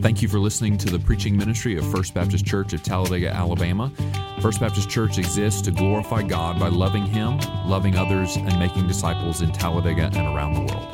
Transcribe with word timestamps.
Thank 0.00 0.22
you 0.22 0.28
for 0.28 0.38
listening 0.38 0.78
to 0.78 0.88
the 0.88 0.98
preaching 0.98 1.36
ministry 1.36 1.76
of 1.76 1.84
First 1.92 2.14
Baptist 2.14 2.46
Church 2.46 2.72
of 2.72 2.82
Talladega, 2.82 3.28
Alabama. 3.28 3.92
First 4.40 4.58
Baptist 4.58 4.88
Church 4.88 5.18
exists 5.18 5.60
to 5.62 5.70
glorify 5.70 6.22
God 6.22 6.58
by 6.58 6.68
loving 6.68 7.04
Him, 7.04 7.38
loving 7.66 7.96
others, 7.96 8.34
and 8.36 8.58
making 8.58 8.86
disciples 8.86 9.42
in 9.42 9.52
Talladega 9.52 10.10
and 10.14 10.34
around 10.34 10.54
the 10.54 10.60
world. 10.60 10.88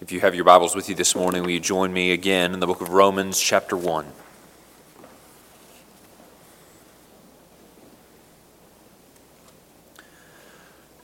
If 0.00 0.12
you 0.12 0.20
have 0.20 0.36
your 0.36 0.44
Bibles 0.44 0.76
with 0.76 0.88
you 0.88 0.94
this 0.94 1.16
morning, 1.16 1.42
will 1.42 1.50
you 1.50 1.58
join 1.58 1.92
me 1.92 2.12
again 2.12 2.54
in 2.54 2.60
the 2.60 2.68
book 2.68 2.80
of 2.80 2.90
Romans, 2.90 3.40
chapter 3.40 3.76
1? 3.76 4.06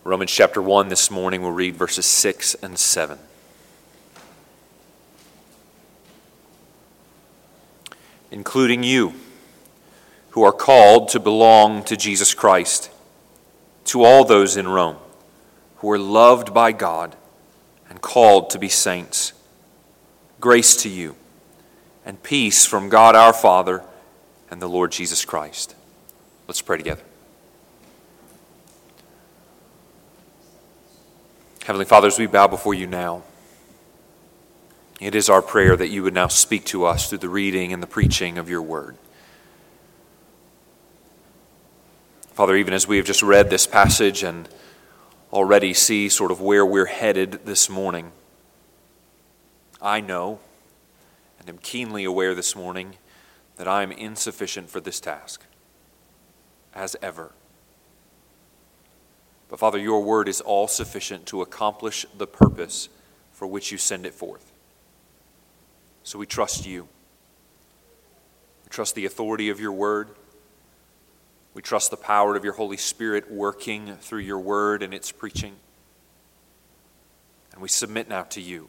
Romans 0.03 0.30
chapter 0.30 0.62
1 0.62 0.89
this 0.89 1.11
morning, 1.11 1.43
we'll 1.43 1.53
read 1.53 1.77
verses 1.77 2.07
6 2.07 2.55
and 2.62 2.79
7. 2.79 3.19
Including 8.30 8.83
you, 8.83 9.12
who 10.30 10.43
are 10.43 10.52
called 10.52 11.09
to 11.09 11.21
belong 11.21 11.84
to 11.84 11.97
Jesus 11.97 12.34
Christ, 12.34 12.91
to 13.84 14.05
all 14.05 14.24
those 14.24 14.57
in 14.57 14.69
Rome 14.69 14.97
who 15.80 15.91
are 15.91 15.98
loved 15.98 16.52
by 16.52 16.73
God 16.73 17.16
and 17.88 18.01
called 18.01 18.51
to 18.51 18.59
be 18.59 18.69
saints. 18.69 19.32
Grace 20.38 20.77
to 20.82 20.88
you 20.88 21.16
and 22.05 22.23
peace 22.23 22.66
from 22.66 22.88
God 22.88 23.16
our 23.16 23.32
Father 23.32 23.82
and 24.51 24.60
the 24.60 24.69
Lord 24.69 24.93
Jesus 24.93 25.24
Christ. 25.24 25.74
Let's 26.46 26.60
pray 26.60 26.77
together. 26.77 27.02
Heavenly 31.70 31.84
Father, 31.84 32.09
as 32.09 32.19
we 32.19 32.27
bow 32.27 32.48
before 32.48 32.74
you 32.74 32.88
now, 32.88 33.23
it 35.01 35.15
is 35.15 35.30
our 35.30 35.40
prayer 35.40 35.76
that 35.76 35.87
you 35.87 36.02
would 36.02 36.13
now 36.13 36.26
speak 36.26 36.65
to 36.65 36.85
us 36.85 37.09
through 37.09 37.18
the 37.18 37.29
reading 37.29 37.73
and 37.73 37.80
the 37.80 37.87
preaching 37.87 38.38
of 38.38 38.51
your 38.51 38.60
word. 38.60 38.96
Father, 42.32 42.57
even 42.57 42.74
as 42.74 42.88
we 42.88 42.96
have 42.96 43.07
just 43.07 43.23
read 43.23 43.51
this 43.51 43.68
passage 43.68 44.24
and 44.24 44.48
already 45.32 45.73
see 45.73 46.09
sort 46.09 46.32
of 46.32 46.41
where 46.41 46.66
we're 46.66 46.87
headed 46.87 47.46
this 47.46 47.71
morning, 47.71 48.10
I 49.80 50.01
know 50.01 50.41
and 51.38 51.48
am 51.48 51.59
keenly 51.59 52.02
aware 52.02 52.35
this 52.35 52.57
morning 52.57 52.96
that 53.59 53.68
I 53.68 53.85
am 53.85 53.93
insufficient 53.93 54.71
for 54.71 54.80
this 54.80 54.98
task, 54.98 55.45
as 56.74 56.96
ever. 57.01 57.30
But 59.51 59.59
Father, 59.59 59.79
your 59.79 60.02
word 60.02 60.29
is 60.29 60.40
all 60.40 60.68
sufficient 60.68 61.26
to 61.26 61.43
accomplish 61.43 62.06
the 62.16 62.29
purpose 62.29 62.88
for 63.32 63.48
which 63.48 63.73
you 63.73 63.79
send 63.79 64.06
it 64.06 64.15
forth. 64.15 64.53
So 66.04 66.19
we 66.19 66.26
trust 66.26 66.66
you. 66.66 66.84
We 68.65 68.70
trust 68.70 68.94
the 68.94 69.06
authority 69.06 69.50
of 69.50 69.59
your 69.59 69.72
word. 69.72 70.09
We 71.53 71.62
trust 71.62 71.91
the 71.91 71.97
power 71.97 72.37
of 72.37 72.44
your 72.44 72.53
Holy 72.53 72.76
Spirit 72.76 73.28
working 73.28 73.97
through 73.97 74.20
your 74.20 74.38
word 74.38 74.84
and 74.84 74.94
its 74.94 75.10
preaching. 75.10 75.56
And 77.53 77.60
we 77.60 77.69
submit 77.69 78.09
now 78.09 78.22
to 78.22 78.41
you 78.41 78.69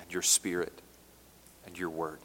and 0.00 0.10
your 0.10 0.22
spirit 0.22 0.72
and 1.66 1.78
your 1.78 1.90
word. 1.90 2.18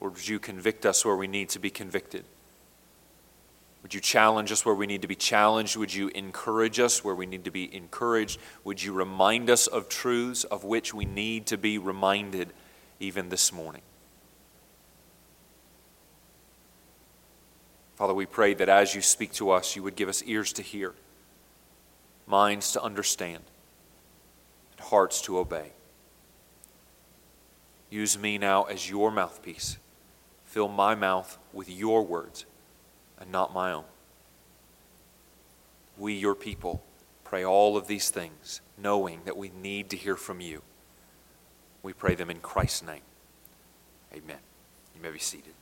Lord, 0.00 0.14
would 0.14 0.28
you 0.28 0.38
convict 0.38 0.86
us 0.86 1.04
where 1.04 1.16
we 1.16 1.26
need 1.26 1.48
to 1.50 1.58
be 1.58 1.70
convicted? 1.70 2.24
Would 3.88 3.94
you 3.94 4.00
challenge 4.02 4.52
us 4.52 4.66
where 4.66 4.74
we 4.74 4.86
need 4.86 5.00
to 5.00 5.08
be 5.08 5.14
challenged? 5.14 5.74
Would 5.78 5.94
you 5.94 6.08
encourage 6.08 6.78
us 6.78 7.02
where 7.02 7.14
we 7.14 7.24
need 7.24 7.44
to 7.44 7.50
be 7.50 7.74
encouraged? 7.74 8.38
Would 8.62 8.82
you 8.82 8.92
remind 8.92 9.48
us 9.48 9.66
of 9.66 9.88
truths 9.88 10.44
of 10.44 10.62
which 10.62 10.92
we 10.92 11.06
need 11.06 11.46
to 11.46 11.56
be 11.56 11.78
reminded 11.78 12.52
even 13.00 13.30
this 13.30 13.50
morning? 13.50 13.80
Father, 17.96 18.12
we 18.12 18.26
pray 18.26 18.52
that 18.52 18.68
as 18.68 18.94
you 18.94 19.00
speak 19.00 19.32
to 19.32 19.48
us, 19.48 19.74
you 19.74 19.82
would 19.82 19.96
give 19.96 20.10
us 20.10 20.22
ears 20.24 20.52
to 20.52 20.62
hear, 20.62 20.92
minds 22.26 22.72
to 22.72 22.82
understand, 22.82 23.42
and 24.72 24.86
hearts 24.88 25.22
to 25.22 25.38
obey. 25.38 25.72
Use 27.88 28.18
me 28.18 28.36
now 28.36 28.64
as 28.64 28.90
your 28.90 29.10
mouthpiece. 29.10 29.78
Fill 30.44 30.68
my 30.68 30.94
mouth 30.94 31.38
with 31.54 31.70
your 31.70 32.04
words 32.04 32.44
and 33.20 33.30
not 33.30 33.52
my 33.52 33.72
own. 33.72 33.84
We, 35.96 36.14
your 36.14 36.34
people, 36.34 36.84
pray 37.24 37.44
all 37.44 37.76
of 37.76 37.86
these 37.86 38.10
things, 38.10 38.60
knowing 38.76 39.20
that 39.24 39.36
we 39.36 39.50
need 39.60 39.90
to 39.90 39.96
hear 39.96 40.16
from 40.16 40.40
you. 40.40 40.62
We 41.82 41.92
pray 41.92 42.14
them 42.14 42.30
in 42.30 42.40
Christ's 42.40 42.82
name. 42.82 43.02
Amen. 44.12 44.38
You 44.94 45.02
may 45.02 45.10
be 45.10 45.18
seated. 45.18 45.52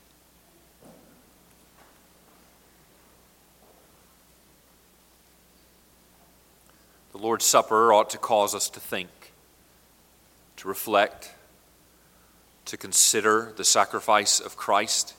The 7.12 7.18
Lord's 7.18 7.46
Supper 7.46 7.94
ought 7.94 8.10
to 8.10 8.18
cause 8.18 8.54
us 8.54 8.68
to 8.68 8.78
think, 8.78 9.08
to 10.56 10.68
reflect, 10.68 11.32
to 12.66 12.76
consider 12.76 13.54
the 13.56 13.64
sacrifice 13.64 14.38
of 14.38 14.56
Christ, 14.56 15.14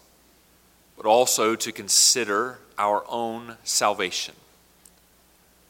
but 0.97 1.06
also 1.06 1.56
to 1.56 1.72
consider 1.72 2.59
our 2.78 3.06
own 3.08 3.58
salvation. 3.63 4.35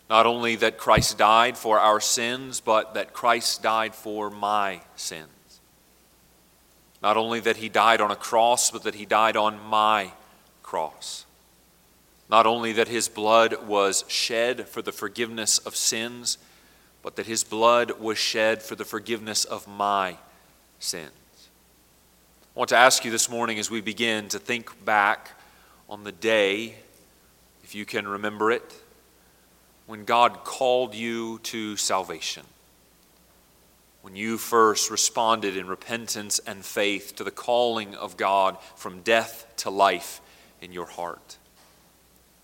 Not 0.09 0.25
only 0.25 0.55
that 0.55 0.77
Christ 0.77 1.17
died 1.17 1.57
for 1.57 1.79
our 1.79 1.99
sins, 1.99 2.61
but 2.61 2.93
that 2.93 3.13
Christ 3.13 3.61
died 3.61 3.93
for 3.93 4.29
my 4.29 4.79
sins. 4.95 5.27
Not 7.03 7.17
only 7.17 7.41
that 7.41 7.57
he 7.57 7.69
died 7.69 8.01
on 8.01 8.09
a 8.09 8.15
cross, 8.15 8.71
but 8.71 8.83
that 8.83 8.95
he 8.95 9.05
died 9.05 9.35
on 9.35 9.59
my 9.59 10.11
cross. 10.63 11.25
Not 12.29 12.45
only 12.45 12.71
that 12.73 12.87
his 12.87 13.07
blood 13.07 13.67
was 13.67 14.05
shed 14.07 14.67
for 14.67 14.81
the 14.81 14.91
forgiveness 14.91 15.59
of 15.59 15.75
sins, 15.75 16.37
but 17.01 17.15
that 17.17 17.25
his 17.25 17.43
blood 17.43 17.91
was 17.99 18.17
shed 18.17 18.61
for 18.63 18.75
the 18.75 18.85
forgiveness 18.85 19.45
of 19.45 19.67
my 19.67 20.17
sins. 20.79 21.11
I 22.57 22.59
want 22.59 22.69
to 22.69 22.75
ask 22.75 23.05
you 23.05 23.11
this 23.11 23.29
morning 23.29 23.59
as 23.59 23.69
we 23.69 23.81
begin 23.81 24.29
to 24.29 24.39
think 24.39 24.83
back 24.83 25.39
on 25.87 26.03
the 26.03 26.11
day, 26.11 26.73
if 27.63 27.75
you 27.75 27.85
can 27.85 28.07
remember 28.07 28.49
it, 28.49 28.73
when 29.85 30.05
God 30.05 30.43
called 30.43 30.95
you 30.95 31.37
to 31.43 31.77
salvation. 31.77 32.41
When 34.01 34.15
you 34.15 34.39
first 34.39 34.89
responded 34.89 35.55
in 35.55 35.67
repentance 35.67 36.39
and 36.47 36.65
faith 36.65 37.15
to 37.17 37.23
the 37.23 37.29
calling 37.29 37.93
of 37.93 38.17
God 38.17 38.57
from 38.75 39.01
death 39.01 39.45
to 39.57 39.69
life 39.69 40.19
in 40.59 40.71
your 40.73 40.87
heart 40.87 41.37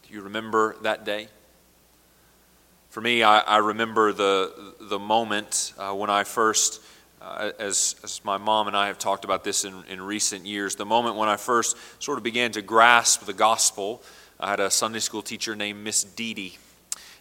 Do 0.07 0.13
you 0.13 0.21
remember 0.21 0.75
that 0.83 1.05
day? 1.05 1.27
For 2.91 3.01
me, 3.01 3.23
I, 3.23 3.39
I 3.39 3.57
remember 3.57 4.13
the, 4.13 4.75
the 4.79 4.99
moment 4.99 5.73
uh, 5.79 5.95
when 5.95 6.11
I 6.11 6.23
first, 6.23 6.83
uh, 7.23 7.51
as, 7.57 7.95
as 8.03 8.23
my 8.25 8.37
mom 8.37 8.67
and 8.67 8.75
I 8.75 8.87
have 8.87 8.99
talked 8.99 9.23
about 9.23 9.43
this 9.43 9.63
in, 9.63 9.83
in 9.89 10.01
recent 10.01 10.45
years, 10.45 10.75
the 10.75 10.85
moment 10.85 11.15
when 11.15 11.29
I 11.29 11.37
first 11.37 11.77
sort 11.99 12.17
of 12.17 12.23
began 12.23 12.51
to 12.51 12.61
grasp 12.61 13.25
the 13.25 13.33
gospel. 13.33 14.03
I 14.39 14.49
had 14.49 14.59
a 14.59 14.69
Sunday 14.69 14.99
school 14.99 15.21
teacher 15.21 15.55
named 15.55 15.83
Miss 15.83 16.03
Dee 16.03 16.33
Dee. 16.33 16.57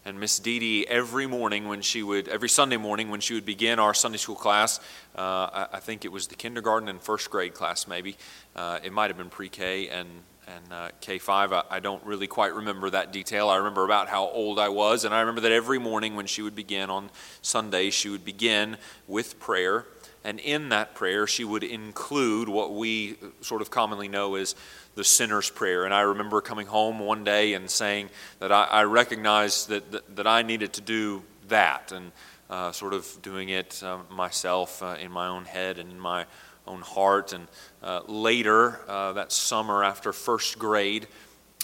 And 0.04 0.18
Miss 0.18 0.40
Dee 0.40 0.58
Dee, 0.58 0.86
every 0.88 1.28
morning 1.28 1.68
when 1.68 1.80
she 1.80 2.02
would, 2.02 2.26
every 2.26 2.48
Sunday 2.48 2.76
morning 2.76 3.10
when 3.10 3.20
she 3.20 3.34
would 3.34 3.44
begin 3.44 3.78
our 3.78 3.94
Sunday 3.94 4.18
school 4.18 4.34
class, 4.34 4.80
uh, 5.16 5.20
I, 5.20 5.66
I, 5.74 5.80
think 5.80 6.04
it 6.04 6.10
was 6.10 6.26
the 6.26 6.34
kindergarten 6.34 6.88
and 6.88 7.00
first 7.00 7.30
grade 7.30 7.54
class, 7.54 7.86
maybe. 7.86 8.16
Uh, 8.56 8.80
it 8.82 8.92
might 8.92 9.10
have 9.10 9.16
been 9.16 9.30
pre 9.30 9.48
K 9.48 9.88
and 9.88 10.08
and 10.54 10.72
uh, 10.72 10.88
K5, 11.00 11.52
I, 11.52 11.76
I, 11.76 11.80
don't 11.80 12.04
really 12.04 12.26
quite 12.26 12.54
remember 12.54 12.90
that 12.90 13.12
detail. 13.12 13.48
I 13.48 13.56
remember 13.56 13.84
about 13.84 14.08
how 14.08 14.28
old 14.28 14.58
I 14.58 14.68
was, 14.68 15.04
and 15.04 15.14
I 15.14 15.20
remember 15.20 15.40
that 15.42 15.52
every 15.52 15.78
morning 15.78 16.14
when 16.14 16.26
she 16.26 16.42
would 16.42 16.54
begin 16.54 16.90
on 16.90 17.10
Sunday, 17.40 17.90
she 17.90 18.08
would 18.08 18.24
begin 18.24 18.76
with 19.06 19.40
prayer. 19.40 19.86
And 20.24 20.38
in 20.38 20.68
that 20.68 20.94
prayer, 20.94 21.26
she 21.26 21.44
would 21.44 21.64
include 21.64 22.48
what 22.48 22.74
we 22.74 23.16
sort 23.40 23.62
of 23.62 23.70
commonly 23.70 24.08
know 24.08 24.34
as 24.34 24.54
the 24.94 25.04
sinner's 25.04 25.50
prayer. 25.50 25.84
And 25.84 25.94
I 25.94 26.02
remember 26.02 26.40
coming 26.40 26.66
home 26.66 26.98
one 26.98 27.24
day 27.24 27.54
and 27.54 27.70
saying 27.70 28.10
that 28.38 28.52
I, 28.52 28.64
I 28.64 28.84
recognized 28.84 29.68
that, 29.68 29.90
that, 29.90 30.16
that, 30.16 30.26
I 30.26 30.42
needed 30.42 30.74
to 30.74 30.80
do 30.80 31.22
that, 31.48 31.92
and 31.92 32.12
uh, 32.50 32.72
sort 32.72 32.92
of 32.92 33.08
doing 33.22 33.48
it 33.48 33.82
uh, 33.82 33.98
myself 34.10 34.82
uh, 34.82 34.96
in 35.00 35.10
my 35.10 35.26
own 35.28 35.44
head 35.46 35.78
and 35.78 35.90
in 35.90 35.98
my 35.98 36.26
own 36.66 36.80
heart. 36.80 37.32
And 37.32 37.48
uh, 37.82 38.02
later, 38.06 38.80
uh, 38.88 39.12
that 39.14 39.32
summer 39.32 39.82
after 39.84 40.12
first 40.12 40.58
grade, 40.58 41.06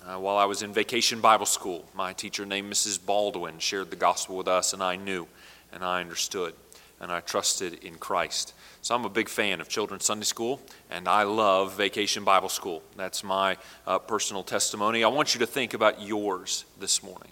uh, 0.06 0.18
while 0.18 0.36
I 0.36 0.44
was 0.44 0.62
in 0.62 0.72
vacation 0.72 1.20
Bible 1.20 1.46
school, 1.46 1.84
my 1.94 2.12
teacher 2.12 2.46
named 2.46 2.72
Mrs. 2.72 3.04
Baldwin 3.04 3.58
shared 3.58 3.90
the 3.90 3.96
gospel 3.96 4.36
with 4.36 4.48
us, 4.48 4.72
and 4.72 4.82
I 4.82 4.96
knew 4.96 5.26
and 5.72 5.84
I 5.84 6.00
understood 6.00 6.54
and 7.00 7.12
I 7.12 7.20
trusted 7.20 7.84
in 7.84 7.94
Christ. 7.96 8.54
So 8.82 8.94
I'm 8.94 9.04
a 9.04 9.10
big 9.10 9.28
fan 9.28 9.60
of 9.60 9.68
Children's 9.68 10.04
Sunday 10.04 10.24
School, 10.24 10.60
and 10.90 11.06
I 11.06 11.22
love 11.22 11.76
Vacation 11.76 12.24
Bible 12.24 12.48
School. 12.48 12.82
That's 12.96 13.22
my 13.22 13.56
uh, 13.86 13.98
personal 13.98 14.42
testimony. 14.42 15.04
I 15.04 15.08
want 15.08 15.34
you 15.34 15.40
to 15.40 15.46
think 15.46 15.74
about 15.74 16.02
yours 16.02 16.64
this 16.80 17.02
morning. 17.02 17.30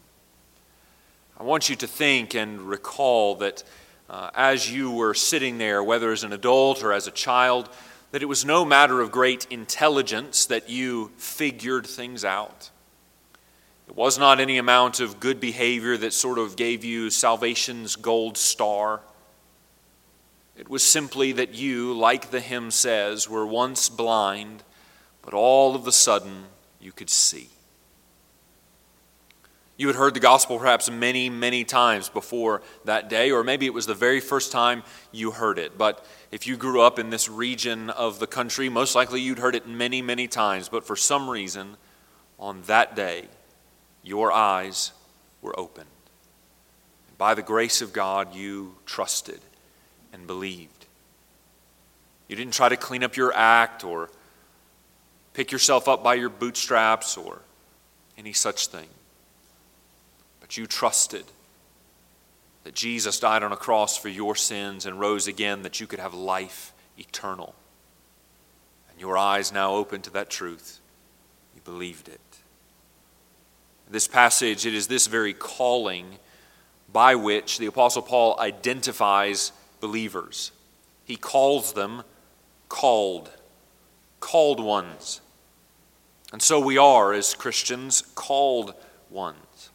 I 1.38 1.42
want 1.42 1.68
you 1.68 1.76
to 1.76 1.86
think 1.86 2.34
and 2.34 2.60
recall 2.62 3.34
that 3.36 3.62
uh, 4.08 4.30
as 4.34 4.70
you 4.70 4.90
were 4.90 5.14
sitting 5.14 5.58
there, 5.58 5.82
whether 5.82 6.12
as 6.12 6.24
an 6.24 6.32
adult 6.32 6.82
or 6.82 6.92
as 6.92 7.06
a 7.06 7.10
child, 7.10 7.68
that 8.12 8.22
it 8.22 8.26
was 8.26 8.44
no 8.44 8.64
matter 8.64 9.00
of 9.00 9.10
great 9.10 9.46
intelligence 9.50 10.46
that 10.46 10.68
you 10.68 11.10
figured 11.16 11.86
things 11.86 12.24
out. 12.24 12.70
It 13.88 13.96
was 13.96 14.18
not 14.18 14.40
any 14.40 14.58
amount 14.58 15.00
of 15.00 15.20
good 15.20 15.40
behavior 15.40 15.96
that 15.96 16.12
sort 16.12 16.38
of 16.38 16.56
gave 16.56 16.84
you 16.84 17.10
salvation's 17.10 17.96
gold 17.96 18.36
star. 18.36 19.00
It 20.56 20.68
was 20.68 20.82
simply 20.82 21.32
that 21.32 21.54
you, 21.54 21.92
like 21.92 22.30
the 22.30 22.40
hymn 22.40 22.70
says, 22.70 23.28
were 23.28 23.46
once 23.46 23.88
blind, 23.88 24.62
but 25.22 25.34
all 25.34 25.74
of 25.74 25.86
a 25.86 25.92
sudden 25.92 26.46
you 26.80 26.92
could 26.92 27.10
see. 27.10 27.50
You 29.78 29.88
had 29.88 29.96
heard 29.96 30.14
the 30.14 30.20
gospel 30.20 30.58
perhaps 30.58 30.90
many, 30.90 31.28
many 31.28 31.62
times 31.62 32.08
before 32.08 32.62
that 32.86 33.10
day, 33.10 33.30
or 33.30 33.44
maybe 33.44 33.66
it 33.66 33.74
was 33.74 33.86
the 33.86 33.94
very 33.94 34.20
first 34.20 34.50
time 34.50 34.82
you 35.12 35.32
heard 35.32 35.58
it. 35.58 35.76
But 35.76 36.04
if 36.32 36.46
you 36.46 36.56
grew 36.56 36.80
up 36.80 36.98
in 36.98 37.10
this 37.10 37.28
region 37.28 37.90
of 37.90 38.18
the 38.18 38.26
country, 38.26 38.70
most 38.70 38.94
likely 38.94 39.20
you'd 39.20 39.38
heard 39.38 39.54
it 39.54 39.68
many, 39.68 40.00
many 40.00 40.28
times. 40.28 40.70
But 40.70 40.86
for 40.86 40.96
some 40.96 41.28
reason, 41.28 41.76
on 42.38 42.62
that 42.62 42.96
day, 42.96 43.26
your 44.02 44.32
eyes 44.32 44.92
were 45.42 45.58
opened. 45.58 45.90
By 47.18 47.34
the 47.34 47.42
grace 47.42 47.82
of 47.82 47.92
God, 47.92 48.34
you 48.34 48.76
trusted 48.86 49.40
and 50.12 50.26
believed. 50.26 50.86
You 52.28 52.36
didn't 52.36 52.54
try 52.54 52.70
to 52.70 52.76
clean 52.76 53.04
up 53.04 53.16
your 53.16 53.32
act 53.34 53.84
or 53.84 54.10
pick 55.34 55.52
yourself 55.52 55.86
up 55.86 56.02
by 56.02 56.14
your 56.14 56.30
bootstraps 56.30 57.18
or 57.18 57.40
any 58.16 58.32
such 58.32 58.68
thing. 58.68 58.88
But 60.46 60.56
you 60.56 60.68
trusted 60.68 61.24
that 62.62 62.72
Jesus 62.72 63.18
died 63.18 63.42
on 63.42 63.50
a 63.50 63.56
cross 63.56 63.96
for 63.96 64.08
your 64.08 64.36
sins 64.36 64.86
and 64.86 65.00
rose 65.00 65.26
again 65.26 65.62
that 65.62 65.80
you 65.80 65.88
could 65.88 65.98
have 65.98 66.14
life 66.14 66.72
eternal. 66.96 67.56
And 68.88 69.00
your 69.00 69.18
eyes 69.18 69.50
now 69.50 69.74
open 69.74 70.02
to 70.02 70.10
that 70.10 70.30
truth. 70.30 70.78
You 71.56 71.62
believed 71.62 72.08
it. 72.08 72.20
This 73.90 74.06
passage, 74.06 74.66
it 74.66 74.72
is 74.72 74.86
this 74.86 75.08
very 75.08 75.34
calling 75.34 76.18
by 76.92 77.16
which 77.16 77.58
the 77.58 77.66
Apostle 77.66 78.02
Paul 78.02 78.38
identifies 78.38 79.50
believers. 79.80 80.52
He 81.04 81.16
calls 81.16 81.72
them 81.72 82.04
called, 82.68 83.30
called 84.20 84.60
ones. 84.60 85.20
And 86.32 86.40
so 86.40 86.60
we 86.60 86.78
are, 86.78 87.12
as 87.12 87.34
Christians, 87.34 88.02
called 88.14 88.74
ones. 89.10 89.70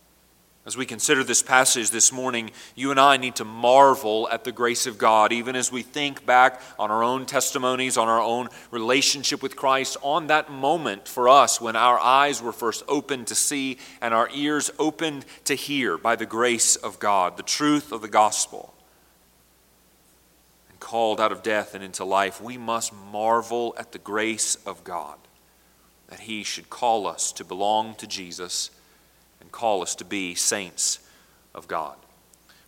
As 0.63 0.77
we 0.77 0.85
consider 0.85 1.23
this 1.23 1.41
passage 1.41 1.89
this 1.89 2.11
morning, 2.11 2.51
you 2.75 2.91
and 2.91 2.99
I 2.99 3.17
need 3.17 3.37
to 3.37 3.45
marvel 3.45 4.29
at 4.31 4.43
the 4.43 4.51
grace 4.51 4.85
of 4.85 4.99
God, 4.99 5.33
even 5.33 5.55
as 5.55 5.71
we 5.71 5.81
think 5.81 6.23
back 6.23 6.61
on 6.77 6.91
our 6.91 7.03
own 7.03 7.25
testimonies, 7.25 7.97
on 7.97 8.07
our 8.07 8.21
own 8.21 8.47
relationship 8.69 9.41
with 9.41 9.55
Christ, 9.55 9.97
on 10.03 10.27
that 10.27 10.51
moment 10.51 11.07
for 11.07 11.27
us 11.27 11.59
when 11.59 11.75
our 11.75 11.97
eyes 11.97 12.43
were 12.43 12.51
first 12.51 12.83
opened 12.87 13.25
to 13.27 13.35
see 13.35 13.79
and 14.01 14.13
our 14.13 14.29
ears 14.35 14.69
opened 14.77 15.25
to 15.45 15.55
hear 15.55 15.97
by 15.97 16.15
the 16.15 16.27
grace 16.27 16.75
of 16.75 16.99
God, 16.99 17.37
the 17.37 17.43
truth 17.43 17.91
of 17.91 18.03
the 18.03 18.07
gospel. 18.07 18.75
And 20.69 20.79
called 20.79 21.19
out 21.19 21.31
of 21.31 21.41
death 21.41 21.73
and 21.73 21.83
into 21.83 22.05
life, 22.05 22.39
we 22.39 22.59
must 22.59 22.93
marvel 22.93 23.73
at 23.79 23.93
the 23.93 23.99
grace 23.99 24.57
of 24.67 24.83
God, 24.83 25.17
that 26.09 26.19
He 26.19 26.43
should 26.43 26.69
call 26.69 27.07
us 27.07 27.31
to 27.31 27.43
belong 27.43 27.95
to 27.95 28.05
Jesus 28.05 28.69
call 29.49 29.81
us 29.81 29.95
to 29.95 30.05
be 30.05 30.35
saints 30.35 30.99
of 31.55 31.67
God. 31.67 31.95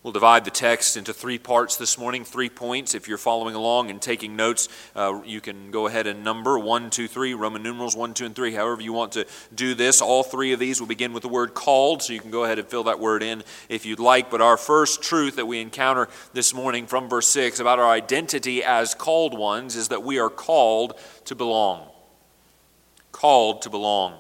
We'll 0.04 0.12
divide 0.12 0.44
the 0.44 0.52
text 0.52 0.98
into 0.98 1.14
three 1.14 1.40
parts 1.40 1.78
this 1.78 1.98
morning, 1.98 2.26
three 2.26 2.50
points. 2.50 2.94
If 2.94 3.08
you're 3.08 3.18
following 3.18 3.56
along 3.56 3.90
and 3.90 4.02
taking 4.02 4.36
notes, 4.36 4.68
uh, 4.98 5.22
you 5.24 5.40
can 5.40 5.72
go 5.72 5.88
ahead 5.88 6.08
and 6.08 6.26
number 6.26 6.60
one, 6.60 6.90
two, 6.90 7.08
three, 7.08 7.34
Roman 7.34 7.64
numerals 7.64 7.96
one, 7.96 8.14
two, 8.14 8.26
and 8.26 8.36
three, 8.36 8.52
however 8.52 8.82
you 8.82 8.92
want 8.92 9.14
to 9.14 9.26
do 9.56 9.74
this. 9.74 10.02
All 10.02 10.22
three 10.22 10.52
of 10.52 10.60
these 10.60 10.82
will 10.82 10.90
begin 10.90 11.14
with 11.14 11.24
the 11.24 11.30
word 11.30 11.54
called, 11.54 12.04
so 12.04 12.12
you 12.12 12.20
can 12.20 12.32
go 12.32 12.44
ahead 12.44 12.60
and 12.60 12.68
fill 12.68 12.84
that 12.84 13.00
word 13.00 13.24
in 13.24 13.46
if 13.70 13.86
you'd 13.86 14.02
like. 14.02 14.30
But 14.30 14.42
our 14.42 14.58
first 14.58 15.02
truth 15.02 15.38
that 15.38 15.46
we 15.46 15.62
encounter 15.62 16.10
this 16.34 16.54
morning 16.54 16.86
from 16.86 17.08
verse 17.08 17.30
6 17.30 17.62
about 17.62 17.80
our 17.80 17.90
identity 17.90 18.62
as 18.62 18.94
called 18.96 19.38
ones 19.38 19.78
is 19.78 19.88
that 19.88 20.04
we 20.04 20.20
are 20.20 20.30
called 20.30 21.00
to 21.26 21.34
belong. 21.34 21.88
Called 23.14 23.62
to 23.62 23.70
belong. 23.70 24.20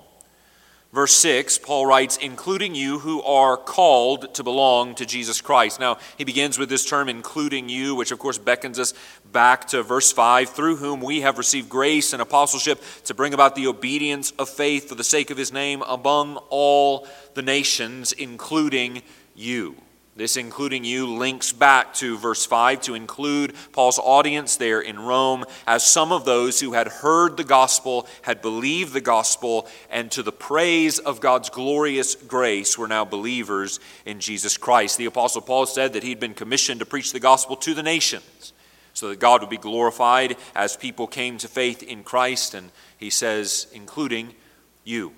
Verse 0.93 1.15
6, 1.15 1.57
Paul 1.57 1.87
writes, 1.87 2.17
including 2.17 2.75
you 2.75 2.99
who 2.99 3.23
are 3.23 3.57
called 3.57 4.31
to 4.35 4.43
belong 4.43 4.93
to 4.93 5.07
Jesus 5.07 5.41
Christ. 5.41 5.79
Now, 5.79 5.97
he 6.19 6.23
begins 6.23 6.59
with 6.59 6.69
this 6.69 6.85
term, 6.85 7.09
including 7.09 7.67
you, 7.67 7.95
which 7.95 8.11
of 8.11 8.19
course 8.19 8.37
beckons 8.37 8.77
us 8.77 8.93
back 9.31 9.65
to 9.69 9.81
verse 9.81 10.11
5, 10.11 10.51
through 10.51 10.75
whom 10.75 11.01
we 11.01 11.21
have 11.21 11.39
received 11.39 11.67
grace 11.67 12.13
and 12.13 12.21
apostleship 12.21 12.79
to 13.05 13.15
bring 13.15 13.33
about 13.33 13.55
the 13.55 13.65
obedience 13.65 14.33
of 14.37 14.49
faith 14.49 14.87
for 14.87 14.93
the 14.93 15.03
sake 15.03 15.31
of 15.31 15.37
his 15.37 15.51
name 15.51 15.81
among 15.87 16.37
all 16.51 17.07
the 17.33 17.41
nations, 17.41 18.11
including 18.11 19.01
you. 19.33 19.75
This, 20.15 20.37
including 20.37 20.83
you, 20.83 21.07
links 21.07 21.51
back 21.51 21.95
to 21.95 22.19
verse 22.19 22.45
5 22.45 22.81
to 22.81 22.93
include 22.93 23.55
Paul's 23.71 23.97
audience 23.97 24.57
there 24.57 24.79
in 24.79 24.99
Rome 24.99 25.43
as 25.65 25.83
some 25.83 26.11
of 26.11 26.23
those 26.23 26.59
who 26.59 26.73
had 26.73 26.87
heard 26.87 27.35
the 27.35 27.43
gospel, 27.43 28.07
had 28.21 28.39
believed 28.39 28.93
the 28.93 29.01
gospel, 29.01 29.67
and 29.89 30.11
to 30.11 30.21
the 30.21 30.31
praise 30.31 30.99
of 30.99 31.19
God's 31.19 31.49
glorious 31.49 32.13
grace 32.13 32.77
were 32.77 32.87
now 32.87 33.05
believers 33.05 33.79
in 34.05 34.19
Jesus 34.19 34.55
Christ. 34.55 34.99
The 34.99 35.05
Apostle 35.05 35.41
Paul 35.41 35.65
said 35.65 35.93
that 35.93 36.03
he'd 36.03 36.19
been 36.19 36.35
commissioned 36.35 36.81
to 36.81 36.85
preach 36.85 37.11
the 37.11 37.19
gospel 37.19 37.55
to 37.57 37.73
the 37.73 37.81
nations 37.81 38.53
so 38.93 39.09
that 39.09 39.19
God 39.19 39.41
would 39.41 39.49
be 39.49 39.57
glorified 39.57 40.37
as 40.53 40.77
people 40.77 41.07
came 41.07 41.39
to 41.39 41.47
faith 41.47 41.81
in 41.81 42.03
Christ, 42.03 42.53
and 42.53 42.69
he 42.99 43.09
says, 43.09 43.65
including 43.73 44.35
you. 44.83 45.13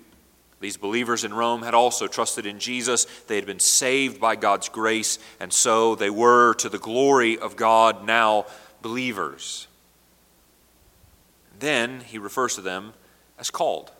These 0.66 0.78
believers 0.78 1.22
in 1.22 1.32
Rome 1.32 1.62
had 1.62 1.74
also 1.74 2.08
trusted 2.08 2.44
in 2.44 2.58
Jesus. 2.58 3.04
They 3.28 3.36
had 3.36 3.46
been 3.46 3.60
saved 3.60 4.20
by 4.20 4.34
God's 4.34 4.68
grace, 4.68 5.20
and 5.38 5.52
so 5.52 5.94
they 5.94 6.10
were, 6.10 6.54
to 6.54 6.68
the 6.68 6.76
glory 6.76 7.38
of 7.38 7.54
God, 7.54 8.04
now 8.04 8.46
believers. 8.82 9.68
Then 11.56 12.00
he 12.00 12.18
refers 12.18 12.56
to 12.56 12.62
them 12.62 12.94
as 13.38 13.48
called. 13.48 13.92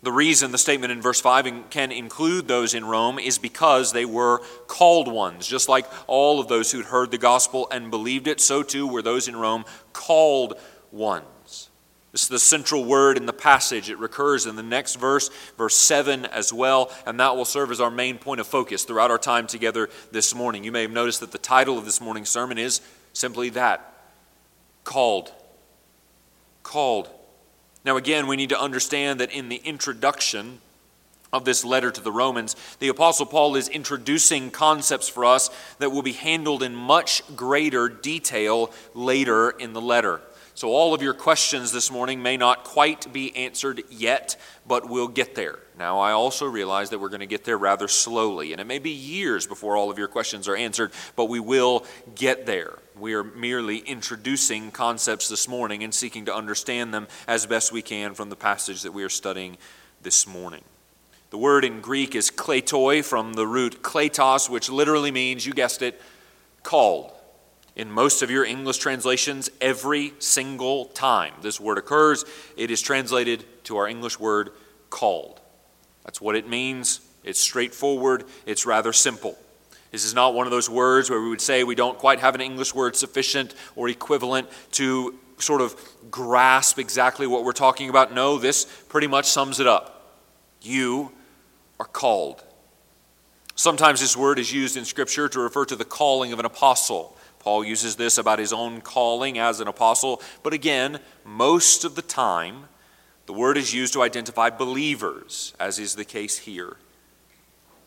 The 0.00 0.12
reason 0.12 0.52
the 0.52 0.58
statement 0.58 0.92
in 0.92 1.02
verse 1.02 1.20
5 1.20 1.70
can 1.70 1.90
include 1.90 2.46
those 2.46 2.72
in 2.72 2.84
Rome 2.84 3.18
is 3.18 3.36
because 3.36 3.92
they 3.92 4.04
were 4.04 4.42
called 4.68 5.08
ones. 5.08 5.44
Just 5.44 5.68
like 5.68 5.86
all 6.06 6.38
of 6.38 6.46
those 6.46 6.70
who'd 6.70 6.86
heard 6.86 7.10
the 7.10 7.18
gospel 7.18 7.66
and 7.72 7.90
believed 7.90 8.28
it, 8.28 8.40
so 8.40 8.62
too 8.62 8.86
were 8.86 9.02
those 9.02 9.26
in 9.26 9.34
Rome 9.34 9.64
called 9.92 10.54
ones. 10.92 11.26
This 12.12 12.22
is 12.22 12.28
the 12.28 12.38
central 12.38 12.84
word 12.84 13.18
in 13.18 13.26
the 13.26 13.32
passage. 13.32 13.90
It 13.90 13.98
recurs 13.98 14.46
in 14.46 14.56
the 14.56 14.62
next 14.62 14.96
verse, 14.96 15.28
verse 15.58 15.76
7 15.76 16.24
as 16.26 16.52
well, 16.52 16.90
and 17.06 17.20
that 17.20 17.36
will 17.36 17.44
serve 17.44 17.70
as 17.70 17.80
our 17.80 17.90
main 17.90 18.16
point 18.16 18.40
of 18.40 18.46
focus 18.46 18.84
throughout 18.84 19.10
our 19.10 19.18
time 19.18 19.46
together 19.46 19.90
this 20.10 20.34
morning. 20.34 20.64
You 20.64 20.72
may 20.72 20.82
have 20.82 20.90
noticed 20.90 21.20
that 21.20 21.32
the 21.32 21.38
title 21.38 21.76
of 21.76 21.84
this 21.84 22.00
morning's 22.00 22.30
sermon 22.30 22.56
is 22.58 22.80
simply 23.12 23.50
that 23.50 23.94
Called. 24.84 25.32
Called. 26.62 27.10
Now, 27.84 27.98
again, 27.98 28.26
we 28.26 28.36
need 28.36 28.48
to 28.48 28.60
understand 28.60 29.20
that 29.20 29.30
in 29.30 29.50
the 29.50 29.60
introduction, 29.64 30.60
of 31.32 31.44
this 31.44 31.64
letter 31.64 31.90
to 31.90 32.00
the 32.00 32.12
Romans, 32.12 32.56
the 32.78 32.88
Apostle 32.88 33.26
Paul 33.26 33.56
is 33.56 33.68
introducing 33.68 34.50
concepts 34.50 35.08
for 35.08 35.24
us 35.24 35.50
that 35.78 35.90
will 35.90 36.02
be 36.02 36.12
handled 36.12 36.62
in 36.62 36.74
much 36.74 37.22
greater 37.36 37.88
detail 37.88 38.72
later 38.94 39.50
in 39.50 39.72
the 39.72 39.80
letter. 39.80 40.20
So, 40.58 40.70
all 40.70 40.92
of 40.92 41.02
your 41.02 41.14
questions 41.14 41.70
this 41.70 41.88
morning 41.88 42.20
may 42.20 42.36
not 42.36 42.64
quite 42.64 43.12
be 43.12 43.36
answered 43.36 43.84
yet, 43.90 44.34
but 44.66 44.88
we'll 44.88 45.06
get 45.06 45.36
there. 45.36 45.60
Now, 45.78 46.00
I 46.00 46.10
also 46.10 46.46
realize 46.46 46.90
that 46.90 46.98
we're 46.98 47.10
going 47.10 47.20
to 47.20 47.26
get 47.26 47.44
there 47.44 47.56
rather 47.56 47.86
slowly, 47.86 48.50
and 48.50 48.60
it 48.60 48.66
may 48.66 48.80
be 48.80 48.90
years 48.90 49.46
before 49.46 49.76
all 49.76 49.88
of 49.88 49.98
your 49.98 50.08
questions 50.08 50.48
are 50.48 50.56
answered, 50.56 50.90
but 51.14 51.26
we 51.26 51.38
will 51.38 51.86
get 52.16 52.44
there. 52.44 52.80
We 52.98 53.14
are 53.14 53.22
merely 53.22 53.78
introducing 53.78 54.72
concepts 54.72 55.28
this 55.28 55.46
morning 55.46 55.84
and 55.84 55.94
seeking 55.94 56.24
to 56.24 56.34
understand 56.34 56.92
them 56.92 57.06
as 57.28 57.46
best 57.46 57.70
we 57.70 57.80
can 57.80 58.14
from 58.14 58.28
the 58.28 58.34
passage 58.34 58.82
that 58.82 58.92
we 58.92 59.04
are 59.04 59.08
studying 59.08 59.58
this 60.02 60.26
morning. 60.26 60.64
The 61.30 61.38
word 61.38 61.64
in 61.64 61.80
Greek 61.80 62.16
is 62.16 62.32
kletoi 62.32 63.04
from 63.04 63.34
the 63.34 63.46
root 63.46 63.82
kletos, 63.82 64.50
which 64.50 64.68
literally 64.68 65.12
means, 65.12 65.46
you 65.46 65.52
guessed 65.52 65.82
it, 65.82 66.02
called 66.64 67.12
in 67.78 67.90
most 67.90 68.22
of 68.22 68.30
your 68.30 68.44
English 68.44 68.78
translations 68.78 69.48
every 69.60 70.12
single 70.18 70.86
time 70.86 71.32
this 71.40 71.60
word 71.60 71.78
occurs. 71.78 72.24
It 72.56 72.70
is 72.70 72.82
translated 72.82 73.44
to 73.64 73.76
our 73.76 73.88
English 73.88 74.18
word 74.18 74.50
called. 74.90 75.40
That's 76.04 76.20
what 76.20 76.34
it 76.34 76.48
means. 76.48 77.00
It's 77.22 77.40
straightforward, 77.40 78.24
it's 78.46 78.66
rather 78.66 78.92
simple. 78.92 79.38
This 79.92 80.04
is 80.04 80.12
not 80.12 80.34
one 80.34 80.46
of 80.46 80.50
those 80.50 80.68
words 80.68 81.08
where 81.08 81.20
we 81.20 81.28
would 81.28 81.40
say 81.40 81.64
we 81.64 81.74
don't 81.74 81.98
quite 81.98 82.20
have 82.20 82.34
an 82.34 82.40
English 82.40 82.74
word 82.74 82.96
sufficient 82.96 83.54
or 83.76 83.88
equivalent 83.88 84.48
to 84.72 85.14
sort 85.38 85.60
of 85.60 85.76
grasp 86.10 86.78
exactly 86.78 87.26
what 87.26 87.44
we're 87.44 87.52
talking 87.52 87.88
about. 87.88 88.12
No, 88.12 88.38
this 88.38 88.64
pretty 88.88 89.06
much 89.06 89.26
sums 89.26 89.60
it 89.60 89.66
up. 89.66 90.16
You 90.60 91.12
are 91.78 91.86
called. 91.86 92.42
Sometimes 93.54 94.00
this 94.00 94.16
word 94.16 94.38
is 94.38 94.52
used 94.52 94.76
in 94.76 94.84
Scripture 94.84 95.28
to 95.28 95.40
refer 95.40 95.64
to 95.66 95.76
the 95.76 95.84
calling 95.84 96.32
of 96.32 96.38
an 96.38 96.44
apostle. 96.44 97.16
Paul 97.48 97.64
uses 97.64 97.96
this 97.96 98.18
about 98.18 98.40
his 98.40 98.52
own 98.52 98.82
calling 98.82 99.38
as 99.38 99.58
an 99.58 99.68
apostle, 99.68 100.20
but 100.42 100.52
again, 100.52 101.00
most 101.24 101.82
of 101.82 101.94
the 101.94 102.02
time, 102.02 102.64
the 103.24 103.32
word 103.32 103.56
is 103.56 103.72
used 103.72 103.94
to 103.94 104.02
identify 104.02 104.50
believers, 104.50 105.54
as 105.58 105.78
is 105.78 105.94
the 105.94 106.04
case 106.04 106.36
here, 106.36 106.76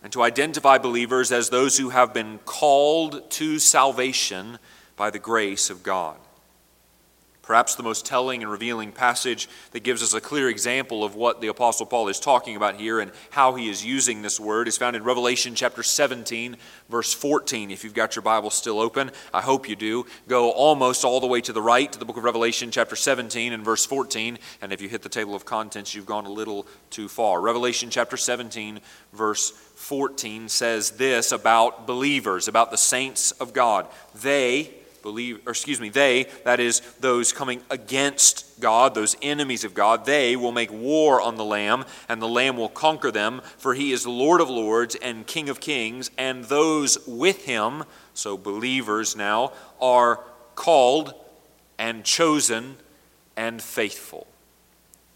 and 0.02 0.12
to 0.14 0.24
identify 0.24 0.80
believers 0.80 1.32
as 1.32 1.52
those 1.52 1.78
who 1.78 1.90
have 1.90 2.12
been 2.12 2.40
called 2.40 3.30
to 3.30 3.60
salvation 3.60 4.58
by 4.96 5.12
the 5.12 5.20
grace 5.20 5.70
of 5.70 5.84
God. 5.84 6.18
Perhaps 7.42 7.74
the 7.74 7.84
most 7.84 8.06
telling 8.06 8.44
and 8.44 8.52
revealing 8.52 8.92
passage 8.92 9.50
that 9.72 9.84
gives 9.84 10.04
us 10.04 10.14
a 10.14 10.22
clear 10.22 10.48
example 10.48 11.04
of 11.04 11.16
what 11.16 11.42
the 11.42 11.48
Apostle 11.48 11.88
Paul 11.88 12.08
is 12.08 12.20
talking 12.20 12.56
about 12.56 12.76
here 12.76 13.00
and 13.00 13.12
how 13.32 13.56
he 13.56 13.68
is 13.68 13.84
using 13.84 14.22
this 14.22 14.40
word 14.40 14.68
is 14.68 14.78
found 14.78 14.96
in 14.96 15.04
Revelation 15.04 15.56
chapter 15.56 15.82
17, 15.82 16.56
verse 16.88 17.14
14. 17.14 17.72
If 17.72 17.84
you've 17.84 17.96
got 17.96 18.16
your 18.16 18.22
Bible 18.22 18.52
still 18.52 18.80
open, 18.80 19.12
I 19.34 19.42
hope 19.42 19.68
you 19.68 19.76
do. 19.76 20.06
Go 20.28 20.52
almost 20.52 21.04
all 21.04 21.20
the 21.20 21.28
way 21.28 21.42
to 21.42 21.52
the 21.52 21.62
right 21.62 21.92
to 21.92 21.98
the 21.98 22.06
book 22.06 22.18
of 22.18 22.24
Revelation, 22.24 22.70
chapter 22.70 22.96
17, 22.96 23.54
and 23.54 23.66
verse 23.66 23.86
14. 23.88 24.38
And 24.62 24.72
if 24.72 24.80
you 24.80 24.88
hit 24.88 25.02
the 25.02 25.10
table 25.10 25.34
of 25.34 25.44
contents, 25.44 25.96
you've 25.96 26.06
gone 26.06 26.28
a 26.28 26.32
little 26.32 26.68
too 26.92 27.08
far. 27.08 27.42
Revelation 27.42 27.90
chapter 27.90 28.18
17, 28.18 28.82
verse 29.14 29.50
14 29.50 30.48
says 30.48 30.92
this 30.92 31.32
about 31.32 31.88
believers, 31.88 32.48
about 32.48 32.70
the 32.70 32.78
saints 32.78 33.32
of 33.32 33.52
God. 33.52 33.88
They, 34.14 34.76
believe, 35.02 35.46
or 35.46 35.52
excuse 35.52 35.80
me, 35.80 35.90
they, 35.90 36.28
that 36.44 36.60
is, 36.60 36.82
those 37.00 37.32
coming 37.32 37.62
against 37.70 38.60
God, 38.60 38.96
those 38.96 39.16
enemies 39.22 39.64
of 39.64 39.74
God, 39.74 40.06
they 40.06 40.36
will 40.36 40.52
make 40.52 40.72
war 40.72 41.22
on 41.22 41.36
the 41.36 41.46
Lamb, 41.46 41.86
and 42.08 42.22
the 42.22 42.28
Lamb 42.28 42.58
will 42.58 42.70
conquer 42.70 43.12
them, 43.12 43.42
for 43.58 43.74
he 43.74 43.92
is 43.92 44.06
Lord 44.06 44.42
of 44.42 44.50
lords 44.50 44.96
and 44.96 45.28
King 45.28 45.50
of 45.50 45.60
kings, 45.60 46.12
and 46.18 46.46
those 46.46 46.98
with 47.08 47.46
him, 47.46 47.84
so 48.14 48.38
believers 48.38 49.16
now, 49.16 49.54
are 49.80 50.20
called 50.56 51.14
and 51.78 52.04
chosen 52.04 52.78
and 53.36 53.62
faithful. 53.62 54.28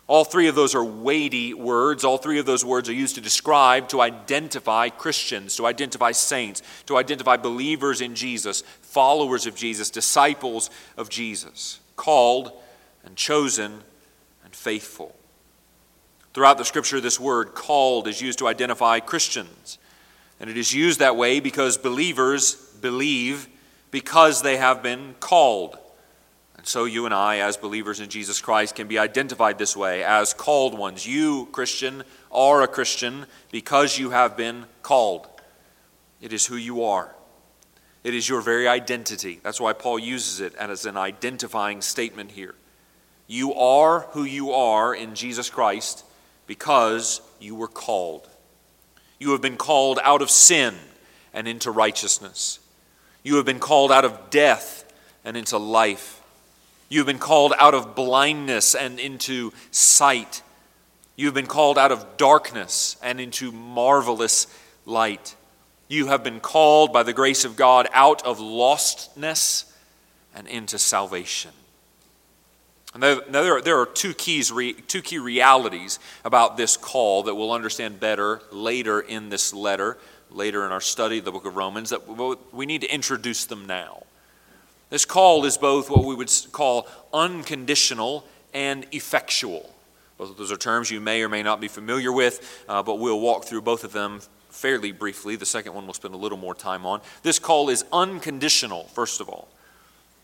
All 0.08 0.24
three 0.24 0.48
of 0.48 0.54
those 0.54 0.76
are 0.76 0.84
weighty 0.84 1.54
words. 1.54 2.04
All 2.04 2.18
three 2.18 2.38
of 2.38 2.46
those 2.46 2.64
words 2.64 2.88
are 2.90 2.94
used 2.94 3.16
to 3.16 3.22
describe, 3.22 3.90
to 3.90 4.02
identify 4.02 4.90
Christians, 4.90 5.56
to 5.56 5.66
identify 5.66 6.12
saints, 6.12 6.62
to 6.86 6.98
identify 6.98 7.38
believers 7.38 8.02
in 8.02 8.14
Jesus, 8.14 8.62
followers 8.82 9.48
of 9.48 9.56
Jesus, 9.56 9.90
disciples 9.90 10.70
of 10.96 11.10
Jesus, 11.10 11.80
called 11.96 12.52
and 13.04 13.16
chosen 13.16 13.82
and 14.44 14.56
faithful. 14.56 15.16
Throughout 16.36 16.60
the 16.60 16.66
scripture, 16.66 17.02
this 17.02 17.20
word 17.20 17.56
called 17.56 18.08
is 18.08 18.22
used 18.22 18.40
to 18.40 18.48
identify 18.48 19.00
Christians. 19.00 19.80
And 20.40 20.50
it 20.50 20.58
is 20.58 20.74
used 20.74 21.00
that 21.00 21.16
way 21.16 21.40
because 21.40 21.78
believers 21.78 22.56
believe 22.82 23.48
because 23.90 24.42
they 24.42 24.58
have 24.58 24.84
been 24.84 25.16
called. 25.20 25.78
So 26.66 26.86
you 26.86 27.06
and 27.06 27.14
I, 27.14 27.38
as 27.38 27.58
believers 27.58 28.00
in 28.00 28.10
Jesus 28.10 28.42
Christ, 28.42 28.74
can 28.74 28.88
be 28.88 28.98
identified 28.98 29.60
this 29.60 29.78
way 29.78 30.04
as 30.04 30.34
called 30.34 30.76
ones. 30.76 31.06
You, 31.06 31.48
Christian, 31.52 32.04
are 32.32 32.64
a 32.64 32.68
Christian 32.68 33.28
because 33.52 34.00
you 34.00 34.10
have 34.10 34.36
been 34.36 34.66
called. 34.82 35.28
It 36.22 36.34
is 36.34 36.48
who 36.48 36.56
you 36.56 36.84
are. 36.84 37.14
It 38.04 38.16
is 38.16 38.28
your 38.28 38.42
very 38.42 38.68
identity. 38.68 39.40
That's 39.44 39.62
why 39.62 39.74
Paul 39.74 40.00
uses 40.00 40.40
it 40.40 40.56
as 40.56 40.88
an 40.88 40.98
identifying 40.98 41.84
statement 41.84 42.32
here. 42.32 42.56
You 43.28 43.54
are 43.54 44.02
who 44.14 44.24
you 44.24 44.52
are 44.52 44.96
in 44.96 45.14
Jesus 45.14 45.52
Christ 45.52 46.04
because 46.48 47.22
you 47.40 47.54
were 47.54 47.68
called. 47.68 48.28
You 49.20 49.34
have 49.34 49.42
been 49.42 49.58
called 49.58 50.00
out 50.02 50.24
of 50.24 50.32
sin 50.32 50.74
and 51.32 51.48
into 51.48 51.70
righteousness. 51.70 52.60
You 53.22 53.36
have 53.36 53.46
been 53.46 53.60
called 53.60 53.92
out 53.92 54.04
of 54.04 54.32
death 54.32 54.92
and 55.24 55.38
into 55.38 55.60
life. 55.60 56.15
You've 56.96 57.06
been 57.06 57.20
called 57.20 57.52
out 57.60 57.74
of 57.74 57.94
blindness 57.94 58.74
and 58.74 59.02
into 59.02 59.52
sight. 59.70 60.42
You've 61.18 61.34
been 61.34 61.46
called 61.46 61.78
out 61.78 61.92
of 61.92 62.16
darkness 62.16 62.96
and 63.04 63.20
into 63.20 63.52
marvelous 63.52 64.48
light. 64.86 65.36
You 65.90 66.08
have 66.08 66.24
been 66.24 66.40
called 66.40 66.94
by 66.94 67.04
the 67.04 67.12
grace 67.12 67.44
of 67.44 67.58
God 67.58 67.90
out 67.92 68.25
of 68.25 68.40
lostness 68.40 69.70
and 70.34 70.48
into 70.48 70.80
salvation. 70.80 71.52
And 72.94 73.04
there, 73.04 73.16
there, 73.28 73.58
are, 73.58 73.62
there 73.62 73.78
are 73.82 73.86
two, 73.86 74.14
keys, 74.14 74.54
two 74.88 75.02
key 75.02 75.20
realities 75.20 76.00
about 76.24 76.56
this 76.56 76.78
call 76.78 77.24
that 77.24 77.36
we'll 77.36 77.52
understand 77.52 78.00
better 78.00 78.42
later 78.54 79.02
in 79.02 79.28
this 79.28 79.54
letter, 79.54 79.98
later 80.32 80.66
in 80.66 80.72
our 80.72 80.80
study 80.80 81.18
of 81.18 81.25
the 81.25 81.34
book 81.34 81.46
of 81.46 81.58
Romans, 81.58 81.90
that 81.90 82.08
we 82.54 82.66
need 82.66 82.80
to 82.80 82.88
introduce 82.88 83.44
them 83.44 83.66
now. 83.66 84.04
This 84.96 85.04
call 85.04 85.44
is 85.44 85.58
both 85.58 85.90
what 85.90 86.06
we 86.06 86.16
would 86.16 86.32
call 86.54 86.88
unconditional 87.14 88.25
and 88.54 88.88
effectual. 88.94 89.70
Both 90.18 90.30
of 90.30 90.38
those 90.38 90.54
are 90.54 90.56
terms 90.56 90.90
you 90.90 91.02
may 91.02 91.22
or 91.22 91.28
may 91.28 91.44
not 91.44 91.60
be 91.60 91.68
familiar 91.68 92.14
with, 92.14 92.64
uh, 92.70 92.82
but 92.82 92.96
we'll 92.96 93.20
walk 93.20 93.44
through 93.44 93.64
both 93.64 93.84
of 93.84 93.92
them 93.92 94.22
fairly 94.48 94.94
briefly. 94.94 95.36
The 95.36 95.46
second 95.46 95.74
one 95.74 95.84
we'll 95.84 95.96
spend 95.96 96.14
a 96.14 96.18
little 96.18 96.38
more 96.38 96.56
time 96.56 96.86
on. 96.86 97.02
This 97.24 97.40
call 97.40 97.68
is 97.68 97.84
unconditional, 97.92 98.86
first 98.86 99.20
of 99.20 99.28
all. 99.28 99.50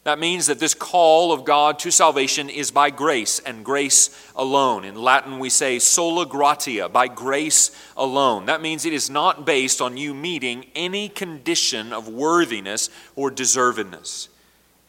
That 0.06 0.20
means 0.20 0.46
that 0.46 0.60
this 0.60 0.74
call 0.74 1.34
of 1.34 1.44
God 1.44 1.78
to 1.80 1.92
salvation 1.92 2.50
is 2.50 2.72
by 2.72 2.92
grace 2.92 3.40
and 3.40 3.66
grace 3.66 4.32
alone. 4.38 4.86
In 4.86 4.96
Latin, 4.96 5.40
we 5.40 5.50
say 5.50 5.80
sola 5.80 6.25
gratia, 6.25 6.88
by 6.88 7.10
grace 7.10 7.72
alone. 7.98 8.46
That 8.46 8.62
means 8.62 8.86
it 8.86 8.94
is 8.94 9.10
not 9.10 9.46
based 9.46 9.82
on 9.82 9.98
you 9.98 10.13
meeting 10.13 10.68
any 10.75 11.10
condition 11.10 11.92
of 11.92 12.08
worthiness 12.08 12.90
or 13.18 13.30
deservedness. 13.30 14.30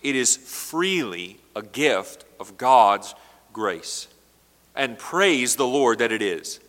It 0.02 0.16
is 0.16 0.36
freely 0.36 1.38
a 1.54 1.62
gift 1.62 2.24
of 2.40 2.56
God's 2.56 3.14
grace. 3.52 4.08
And 4.74 4.98
praise 4.98 5.56
the 5.56 5.66
Lord 5.66 5.98
that 5.98 6.12
it 6.12 6.22
is. 6.22 6.60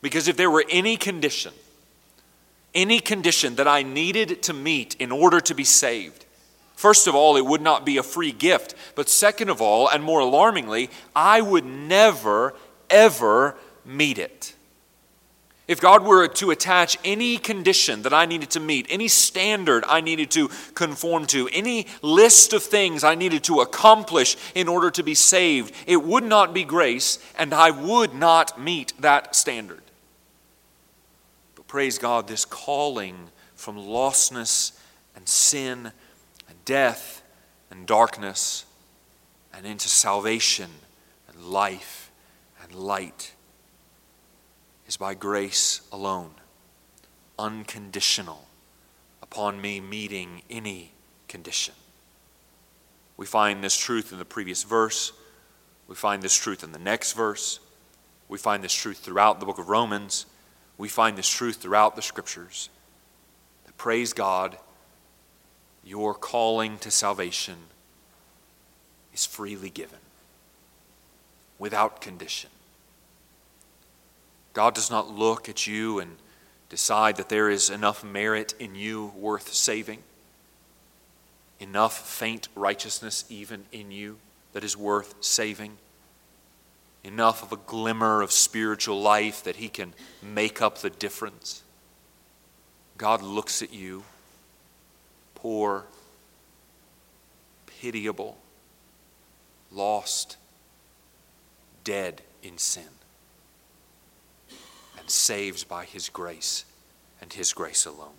Because 0.00 0.28
if 0.28 0.36
there 0.36 0.50
were 0.50 0.64
any 0.68 0.96
condition, 0.96 1.52
any 2.74 3.00
condition 3.00 3.54
that 3.56 3.68
I 3.68 3.82
needed 3.82 4.42
to 4.42 4.52
meet 4.52 4.96
in 4.98 5.12
order 5.12 5.40
to 5.40 5.54
be 5.54 5.64
saved, 5.64 6.24
first 6.74 7.06
of 7.06 7.14
all, 7.14 7.36
it 7.36 7.46
would 7.46 7.62
not 7.62 7.86
be 7.86 7.96
a 7.96 8.02
free 8.02 8.32
gift. 8.32 8.74
But 8.94 9.08
second 9.08 9.48
of 9.48 9.60
all, 9.62 9.88
and 9.88 10.02
more 10.02 10.20
alarmingly, 10.20 10.90
I 11.14 11.40
would 11.40 11.64
never, 11.64 12.54
ever 12.90 13.56
meet 13.84 14.18
it. 14.18 14.53
If 15.66 15.80
God 15.80 16.04
were 16.04 16.28
to 16.28 16.50
attach 16.50 16.98
any 17.04 17.38
condition 17.38 18.02
that 18.02 18.12
I 18.12 18.26
needed 18.26 18.50
to 18.50 18.60
meet, 18.60 18.86
any 18.90 19.08
standard 19.08 19.82
I 19.88 20.02
needed 20.02 20.30
to 20.32 20.48
conform 20.74 21.24
to, 21.28 21.48
any 21.52 21.86
list 22.02 22.52
of 22.52 22.62
things 22.62 23.02
I 23.02 23.14
needed 23.14 23.44
to 23.44 23.60
accomplish 23.60 24.36
in 24.54 24.68
order 24.68 24.90
to 24.90 25.02
be 25.02 25.14
saved, 25.14 25.74
it 25.86 26.02
would 26.02 26.24
not 26.24 26.52
be 26.52 26.64
grace, 26.64 27.18
and 27.38 27.54
I 27.54 27.70
would 27.70 28.14
not 28.14 28.60
meet 28.60 28.92
that 29.00 29.34
standard. 29.34 29.80
But 31.54 31.66
praise 31.66 31.96
God, 31.96 32.28
this 32.28 32.44
calling 32.44 33.30
from 33.54 33.78
lostness 33.78 34.72
and 35.16 35.26
sin 35.26 35.92
and 36.46 36.64
death 36.66 37.22
and 37.70 37.86
darkness 37.86 38.66
and 39.54 39.64
into 39.64 39.88
salvation 39.88 40.68
and 41.28 41.42
life 41.46 42.10
and 42.62 42.74
light 42.74 43.33
is 44.86 44.96
by 44.96 45.14
grace 45.14 45.80
alone, 45.90 46.30
unconditional, 47.38 48.46
upon 49.22 49.60
me 49.60 49.80
meeting 49.80 50.42
any 50.50 50.92
condition. 51.28 51.74
We 53.16 53.26
find 53.26 53.62
this 53.62 53.76
truth 53.76 54.12
in 54.12 54.18
the 54.18 54.24
previous 54.24 54.62
verse. 54.62 55.12
We 55.88 55.94
find 55.94 56.22
this 56.22 56.34
truth 56.34 56.62
in 56.62 56.72
the 56.72 56.78
next 56.78 57.12
verse. 57.12 57.60
We 58.28 58.38
find 58.38 58.62
this 58.62 58.72
truth 58.72 58.98
throughout 58.98 59.40
the 59.40 59.46
book 59.46 59.58
of 59.58 59.68
Romans. 59.68 60.26
We 60.78 60.88
find 60.88 61.16
this 61.16 61.28
truth 61.28 61.56
throughout 61.56 61.96
the 61.96 62.02
scriptures. 62.02 62.68
That 63.66 63.76
praise 63.76 64.12
God, 64.12 64.58
your 65.84 66.14
calling 66.14 66.78
to 66.78 66.90
salvation 66.90 67.56
is 69.12 69.24
freely 69.24 69.70
given, 69.70 69.98
without 71.58 72.00
condition. 72.00 72.50
God 74.54 74.74
does 74.74 74.88
not 74.88 75.10
look 75.10 75.48
at 75.48 75.66
you 75.66 75.98
and 75.98 76.16
decide 76.68 77.16
that 77.16 77.28
there 77.28 77.50
is 77.50 77.70
enough 77.70 78.04
merit 78.04 78.54
in 78.60 78.76
you 78.76 79.12
worth 79.16 79.52
saving, 79.52 79.98
enough 81.58 82.08
faint 82.08 82.48
righteousness 82.54 83.24
even 83.28 83.64
in 83.72 83.90
you 83.90 84.16
that 84.52 84.62
is 84.62 84.76
worth 84.76 85.16
saving, 85.20 85.76
enough 87.02 87.42
of 87.42 87.52
a 87.52 87.60
glimmer 87.66 88.22
of 88.22 88.30
spiritual 88.30 89.00
life 89.00 89.42
that 89.42 89.56
He 89.56 89.68
can 89.68 89.92
make 90.22 90.62
up 90.62 90.78
the 90.78 90.90
difference. 90.90 91.64
God 92.96 93.22
looks 93.22 93.60
at 93.60 93.72
you, 93.72 94.04
poor, 95.34 95.84
pitiable, 97.66 98.38
lost, 99.72 100.36
dead 101.82 102.22
in 102.40 102.56
sin 102.56 102.84
and 105.04 105.10
saved 105.10 105.68
by 105.68 105.84
his 105.84 106.08
grace 106.08 106.64
and 107.24 107.32
His 107.32 107.54
grace 107.54 107.86
alone. 107.86 108.12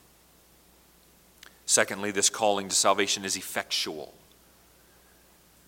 Secondly, 1.67 2.09
this 2.11 2.29
calling 2.29 2.69
to 2.69 2.75
salvation 2.75 3.23
is 3.23 3.37
effectual. 3.37 4.13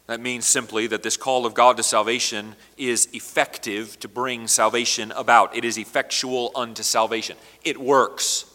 That 0.08 0.20
means 0.20 0.46
simply 0.46 0.88
that 0.88 1.04
this 1.04 1.18
call 1.18 1.46
of 1.46 1.54
God 1.54 1.78
to 1.78 1.84
salvation 1.84 2.56
is 2.78 3.08
effective 3.14 4.00
to 4.00 4.08
bring 4.08 4.48
salvation 4.48 5.12
about. 5.12 5.56
It 5.56 5.66
is 5.66 5.78
effectual 5.78 6.52
unto 6.56 6.82
salvation. 6.82 7.38
It 7.64 7.80
works. 7.80 8.46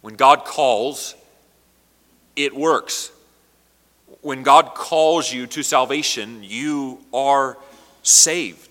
When 0.00 0.14
God 0.14 0.44
calls, 0.44 1.14
it 2.34 2.54
works. 2.54 3.12
When 4.22 4.42
God 4.42 4.74
calls 4.74 5.32
you 5.32 5.46
to 5.48 5.62
salvation, 5.62 6.42
you 6.42 7.04
are 7.12 7.56
saved. 8.02 8.69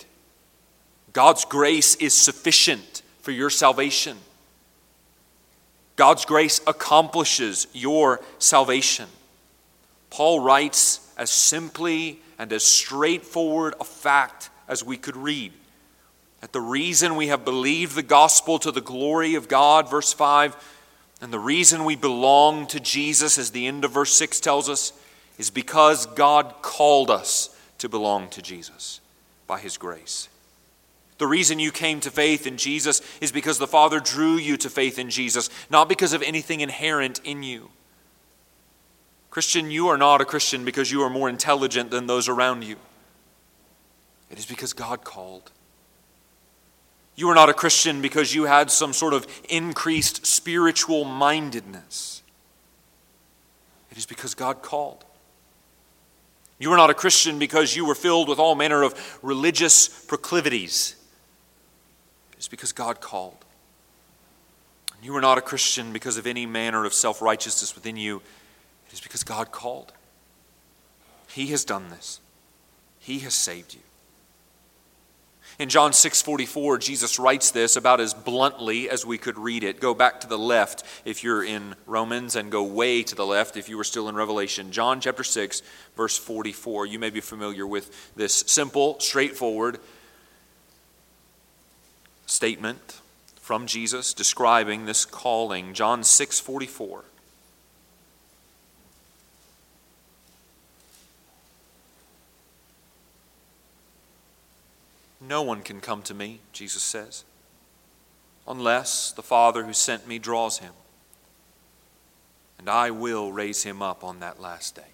God's 1.13 1.45
grace 1.45 1.95
is 1.95 2.13
sufficient 2.13 3.01
for 3.21 3.31
your 3.31 3.49
salvation. 3.49 4.17
God's 5.95 6.25
grace 6.25 6.61
accomplishes 6.65 7.67
your 7.73 8.21
salvation. 8.37 9.07
Paul 10.09 10.39
writes 10.39 11.11
as 11.17 11.29
simply 11.29 12.19
and 12.37 12.53
as 12.53 12.63
straightforward 12.63 13.73
a 13.79 13.83
fact 13.83 14.49
as 14.67 14.83
we 14.83 14.97
could 14.97 15.17
read. 15.17 15.51
That 16.41 16.53
the 16.53 16.61
reason 16.61 17.15
we 17.15 17.27
have 17.27 17.43
believed 17.43 17.95
the 17.95 18.03
gospel 18.03 18.59
to 18.59 18.71
the 18.71 18.79
glory 18.79 19.35
of 19.35 19.49
God, 19.49 19.89
verse 19.89 20.13
5, 20.13 20.55
and 21.21 21.33
the 21.33 21.39
reason 21.39 21.83
we 21.83 21.97
belong 21.97 22.65
to 22.67 22.79
Jesus, 22.79 23.37
as 23.37 23.51
the 23.51 23.67
end 23.67 23.83
of 23.83 23.91
verse 23.91 24.15
6 24.15 24.39
tells 24.39 24.69
us, 24.69 24.93
is 25.37 25.49
because 25.49 26.05
God 26.05 26.53
called 26.61 27.11
us 27.11 27.49
to 27.79 27.89
belong 27.89 28.29
to 28.29 28.41
Jesus 28.41 29.01
by 29.47 29.59
his 29.59 29.77
grace. 29.77 30.29
The 31.19 31.27
reason 31.27 31.59
you 31.59 31.71
came 31.71 31.99
to 31.99 32.11
faith 32.11 32.47
in 32.47 32.57
Jesus 32.57 33.01
is 33.19 33.31
because 33.31 33.59
the 33.59 33.67
Father 33.67 33.99
drew 33.99 34.35
you 34.35 34.57
to 34.57 34.69
faith 34.69 34.97
in 34.97 35.09
Jesus, 35.09 35.49
not 35.69 35.89
because 35.89 36.13
of 36.13 36.21
anything 36.21 36.61
inherent 36.61 37.19
in 37.25 37.43
you. 37.43 37.69
Christian, 39.29 39.69
you 39.69 39.89
are 39.89 39.97
not 39.97 40.21
a 40.21 40.25
Christian 40.25 40.65
because 40.65 40.91
you 40.91 41.01
are 41.03 41.09
more 41.09 41.29
intelligent 41.29 41.91
than 41.91 42.07
those 42.07 42.29
around 42.29 42.63
you. 42.63 42.77
It 44.31 44.39
is 44.39 44.45
because 44.45 44.71
God 44.71 45.03
called. 45.03 45.51
You 47.15 47.29
are 47.29 47.35
not 47.35 47.49
a 47.49 47.53
Christian 47.53 48.01
because 48.01 48.33
you 48.33 48.45
had 48.45 48.71
some 48.71 48.93
sort 48.93 49.13
of 49.13 49.27
increased 49.49 50.25
spiritual 50.25 51.03
mindedness. 51.03 52.23
It 53.91 53.97
is 53.97 54.05
because 54.05 54.35
God 54.35 54.61
called. 54.61 55.03
You 56.59 56.71
are 56.71 56.77
not 56.77 56.89
a 56.89 56.93
Christian 56.93 57.39
because 57.39 57.75
you 57.75 57.85
were 57.85 57.95
filled 57.95 58.29
with 58.29 58.39
all 58.39 58.55
manner 58.55 58.83
of 58.83 59.19
religious 59.21 59.89
proclivities. 59.89 60.95
It 62.39 62.43
is 62.43 62.47
because 62.47 62.71
God 62.71 63.01
called. 63.01 63.43
You 65.03 65.13
are 65.17 65.21
not 65.21 65.37
a 65.37 65.41
Christian 65.41 65.91
because 65.91 66.15
of 66.15 66.25
any 66.25 66.45
manner 66.45 66.85
of 66.85 66.93
self 66.93 67.21
righteousness 67.21 67.75
within 67.75 67.97
you. 67.97 68.21
It 68.87 68.93
is 68.93 69.01
because 69.01 69.25
God 69.25 69.51
called. 69.51 69.91
He 71.27 71.47
has 71.47 71.65
done 71.65 71.89
this, 71.89 72.21
He 72.97 73.19
has 73.19 73.33
saved 73.33 73.73
you. 73.73 73.81
In 75.59 75.67
John 75.67 75.91
6:44, 75.91 76.79
Jesus 76.79 77.19
writes 77.19 77.51
this 77.51 77.75
about 77.75 77.99
as 77.99 78.13
bluntly 78.13 78.89
as 78.89 79.05
we 79.05 79.17
could 79.17 79.37
read 79.37 79.65
it. 79.65 79.81
Go 79.81 79.93
back 79.93 80.21
to 80.21 80.27
the 80.27 80.37
left 80.37 80.85
if 81.03 81.25
you're 81.25 81.43
in 81.43 81.75
Romans 81.85 82.37
and 82.37 82.49
go 82.49 82.63
way 82.63 83.03
to 83.03 83.15
the 83.15 83.25
left 83.25 83.57
if 83.57 83.67
you 83.67 83.75
were 83.75 83.83
still 83.83 84.07
in 84.07 84.15
Revelation. 84.15 84.71
John 84.71 85.01
chapter 85.01 85.25
6 85.25 85.61
verse 85.97 86.17
44. 86.17 86.85
You 86.85 86.99
may 86.99 87.09
be 87.09 87.19
familiar 87.19 87.67
with 87.67 88.15
this 88.15 88.45
simple, 88.47 88.97
straightforward 89.01 89.79
statement 92.29 93.01
from 93.41 93.65
Jesus 93.65 94.13
describing 94.13 94.85
this 94.85 95.05
calling. 95.05 95.73
John 95.73 96.03
6:44. 96.03 97.03
No 105.21 105.41
one 105.41 105.63
can 105.63 105.81
come 105.81 106.01
to 106.03 106.13
me, 106.13 106.39
Jesus 106.53 106.81
says, 106.81 107.23
unless 108.47 109.11
the 109.11 109.21
Father 109.21 109.63
who 109.63 109.73
sent 109.73 110.07
me 110.07 110.17
draws 110.17 110.59
him. 110.59 110.73
And 112.57 112.69
I 112.69 112.89
will 112.89 113.31
raise 113.31 113.63
him 113.63 113.81
up 113.81 114.03
on 114.03 114.19
that 114.19 114.39
last 114.39 114.75
day. 114.75 114.91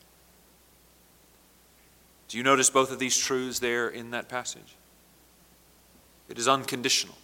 Do 2.27 2.37
you 2.37 2.43
notice 2.43 2.69
both 2.69 2.91
of 2.91 2.99
these 2.99 3.15
truths 3.15 3.59
there 3.59 3.87
in 3.87 4.11
that 4.11 4.27
passage? 4.27 4.75
It 6.27 6.37
is 6.37 6.47
unconditional. 6.47 7.15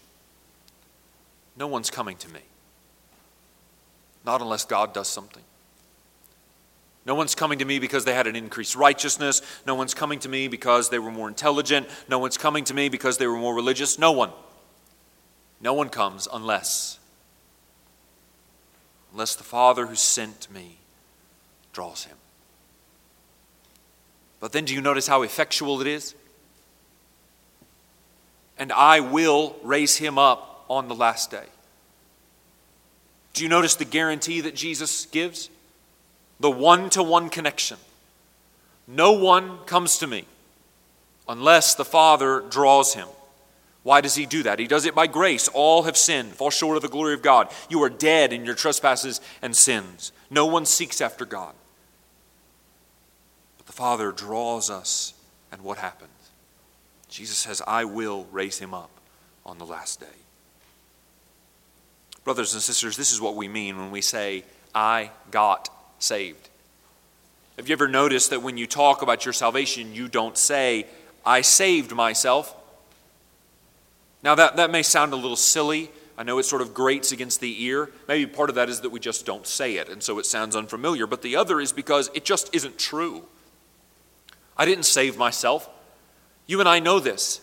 No 1.55 1.67
one's 1.67 1.89
coming 1.89 2.17
to 2.17 2.29
me. 2.29 2.41
Not 4.25 4.41
unless 4.41 4.65
God 4.65 4.93
does 4.93 5.07
something. 5.07 5.43
No 7.05 7.15
one's 7.15 7.33
coming 7.33 7.59
to 7.59 7.65
me 7.65 7.79
because 7.79 8.05
they 8.05 8.13
had 8.13 8.27
an 8.27 8.35
increased 8.35 8.75
righteousness. 8.75 9.41
No 9.65 9.73
one's 9.73 9.93
coming 9.93 10.19
to 10.19 10.29
me 10.29 10.47
because 10.47 10.89
they 10.89 10.99
were 10.99 11.11
more 11.11 11.27
intelligent. 11.27 11.87
No 12.07 12.19
one's 12.19 12.37
coming 12.37 12.63
to 12.65 12.73
me 12.73 12.89
because 12.89 13.17
they 13.17 13.25
were 13.25 13.37
more 13.37 13.55
religious. 13.55 13.97
No 13.97 14.11
one. 14.11 14.31
No 15.59 15.73
one 15.73 15.89
comes 15.89 16.27
unless 16.31 16.99
unless 19.11 19.35
the 19.35 19.43
Father 19.43 19.87
who 19.87 19.95
sent 19.95 20.49
me 20.51 20.77
draws 21.73 22.05
him. 22.05 22.17
But 24.39 24.53
then 24.53 24.65
do 24.65 24.73
you 24.73 24.81
notice 24.81 25.07
how 25.07 25.21
effectual 25.21 25.81
it 25.81 25.87
is? 25.87 26.15
And 28.57 28.71
I 28.71 28.99
will 28.99 29.55
raise 29.63 29.97
him 29.97 30.17
up 30.17 30.50
on 30.71 30.87
the 30.87 30.95
last 30.95 31.29
day. 31.29 31.45
Do 33.33 33.43
you 33.43 33.49
notice 33.49 33.75
the 33.75 33.85
guarantee 33.85 34.41
that 34.41 34.55
Jesus 34.55 35.05
gives? 35.05 35.49
the 36.41 36.51
one 36.51 36.89
to 36.89 37.03
one 37.03 37.29
connection. 37.29 37.77
No 38.87 39.13
one 39.13 39.59
comes 39.65 39.99
to 39.99 40.07
me 40.07 40.25
unless 41.29 41.75
the 41.75 41.85
Father 41.85 42.41
draws 42.49 42.95
him. 42.95 43.07
Why 43.83 44.01
does 44.01 44.15
he 44.15 44.25
do 44.25 44.43
that? 44.43 44.59
He 44.59 44.67
does 44.67 44.85
it 44.85 44.93
by 44.93 45.07
grace. 45.07 45.47
All 45.47 45.83
have 45.83 45.97
sinned, 45.97 46.33
fall 46.33 46.49
short 46.49 46.75
of 46.75 46.83
the 46.83 46.89
glory 46.89 47.13
of 47.13 47.21
God. 47.21 47.51
You 47.69 47.81
are 47.83 47.89
dead 47.89 48.33
in 48.33 48.45
your 48.45 48.53
trespasses 48.53 49.21
and 49.41 49.55
sins. 49.55 50.11
No 50.29 50.45
one 50.45 50.65
seeks 50.65 50.99
after 50.99 51.25
God. 51.25 51.53
But 53.57 53.67
the 53.67 53.73
Father 53.73 54.11
draws 54.11 54.69
us, 54.69 55.13
and 55.51 55.63
what 55.63 55.77
happens? 55.77 56.11
Jesus 57.07 57.37
says, 57.37 57.61
I 57.65 57.85
will 57.85 58.27
raise 58.31 58.59
him 58.59 58.73
up 58.73 58.91
on 59.45 59.57
the 59.57 59.65
last 59.65 59.99
day. 59.99 60.20
Brothers 62.23 62.53
and 62.53 62.61
sisters, 62.61 62.97
this 62.97 63.11
is 63.11 63.19
what 63.19 63.35
we 63.35 63.47
mean 63.47 63.77
when 63.77 63.91
we 63.91 64.01
say, 64.01 64.43
I 64.75 65.11
got 65.31 65.69
saved. 65.99 66.49
Have 67.57 67.67
you 67.67 67.73
ever 67.73 67.87
noticed 67.87 68.29
that 68.29 68.41
when 68.41 68.57
you 68.57 68.67
talk 68.67 69.01
about 69.01 69.25
your 69.25 69.33
salvation, 69.33 69.93
you 69.93 70.07
don't 70.07 70.37
say, 70.37 70.85
I 71.25 71.41
saved 71.41 71.93
myself? 71.93 72.55
Now, 74.23 74.35
that, 74.35 74.55
that 74.55 74.71
may 74.71 74.83
sound 74.83 75.13
a 75.13 75.15
little 75.15 75.35
silly. 75.35 75.91
I 76.17 76.23
know 76.23 76.37
it 76.37 76.43
sort 76.43 76.61
of 76.61 76.73
grates 76.73 77.11
against 77.11 77.39
the 77.39 77.63
ear. 77.63 77.89
Maybe 78.07 78.27
part 78.27 78.49
of 78.49 78.55
that 78.55 78.69
is 78.69 78.81
that 78.81 78.91
we 78.91 78.99
just 78.99 79.25
don't 79.25 79.47
say 79.47 79.77
it, 79.77 79.89
and 79.89 80.03
so 80.03 80.19
it 80.19 80.25
sounds 80.25 80.55
unfamiliar. 80.55 81.07
But 81.07 81.23
the 81.23 81.35
other 81.35 81.59
is 81.59 81.73
because 81.73 82.11
it 82.13 82.23
just 82.23 82.53
isn't 82.53 82.77
true. 82.77 83.25
I 84.55 84.65
didn't 84.65 84.85
save 84.85 85.17
myself. 85.17 85.67
You 86.45 86.59
and 86.59 86.69
I 86.69 86.79
know 86.79 86.99
this. 86.99 87.41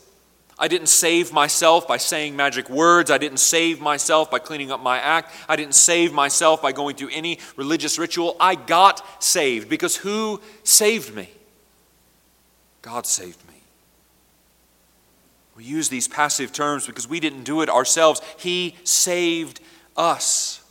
I 0.59 0.67
didn't 0.67 0.89
save 0.89 1.33
myself 1.33 1.87
by 1.87 1.99
saying 1.99 2.35
magic 2.35 2.69
words. 2.69 3.11
I 3.11 3.19
didn't 3.19 3.39
save 3.39 3.81
myself 3.81 4.31
by 4.31 4.41
cleaning 4.41 4.73
up 4.73 4.83
my 4.83 4.99
act. 4.99 5.33
I 5.49 5.55
didn't 5.55 5.75
save 5.75 6.13
myself 6.13 6.61
by 6.61 6.73
going 6.73 6.97
through 6.97 7.11
any 7.13 7.39
religious 7.57 7.99
ritual. 7.99 8.37
I 8.41 8.57
got 8.57 9.23
saved 9.23 9.69
because 9.69 9.97
who 9.97 10.41
saved 10.65 11.15
me? 11.15 11.31
God 12.83 13.07
saved 13.07 13.47
me. 13.47 13.55
We 15.55 15.65
use 15.65 15.89
these 15.89 16.09
passive 16.09 16.53
terms 16.53 16.87
because 16.87 17.09
we 17.09 17.21
didn't 17.21 17.45
do 17.45 17.63
it 17.63 17.69
ourselves. 17.69 18.21
He 18.39 18.77
saved 18.85 19.61
us. 19.97 20.63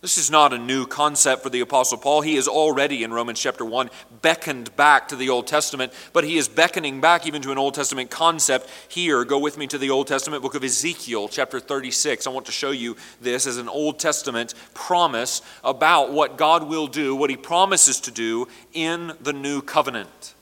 This 0.00 0.16
is 0.16 0.30
not 0.30 0.52
a 0.52 0.58
new 0.58 0.86
concept 0.86 1.42
for 1.42 1.50
the 1.50 1.60
Apostle 1.60 1.98
Paul. 1.98 2.20
He 2.20 2.36
is 2.36 2.46
already 2.46 3.02
in 3.02 3.12
Romans 3.12 3.40
chapter 3.40 3.64
1 3.64 3.90
beckoned 4.22 4.74
back 4.76 5.08
to 5.08 5.16
the 5.16 5.28
Old 5.28 5.46
Testament, 5.46 5.92
but 6.12 6.24
he 6.24 6.36
is 6.36 6.48
beckoning 6.48 7.00
back 7.00 7.26
even 7.26 7.42
to 7.42 7.52
an 7.52 7.58
Old 7.58 7.74
Testament 7.74 8.10
concept 8.10 8.68
here. 8.88 9.24
Go 9.24 9.38
with 9.38 9.58
me 9.58 9.66
to 9.68 9.78
the 9.78 9.90
Old 9.90 10.06
Testament 10.06 10.42
book 10.42 10.54
of 10.54 10.64
Ezekiel, 10.64 11.28
chapter 11.28 11.60
36. 11.60 12.26
I 12.26 12.30
want 12.30 12.46
to 12.46 12.52
show 12.52 12.70
you 12.70 12.96
this 13.20 13.46
as 13.46 13.58
an 13.58 13.68
Old 13.68 13.98
Testament 13.98 14.54
promise 14.74 15.42
about 15.64 16.12
what 16.12 16.36
God 16.36 16.68
will 16.68 16.86
do, 16.86 17.14
what 17.14 17.30
he 17.30 17.36
promises 17.36 18.00
to 18.00 18.10
do 18.10 18.48
in 18.72 19.12
the 19.20 19.32
new 19.32 19.62
covenant. 19.62 20.34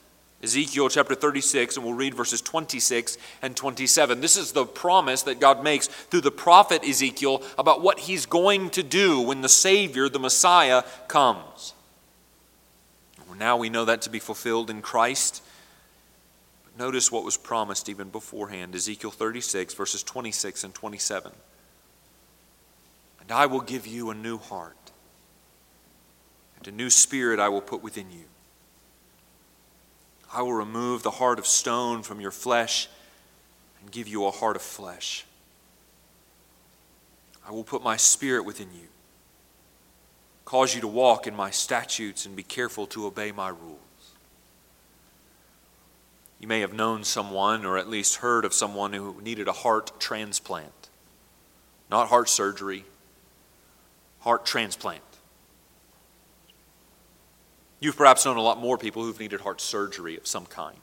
Ezekiel 0.43 0.87
chapter 0.87 1.15
36, 1.15 1.77
and 1.77 1.85
we'll 1.85 1.95
read 1.95 2.13
verses 2.13 2.41
26 2.41 3.17
and 3.41 3.55
27. 3.55 4.21
This 4.21 4.37
is 4.37 4.51
the 4.51 4.65
promise 4.65 5.23
that 5.23 5.39
God 5.39 5.63
makes 5.63 5.87
through 5.87 6.21
the 6.21 6.31
prophet 6.31 6.83
Ezekiel 6.83 7.41
about 7.57 7.81
what 7.81 7.99
he's 7.99 8.27
going 8.27 8.69
to 8.71 8.83
do 8.83 9.19
when 9.19 9.41
the 9.41 9.49
Savior, 9.49 10.09
the 10.09 10.19
Messiah, 10.19 10.83
comes. 11.07 11.73
Now 13.37 13.57
we 13.57 13.69
know 13.69 13.85
that 13.85 14.01
to 14.03 14.09
be 14.09 14.19
fulfilled 14.19 14.69
in 14.69 14.81
Christ. 14.81 15.43
But 16.63 16.77
notice 16.77 17.11
what 17.11 17.23
was 17.23 17.37
promised 17.37 17.89
even 17.89 18.09
beforehand 18.09 18.75
Ezekiel 18.75 19.11
36, 19.11 19.73
verses 19.73 20.03
26 20.03 20.63
and 20.63 20.73
27. 20.73 21.31
And 23.21 23.31
I 23.31 23.45
will 23.45 23.61
give 23.61 23.85
you 23.85 24.09
a 24.09 24.15
new 24.15 24.37
heart, 24.37 24.77
and 26.57 26.67
a 26.67 26.71
new 26.71 26.89
spirit 26.89 27.39
I 27.39 27.49
will 27.49 27.61
put 27.61 27.83
within 27.83 28.09
you. 28.11 28.23
I 30.33 30.41
will 30.41 30.53
remove 30.53 31.03
the 31.03 31.11
heart 31.11 31.39
of 31.39 31.47
stone 31.47 32.03
from 32.03 32.21
your 32.21 32.31
flesh 32.31 32.87
and 33.81 33.91
give 33.91 34.07
you 34.07 34.25
a 34.25 34.31
heart 34.31 34.55
of 34.55 34.61
flesh. 34.61 35.25
I 37.47 37.51
will 37.51 37.63
put 37.63 37.81
my 37.81 37.95
spirit 37.97 38.43
within 38.43 38.67
you, 38.73 38.87
cause 40.47 40.73
you 40.73 40.79
to 40.79 40.87
walk 40.87 41.27
in 41.27 41.35
my 41.35 41.51
statutes, 41.51 42.25
and 42.25 42.33
be 42.33 42.41
careful 42.41 42.87
to 42.87 43.05
obey 43.05 43.33
my 43.33 43.49
rules. 43.49 44.13
You 46.39 46.47
may 46.47 46.61
have 46.61 46.71
known 46.71 47.03
someone, 47.03 47.65
or 47.65 47.77
at 47.77 47.89
least 47.89 48.15
heard 48.15 48.45
of 48.45 48.53
someone, 48.53 48.93
who 48.93 49.19
needed 49.21 49.49
a 49.49 49.51
heart 49.51 49.99
transplant. 49.99 50.87
Not 51.91 52.07
heart 52.07 52.29
surgery, 52.29 52.85
heart 54.21 54.45
transplant. 54.45 55.01
You've 57.81 57.97
perhaps 57.97 58.23
known 58.23 58.37
a 58.37 58.41
lot 58.41 58.57
more 58.57 58.77
people 58.77 59.03
who've 59.03 59.19
needed 59.19 59.41
heart 59.41 59.59
surgery 59.59 60.15
of 60.15 60.25
some 60.25 60.45
kind. 60.45 60.79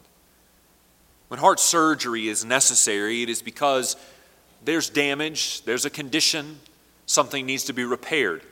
When 1.28 1.40
heart 1.40 1.58
surgery 1.58 2.28
is 2.28 2.44
necessary, 2.44 3.22
it 3.22 3.30
is 3.30 3.40
because 3.40 3.96
there's 4.62 4.90
damage, 4.90 5.62
there's 5.62 5.86
a 5.86 5.90
condition, 5.90 6.60
something 7.06 7.46
needs 7.46 7.64
to 7.64 7.72
be 7.72 7.84
repaired. 7.84 8.42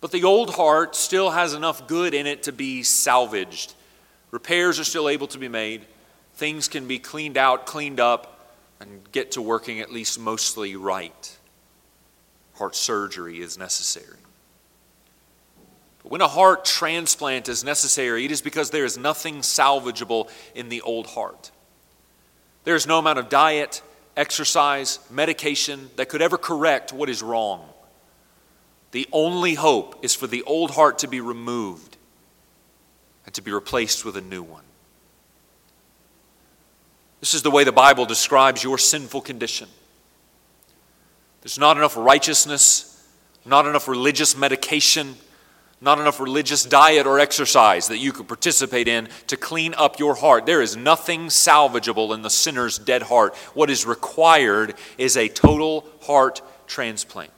But 0.00 0.12
the 0.12 0.24
old 0.24 0.54
heart 0.54 0.94
still 0.94 1.30
has 1.30 1.54
enough 1.54 1.86
good 1.88 2.14
in 2.14 2.26
it 2.26 2.44
to 2.44 2.52
be 2.52 2.82
salvaged. 2.82 3.74
Repairs 4.30 4.78
are 4.78 4.84
still 4.84 5.08
able 5.08 5.26
to 5.28 5.38
be 5.38 5.48
made. 5.48 5.86
Things 6.34 6.68
can 6.68 6.86
be 6.86 6.98
cleaned 6.98 7.36
out, 7.36 7.66
cleaned 7.66 7.98
up, 7.98 8.54
and 8.80 9.10
get 9.10 9.32
to 9.32 9.42
working 9.42 9.80
at 9.80 9.90
least 9.90 10.20
mostly 10.20 10.76
right. 10.76 11.36
Heart 12.54 12.76
surgery 12.76 13.40
is 13.40 13.58
necessary. 13.58 14.18
But 16.02 16.12
when 16.12 16.20
a 16.20 16.28
heart 16.28 16.64
transplant 16.64 17.48
is 17.48 17.64
necessary, 17.64 18.24
it 18.24 18.30
is 18.30 18.40
because 18.40 18.70
there 18.70 18.84
is 18.84 18.96
nothing 18.96 19.38
salvageable 19.38 20.30
in 20.54 20.68
the 20.68 20.80
old 20.82 21.08
heart. 21.08 21.50
There 22.64 22.76
is 22.76 22.86
no 22.86 22.98
amount 22.98 23.18
of 23.18 23.28
diet, 23.28 23.82
exercise, 24.16 25.00
medication 25.10 25.90
that 25.96 26.08
could 26.08 26.22
ever 26.22 26.38
correct 26.38 26.92
what 26.92 27.08
is 27.08 27.22
wrong. 27.22 27.68
The 28.92 29.06
only 29.12 29.54
hope 29.54 30.02
is 30.02 30.14
for 30.14 30.26
the 30.26 30.42
old 30.44 30.72
heart 30.72 30.98
to 31.00 31.08
be 31.08 31.20
removed 31.20 31.96
and 33.26 33.34
to 33.34 33.42
be 33.42 33.52
replaced 33.52 34.04
with 34.04 34.16
a 34.16 34.22
new 34.22 34.42
one. 34.42 34.64
This 37.20 37.34
is 37.34 37.42
the 37.42 37.50
way 37.50 37.64
the 37.64 37.72
Bible 37.72 38.06
describes 38.06 38.62
your 38.62 38.78
sinful 38.78 39.22
condition. 39.22 39.68
There's 41.42 41.58
not 41.58 41.76
enough 41.76 41.96
righteousness, 41.96 43.06
not 43.44 43.66
enough 43.66 43.88
religious 43.88 44.36
medication, 44.36 45.16
not 45.80 46.00
enough 46.00 46.20
religious 46.20 46.64
diet 46.64 47.06
or 47.06 47.20
exercise 47.20 47.88
that 47.88 47.98
you 47.98 48.12
could 48.12 48.26
participate 48.26 48.88
in 48.88 49.08
to 49.28 49.36
clean 49.36 49.74
up 49.74 49.98
your 49.98 50.14
heart. 50.14 50.46
There 50.46 50.62
is 50.62 50.76
nothing 50.76 51.26
salvageable 51.26 52.14
in 52.14 52.22
the 52.22 52.30
sinner's 52.30 52.78
dead 52.78 53.02
heart. 53.02 53.36
What 53.54 53.70
is 53.70 53.86
required 53.86 54.74
is 54.96 55.16
a 55.16 55.28
total 55.28 55.86
heart 56.02 56.40
transplant. 56.66 57.30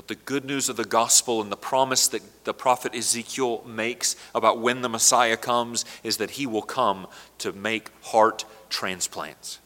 But 0.00 0.08
the 0.08 0.14
good 0.14 0.46
news 0.46 0.70
of 0.70 0.76
the 0.76 0.86
gospel 0.86 1.42
and 1.42 1.52
the 1.52 1.58
promise 1.58 2.08
that 2.08 2.22
the 2.44 2.54
prophet 2.54 2.94
Ezekiel 2.94 3.62
makes 3.66 4.16
about 4.34 4.58
when 4.58 4.80
the 4.80 4.88
Messiah 4.88 5.36
comes 5.36 5.84
is 6.02 6.16
that 6.16 6.30
he 6.30 6.46
will 6.46 6.62
come 6.62 7.06
to 7.36 7.52
make 7.52 7.90
heart 8.04 8.46
transplants. 8.70 9.58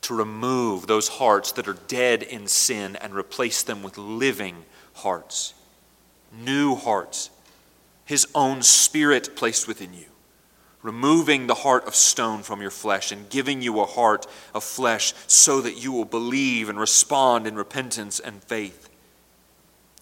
To 0.00 0.16
remove 0.16 0.88
those 0.88 1.06
hearts 1.06 1.52
that 1.52 1.68
are 1.68 1.78
dead 1.86 2.24
in 2.24 2.48
sin 2.48 2.96
and 2.96 3.14
replace 3.14 3.62
them 3.62 3.84
with 3.84 3.96
living 3.96 4.64
hearts 4.94 5.54
new 6.32 6.74
hearts, 6.74 7.30
His 8.04 8.26
own 8.34 8.62
Spirit 8.62 9.36
placed 9.36 9.68
within 9.68 9.94
you, 9.94 10.06
removing 10.82 11.46
the 11.46 11.54
heart 11.54 11.86
of 11.86 11.94
stone 11.94 12.42
from 12.42 12.60
your 12.60 12.72
flesh 12.72 13.12
and 13.12 13.30
giving 13.30 13.62
you 13.62 13.78
a 13.78 13.86
heart 13.86 14.26
of 14.54 14.64
flesh 14.64 15.14
so 15.28 15.60
that 15.60 15.80
you 15.80 15.92
will 15.92 16.04
believe 16.04 16.68
and 16.68 16.80
respond 16.80 17.46
in 17.46 17.54
repentance 17.54 18.18
and 18.18 18.42
faith. 18.42 18.88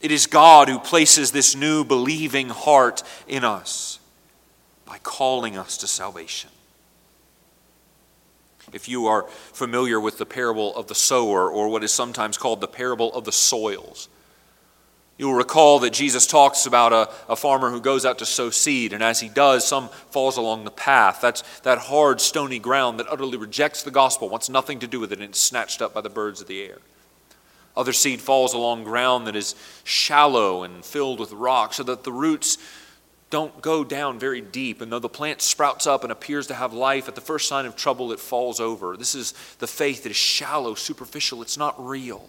It 0.03 0.11
is 0.11 0.27
God 0.27 0.69
who 0.69 0.79
places 0.79 1.31
this 1.31 1.55
new 1.55 1.85
believing 1.85 2.49
heart 2.49 3.03
in 3.27 3.45
us 3.45 4.01
by 4.85 4.99
calling 4.99 5.57
us 5.57 5.79
to 5.79 5.87
salvation. 5.87 6.51
If 8.73 8.89
you 8.89 9.07
are 9.07 9.25
familiar 9.53 10.01
with 10.01 10.19
the 10.19 10.27
parable 10.27 10.75
of 10.75 10.89
the 10.89 10.95
sower, 10.95 11.51
or 11.51 11.69
what 11.69 11.85
is 11.85 11.93
sometimes 11.93 12.37
called 12.37 12.61
the 12.61 12.69
parable 12.69 13.13
of 13.15 13.25
the 13.25 13.33
soils, 13.33 14.09
You'll 15.19 15.35
recall 15.35 15.79
that 15.81 15.93
Jesus 15.93 16.27
talks 16.27 16.67
about 16.67 16.93
a, 16.93 17.09
a 17.31 17.37
farmer 17.37 17.71
who 17.71 17.81
goes 17.81 18.05
out 18.05 18.19
to 18.19 18.27
sow 18.27 18.51
seed, 18.51 18.93
and 18.93 19.05
as 19.05 19.21
he 19.21 19.29
does, 19.29 19.65
some 19.65 19.89
falls 20.11 20.37
along 20.37 20.65
the 20.65 20.71
path. 20.73 21.21
That's 21.21 21.43
that 21.61 21.79
hard, 21.79 22.21
stony 22.21 22.59
ground 22.59 22.99
that 22.99 23.07
utterly 23.09 23.37
rejects 23.37 23.83
the 23.83 23.93
gospel, 23.93 24.29
wants 24.29 24.49
nothing 24.49 24.81
to 24.81 24.87
do 24.87 24.99
with 24.99 25.13
it, 25.13 25.21
and 25.21 25.29
it's 25.29 25.39
snatched 25.39 25.83
up 25.83 25.95
by 25.95 26.01
the 26.01 26.11
birds 26.11 26.41
of 26.41 26.49
the 26.49 26.63
air. 26.63 26.79
Other 27.77 27.93
seed 27.93 28.21
falls 28.21 28.53
along 28.55 28.85
ground 28.85 29.27
that 29.27 29.37
is 29.37 29.55
shallow 29.85 30.63
and 30.63 30.85
filled 30.85 31.21
with 31.21 31.33
rock, 31.33 31.75
so 31.75 31.83
that 31.85 32.05
the 32.05 32.13
roots 32.13 32.59
don't 33.31 33.63
go 33.63 33.83
down 33.83 34.19
very 34.19 34.43
deep. 34.43 34.83
And 34.83 34.93
though 34.93 34.99
the 34.99 35.09
plant 35.09 35.41
sprouts 35.41 35.87
up 35.87 36.03
and 36.03 36.13
appears 36.13 36.47
to 36.49 36.55
have 36.55 36.75
life, 36.75 37.09
at 37.09 37.15
the 37.15 37.23
first 37.23 37.49
sign 37.49 37.65
of 37.65 37.75
trouble, 37.75 38.13
it 38.13 38.21
falls 38.21 38.61
over. 38.61 38.97
This 38.97 39.15
is 39.15 39.33
the 39.59 39.67
faith 39.67 40.03
that 40.03 40.11
is 40.11 40.17
shallow, 40.17 40.75
superficial, 40.75 41.41
it's 41.41 41.57
not 41.57 41.75
real. 41.83 42.29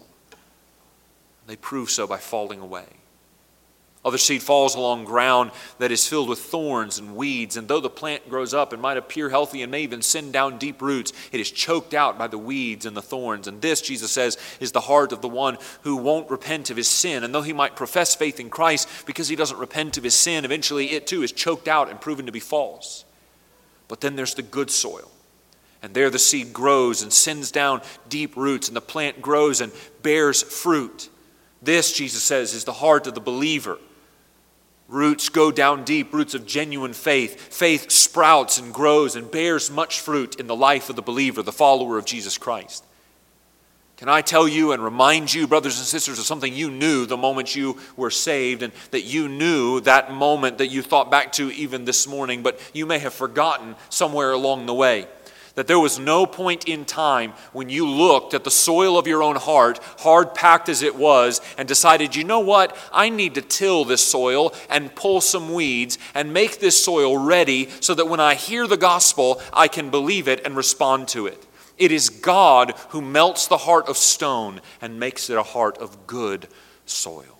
They 1.46 1.56
prove 1.56 1.90
so 1.90 2.06
by 2.06 2.16
falling 2.16 2.60
away. 2.60 2.86
Other 4.04 4.18
seed 4.18 4.42
falls 4.42 4.74
along 4.74 5.06
ground 5.06 5.50
that 5.78 5.90
is 5.90 6.06
filled 6.06 6.28
with 6.28 6.38
thorns 6.38 6.98
and 6.98 7.16
weeds, 7.16 7.56
and 7.56 7.66
though 7.66 7.80
the 7.80 7.88
plant 7.88 8.28
grows 8.28 8.52
up 8.52 8.74
and 8.74 8.82
might 8.82 8.98
appear 8.98 9.30
healthy 9.30 9.62
and 9.62 9.70
may 9.70 9.80
even 9.80 10.02
send 10.02 10.34
down 10.34 10.58
deep 10.58 10.82
roots, 10.82 11.14
it 11.32 11.40
is 11.40 11.50
choked 11.50 11.94
out 11.94 12.18
by 12.18 12.26
the 12.26 12.36
weeds 12.36 12.84
and 12.84 12.94
the 12.94 13.00
thorns. 13.00 13.48
And 13.48 13.62
this, 13.62 13.80
Jesus 13.80 14.10
says, 14.10 14.36
is 14.60 14.72
the 14.72 14.80
heart 14.80 15.12
of 15.12 15.22
the 15.22 15.28
one 15.28 15.56
who 15.82 15.96
won't 15.96 16.30
repent 16.30 16.68
of 16.68 16.76
his 16.76 16.86
sin. 16.86 17.24
And 17.24 17.34
though 17.34 17.40
he 17.40 17.54
might 17.54 17.76
profess 17.76 18.14
faith 18.14 18.38
in 18.38 18.50
Christ, 18.50 18.88
because 19.06 19.28
he 19.28 19.36
doesn't 19.36 19.58
repent 19.58 19.96
of 19.96 20.04
his 20.04 20.14
sin, 20.14 20.44
eventually 20.44 20.90
it 20.90 21.06
too 21.06 21.22
is 21.22 21.32
choked 21.32 21.66
out 21.66 21.88
and 21.88 21.98
proven 21.98 22.26
to 22.26 22.32
be 22.32 22.40
false. 22.40 23.06
But 23.88 24.02
then 24.02 24.16
there's 24.16 24.34
the 24.34 24.42
good 24.42 24.70
soil. 24.70 25.10
And 25.82 25.94
there 25.94 26.10
the 26.10 26.18
seed 26.18 26.52
grows 26.52 27.00
and 27.00 27.10
sends 27.10 27.50
down 27.50 27.80
deep 28.10 28.36
roots, 28.36 28.68
and 28.68 28.76
the 28.76 28.82
plant 28.82 29.22
grows 29.22 29.62
and 29.62 29.72
bears 30.02 30.42
fruit. 30.42 31.08
This, 31.62 31.92
Jesus 31.92 32.22
says, 32.22 32.52
is 32.52 32.64
the 32.64 32.72
heart 32.74 33.06
of 33.06 33.14
the 33.14 33.20
believer. 33.20 33.78
Roots 34.88 35.28
go 35.30 35.50
down 35.50 35.84
deep, 35.84 36.12
roots 36.12 36.34
of 36.34 36.46
genuine 36.46 36.92
faith. 36.92 37.40
Faith 37.40 37.90
sprouts 37.90 38.58
and 38.58 38.72
grows 38.72 39.16
and 39.16 39.30
bears 39.30 39.70
much 39.70 40.00
fruit 40.00 40.38
in 40.38 40.46
the 40.46 40.56
life 40.56 40.90
of 40.90 40.96
the 40.96 41.02
believer, 41.02 41.42
the 41.42 41.52
follower 41.52 41.96
of 41.96 42.04
Jesus 42.04 42.36
Christ. 42.36 42.84
Can 43.96 44.08
I 44.08 44.22
tell 44.22 44.46
you 44.46 44.72
and 44.72 44.82
remind 44.82 45.32
you, 45.32 45.46
brothers 45.46 45.78
and 45.78 45.86
sisters, 45.86 46.18
of 46.18 46.26
something 46.26 46.52
you 46.52 46.68
knew 46.70 47.06
the 47.06 47.16
moment 47.16 47.54
you 47.54 47.78
were 47.96 48.10
saved, 48.10 48.62
and 48.62 48.72
that 48.90 49.02
you 49.02 49.28
knew 49.28 49.80
that 49.80 50.12
moment 50.12 50.58
that 50.58 50.66
you 50.66 50.82
thought 50.82 51.10
back 51.10 51.32
to 51.32 51.50
even 51.52 51.84
this 51.84 52.06
morning, 52.06 52.42
but 52.42 52.60
you 52.74 52.86
may 52.86 52.98
have 52.98 53.14
forgotten 53.14 53.76
somewhere 53.88 54.32
along 54.32 54.66
the 54.66 54.74
way? 54.74 55.06
That 55.54 55.66
there 55.66 55.78
was 55.78 55.98
no 55.98 56.26
point 56.26 56.68
in 56.68 56.84
time 56.84 57.32
when 57.52 57.68
you 57.68 57.88
looked 57.88 58.34
at 58.34 58.44
the 58.44 58.50
soil 58.50 58.98
of 58.98 59.06
your 59.06 59.22
own 59.22 59.36
heart, 59.36 59.78
hard 59.98 60.34
packed 60.34 60.68
as 60.68 60.82
it 60.82 60.96
was, 60.96 61.40
and 61.56 61.68
decided, 61.68 62.16
you 62.16 62.24
know 62.24 62.40
what, 62.40 62.76
I 62.92 63.08
need 63.08 63.34
to 63.36 63.42
till 63.42 63.84
this 63.84 64.04
soil 64.04 64.52
and 64.68 64.94
pull 64.94 65.20
some 65.20 65.52
weeds 65.52 65.98
and 66.14 66.32
make 66.32 66.60
this 66.60 66.82
soil 66.82 67.16
ready 67.16 67.68
so 67.80 67.94
that 67.94 68.08
when 68.08 68.20
I 68.20 68.34
hear 68.34 68.66
the 68.66 68.76
gospel, 68.76 69.40
I 69.52 69.68
can 69.68 69.90
believe 69.90 70.28
it 70.28 70.44
and 70.44 70.56
respond 70.56 71.08
to 71.08 71.26
it. 71.26 71.46
It 71.76 71.92
is 71.92 72.08
God 72.10 72.74
who 72.90 73.00
melts 73.00 73.46
the 73.46 73.56
heart 73.56 73.88
of 73.88 73.96
stone 73.96 74.60
and 74.80 75.00
makes 75.00 75.28
it 75.30 75.36
a 75.36 75.42
heart 75.42 75.78
of 75.78 76.06
good 76.06 76.48
soil. 76.86 77.33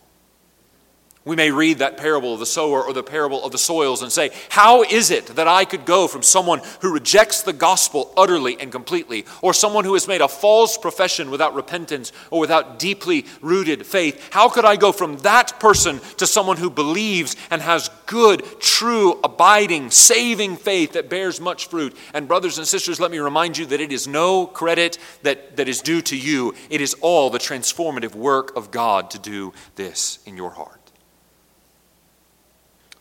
We 1.27 1.37
may 1.37 1.51
read 1.51 1.79
that 1.79 1.97
parable 1.97 2.35
of 2.35 2.41
the 2.41 2.45
sower 2.45 2.85
or 2.85 2.93
the 2.93 3.03
parable 3.03 3.43
of 3.43 3.51
the 3.51 3.57
soils 3.57 4.03
and 4.03 4.13
say, 4.13 4.31
How 4.51 4.83
is 4.83 5.11
it 5.11 5.29
that 5.29 5.49
I 5.49 5.65
could 5.65 5.87
go 5.87 6.07
from 6.07 6.23
someone 6.23 6.61
who 6.83 6.93
rejects 6.93 7.41
the 7.41 7.55
gospel 7.55 8.13
utterly 8.15 8.61
and 8.61 8.71
completely, 8.71 9.25
or 9.41 9.55
someone 9.55 9.87
who 9.87 9.95
has 9.95 10.07
made 10.07 10.21
a 10.21 10.29
false 10.29 10.77
profession 10.77 11.31
without 11.31 11.55
repentance 11.55 12.13
or 12.31 12.41
without 12.41 12.79
deeply 12.79 13.25
rooted 13.41 13.87
faith? 13.87 14.29
How 14.33 14.51
could 14.51 14.67
I 14.67 14.77
go 14.77 14.93
from 14.93 15.17
that 15.19 15.59
person 15.61 16.01
to 16.19 16.27
someone 16.27 16.59
who 16.59 16.69
believes 16.69 17.37
and 17.51 17.63
has 17.63 17.89
good, 18.05 18.45
true, 18.61 19.19
abiding, 19.25 19.93
saving 19.93 20.59
faith 20.59 20.93
that 20.93 21.09
bears 21.09 21.41
much 21.41 21.69
fruit? 21.69 21.97
And, 22.13 22.29
brothers 22.29 22.59
and 22.59 22.69
sisters, 22.69 23.01
let 23.01 23.11
me 23.11 23.19
remind 23.19 23.57
you 23.57 23.65
that 23.67 23.81
it 23.81 23.93
is 23.93 24.07
no 24.07 24.47
credit 24.47 24.99
that, 25.23 25.57
that 25.57 25.69
is 25.69 25.81
due 25.81 26.03
to 26.03 26.19
you, 26.19 26.55
it 26.69 26.83
is 26.83 26.93
all 27.01 27.31
the 27.31 27.39
transformative 27.39 28.15
work 28.15 28.55
of 28.57 28.71
God 28.71 29.11
to 29.13 29.19
do 29.19 29.55
this 29.77 30.19
in 30.27 30.37
your 30.37 30.51
heart. 30.51 30.84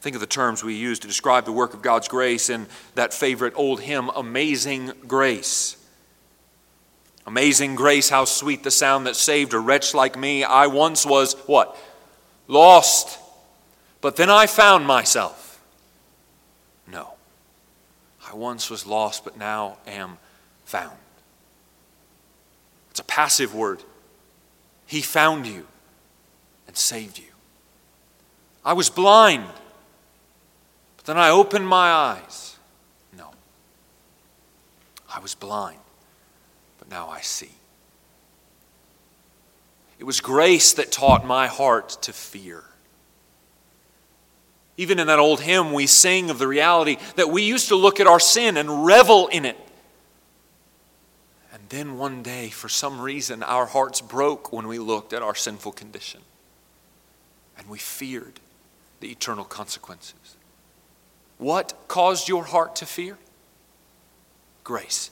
Think 0.03 0.17
of 0.17 0.19
the 0.19 0.27
terms 0.27 0.65
we 0.65 0.73
use 0.73 0.99
to 0.99 1.07
describe 1.07 1.45
the 1.45 1.53
work 1.53 1.73
of 1.73 1.81
God's 1.81 2.09
grace 2.09 2.49
in 2.49 2.67
that 2.95 3.13
favorite 3.13 3.53
old 3.55 3.79
hymn, 3.79 4.09
Amazing 4.09 4.91
Grace. 5.07 5.77
Amazing 7.25 7.75
grace, 7.75 8.09
how 8.09 8.25
sweet 8.25 8.65
the 8.65 8.69
sound 8.69 9.07
that 9.07 9.15
saved 9.15 9.53
a 9.53 9.59
wretch 9.59 9.93
like 9.93 10.19
me. 10.19 10.43
I 10.43 10.67
once 10.67 11.05
was 11.05 11.35
what? 11.45 11.77
Lost. 12.49 13.17
But 14.01 14.17
then 14.17 14.29
I 14.29 14.45
found 14.45 14.85
myself. 14.85 15.61
No. 16.85 17.13
I 18.29 18.35
once 18.35 18.69
was 18.69 18.85
lost, 18.85 19.23
but 19.23 19.37
now 19.37 19.77
am 19.87 20.17
found. 20.65 20.97
It's 22.91 22.99
a 22.99 23.05
passive 23.05 23.55
word. 23.55 23.81
He 24.85 24.99
found 24.99 25.47
you 25.47 25.65
and 26.67 26.75
saved 26.75 27.17
you. 27.17 27.31
I 28.65 28.73
was 28.73 28.89
blind, 28.89 29.45
then 31.05 31.17
I 31.17 31.29
opened 31.29 31.67
my 31.67 31.91
eyes. 31.91 32.57
No. 33.17 33.31
I 35.13 35.19
was 35.19 35.35
blind, 35.35 35.79
but 36.79 36.89
now 36.89 37.09
I 37.09 37.21
see. 37.21 37.51
It 39.99 40.05
was 40.05 40.21
grace 40.21 40.73
that 40.73 40.91
taught 40.91 41.25
my 41.25 41.47
heart 41.47 41.97
to 42.01 42.13
fear. 42.13 42.63
Even 44.75 44.97
in 44.99 45.07
that 45.07 45.19
old 45.19 45.39
hymn, 45.39 45.71
we 45.71 45.87
sing 45.87 46.29
of 46.29 46.39
the 46.39 46.47
reality 46.47 46.97
that 47.15 47.29
we 47.29 47.43
used 47.43 47.67
to 47.67 47.75
look 47.75 47.99
at 47.99 48.07
our 48.07 48.19
sin 48.19 48.57
and 48.57 48.85
revel 48.85 49.27
in 49.27 49.45
it. 49.45 49.57
And 51.53 51.61
then 51.69 51.97
one 51.97 52.23
day, 52.23 52.49
for 52.49 52.67
some 52.67 52.99
reason, 52.99 53.43
our 53.43 53.67
hearts 53.67 54.01
broke 54.01 54.51
when 54.51 54.67
we 54.67 54.79
looked 54.79 55.13
at 55.13 55.21
our 55.21 55.35
sinful 55.35 55.73
condition. 55.73 56.21
And 57.57 57.69
we 57.69 57.77
feared 57.77 58.39
the 58.99 59.11
eternal 59.11 59.45
consequences. 59.45 60.35
What 61.37 61.73
caused 61.87 62.27
your 62.27 62.45
heart 62.45 62.75
to 62.77 62.85
fear? 62.85 63.17
Grace. 64.63 65.09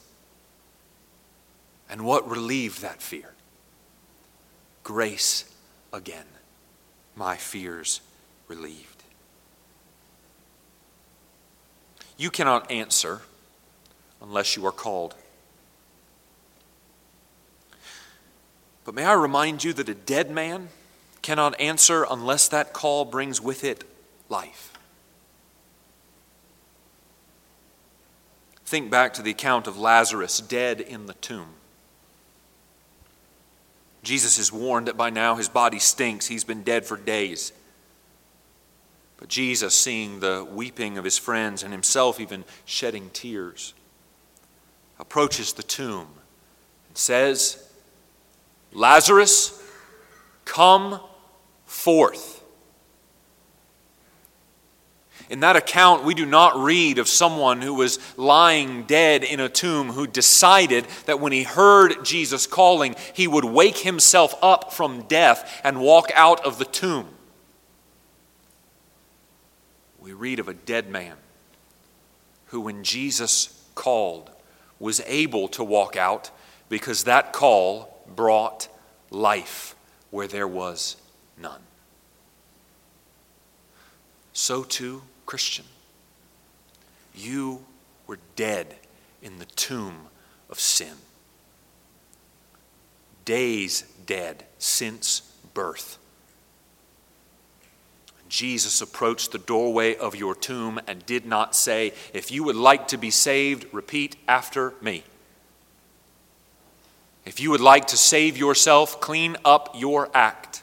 And 1.90 2.06
what 2.06 2.30
relieved 2.30 2.82
that 2.82 3.02
fear? 3.02 3.34
Grace 4.84 5.46
again. 5.92 6.26
My 7.16 7.36
fears 7.36 8.02
relieved. 8.48 9.04
You 12.18 12.30
cannot 12.30 12.72
answer 12.72 13.22
unless 14.22 14.56
you 14.56 14.66
are 14.66 14.72
called. 14.72 15.16
But 18.86 18.96
may 18.96 19.06
I 19.06 19.14
remind 19.14 19.64
you 19.64 19.74
that 19.74 19.90
a 19.90 19.94
dead 19.94 20.32
man 20.32 20.70
cannot 21.22 21.60
answer 21.60 22.06
unless 22.10 22.48
that 22.48 22.74
call 22.74 23.06
brings 23.06 23.42
with 23.42 23.64
it 23.64 23.84
life. 24.30 24.71
Think 28.72 28.90
back 28.90 29.16
to 29.16 29.22
the 29.22 29.32
account 29.32 29.68
of 29.68 29.78
Lazarus 29.78 30.40
dead 30.40 30.80
in 30.80 31.06
the 31.06 31.14
tomb. 31.16 31.56
Jesus 34.02 34.38
is 34.38 34.50
warned 34.50 34.88
that 34.88 34.96
by 34.96 35.10
now 35.10 35.36
his 35.36 35.50
body 35.50 35.78
stinks. 35.78 36.28
He's 36.28 36.46
been 36.46 36.64
dead 36.64 36.86
for 36.86 36.96
days. 36.96 37.52
But 39.18 39.28
Jesus, 39.28 39.76
seeing 39.76 40.22
the 40.22 40.48
weeping 40.50 40.98
of 40.98 41.04
his 41.04 41.18
friends 41.18 41.64
and 41.64 41.74
himself 41.74 42.18
even 42.22 42.46
shedding 42.64 43.10
tears, 43.12 43.74
approaches 45.00 45.52
the 45.52 45.64
tomb 45.64 46.08
and 46.88 46.98
says, 46.98 47.70
Lazarus, 48.72 49.62
come 50.46 51.02
forth. 51.66 52.41
In 55.30 55.42
that 55.42 55.56
account, 55.56 56.04
we 56.04 56.14
do 56.14 56.26
not 56.26 56.58
read 56.58 56.98
of 56.98 57.08
someone 57.08 57.62
who 57.62 57.74
was 57.74 58.00
lying 58.18 58.84
dead 58.84 59.24
in 59.24 59.40
a 59.40 59.50
tomb 59.50 59.90
who 59.90 60.08
decided 60.08 60.86
that 61.06 61.20
when 61.20 61.32
he 61.32 61.44
heard 61.44 62.04
Jesus 62.04 62.48
calling, 62.48 62.96
he 63.14 63.28
would 63.28 63.46
wake 63.46 63.78
himself 63.78 64.36
up 64.42 64.74
from 64.74 65.04
death 65.04 65.62
and 65.64 65.80
walk 65.80 66.12
out 66.16 66.46
of 66.46 66.58
the 66.58 66.66
tomb 66.66 67.08
we 70.02 70.14
read 70.14 70.40
of 70.40 70.48
a 70.50 70.54
dead 70.54 70.90
man 70.90 71.16
who, 72.48 72.60
when 72.60 72.84
Jesus 72.84 73.64
called, 73.76 74.32
was 74.80 75.00
able 75.06 75.48
to 75.50 75.64
walk 75.64 75.96
out 75.96 76.32
because 76.68 77.04
that 77.04 77.32
call 77.32 78.04
brought 78.16 78.68
life 79.12 79.76
where 80.10 80.28
there 80.28 80.48
was 80.48 80.98
none. 81.38 81.62
So 84.34 84.64
too, 84.64 85.04
Christian, 85.32 85.64
you 87.16 87.64
were 88.06 88.20
dead 88.36 88.76
in 89.22 89.40
the 89.40 89.46
tomb 89.46 90.08
of 90.50 90.60
sin. 90.60 90.92
Days 93.24 93.84
dead 94.06 94.44
since 94.58 95.22
birth. 95.54 95.98
Jesus 98.28 98.82
approached 98.82 99.32
the 99.32 99.38
doorway 99.38 99.96
of 99.96 100.18
your 100.18 100.36
tomb 100.36 100.82
and 100.86 101.06
did 101.06 101.26
not 101.26 101.56
say, 101.56 101.94
If 102.14 102.30
you 102.30 102.44
would 102.44 102.58
like 102.58 102.90
to 102.90 102.98
be 102.98 103.10
saved, 103.10 103.66
repeat 103.72 104.18
after 104.28 104.74
me. 104.82 105.06
If 107.24 107.40
you 107.40 107.52
would 107.52 107.62
like 107.62 107.88
to 107.88 107.98
save 107.98 108.38
yourself, 108.38 109.00
clean 109.00 109.38
up 109.46 109.76
your 109.78 110.10
act. 110.14 110.61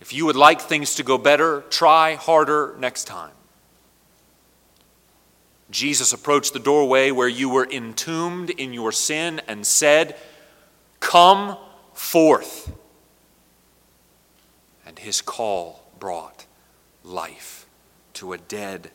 If 0.00 0.12
you 0.12 0.26
would 0.26 0.36
like 0.36 0.60
things 0.60 0.94
to 0.96 1.02
go 1.02 1.18
better, 1.18 1.62
try 1.70 2.14
harder 2.14 2.74
next 2.78 3.04
time. 3.04 3.32
Jesus 5.70 6.12
approached 6.12 6.52
the 6.52 6.58
doorway 6.58 7.10
where 7.10 7.28
you 7.28 7.48
were 7.48 7.68
entombed 7.70 8.50
in 8.50 8.72
your 8.72 8.92
sin 8.92 9.40
and 9.46 9.66
said, 9.66 10.16
Come 10.98 11.56
forth 11.92 12.72
and 14.90 14.98
his 14.98 15.22
call 15.22 15.84
brought 16.00 16.46
life 17.04 17.66
to 18.14 18.32
a 18.32 18.38
dead 18.38 18.90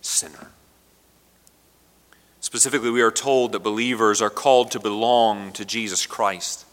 sinner. 0.00 0.52
Specifically, 2.40 2.90
we 2.90 3.02
are 3.02 3.10
told 3.10 3.52
that 3.52 3.60
believers 3.60 4.22
are 4.22 4.30
called 4.30 4.70
to 4.70 4.78
belong 4.78 5.52
to 5.54 5.64
Jesus 5.64 6.06
Christ. 6.06 6.64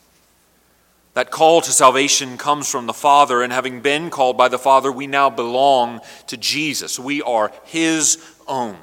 That 1.18 1.32
call 1.32 1.62
to 1.62 1.72
salvation 1.72 2.38
comes 2.38 2.70
from 2.70 2.86
the 2.86 2.94
Father, 2.94 3.42
and 3.42 3.52
having 3.52 3.82
been 3.82 4.12
called 4.12 4.38
by 4.38 4.50
the 4.50 4.60
Father, 4.60 4.92
we 4.92 5.08
now 5.08 5.32
belong 5.32 6.02
to 6.28 6.38
Jesus. 6.38 7.00
We 7.00 7.24
are 7.24 7.52
His 7.64 8.24
own. 8.48 8.78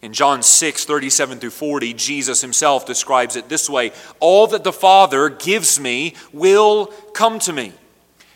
In 0.00 0.14
John 0.14 0.42
6, 0.42 0.86
37 0.86 1.40
through 1.40 1.50
40, 1.50 1.92
Jesus 1.92 2.40
himself 2.40 2.86
describes 2.86 3.36
it 3.36 3.50
this 3.50 3.68
way 3.68 3.92
All 4.18 4.46
that 4.46 4.64
the 4.64 4.72
Father 4.72 5.28
gives 5.28 5.78
me 5.78 6.14
will 6.32 6.86
come 7.12 7.38
to 7.40 7.52
me. 7.52 7.74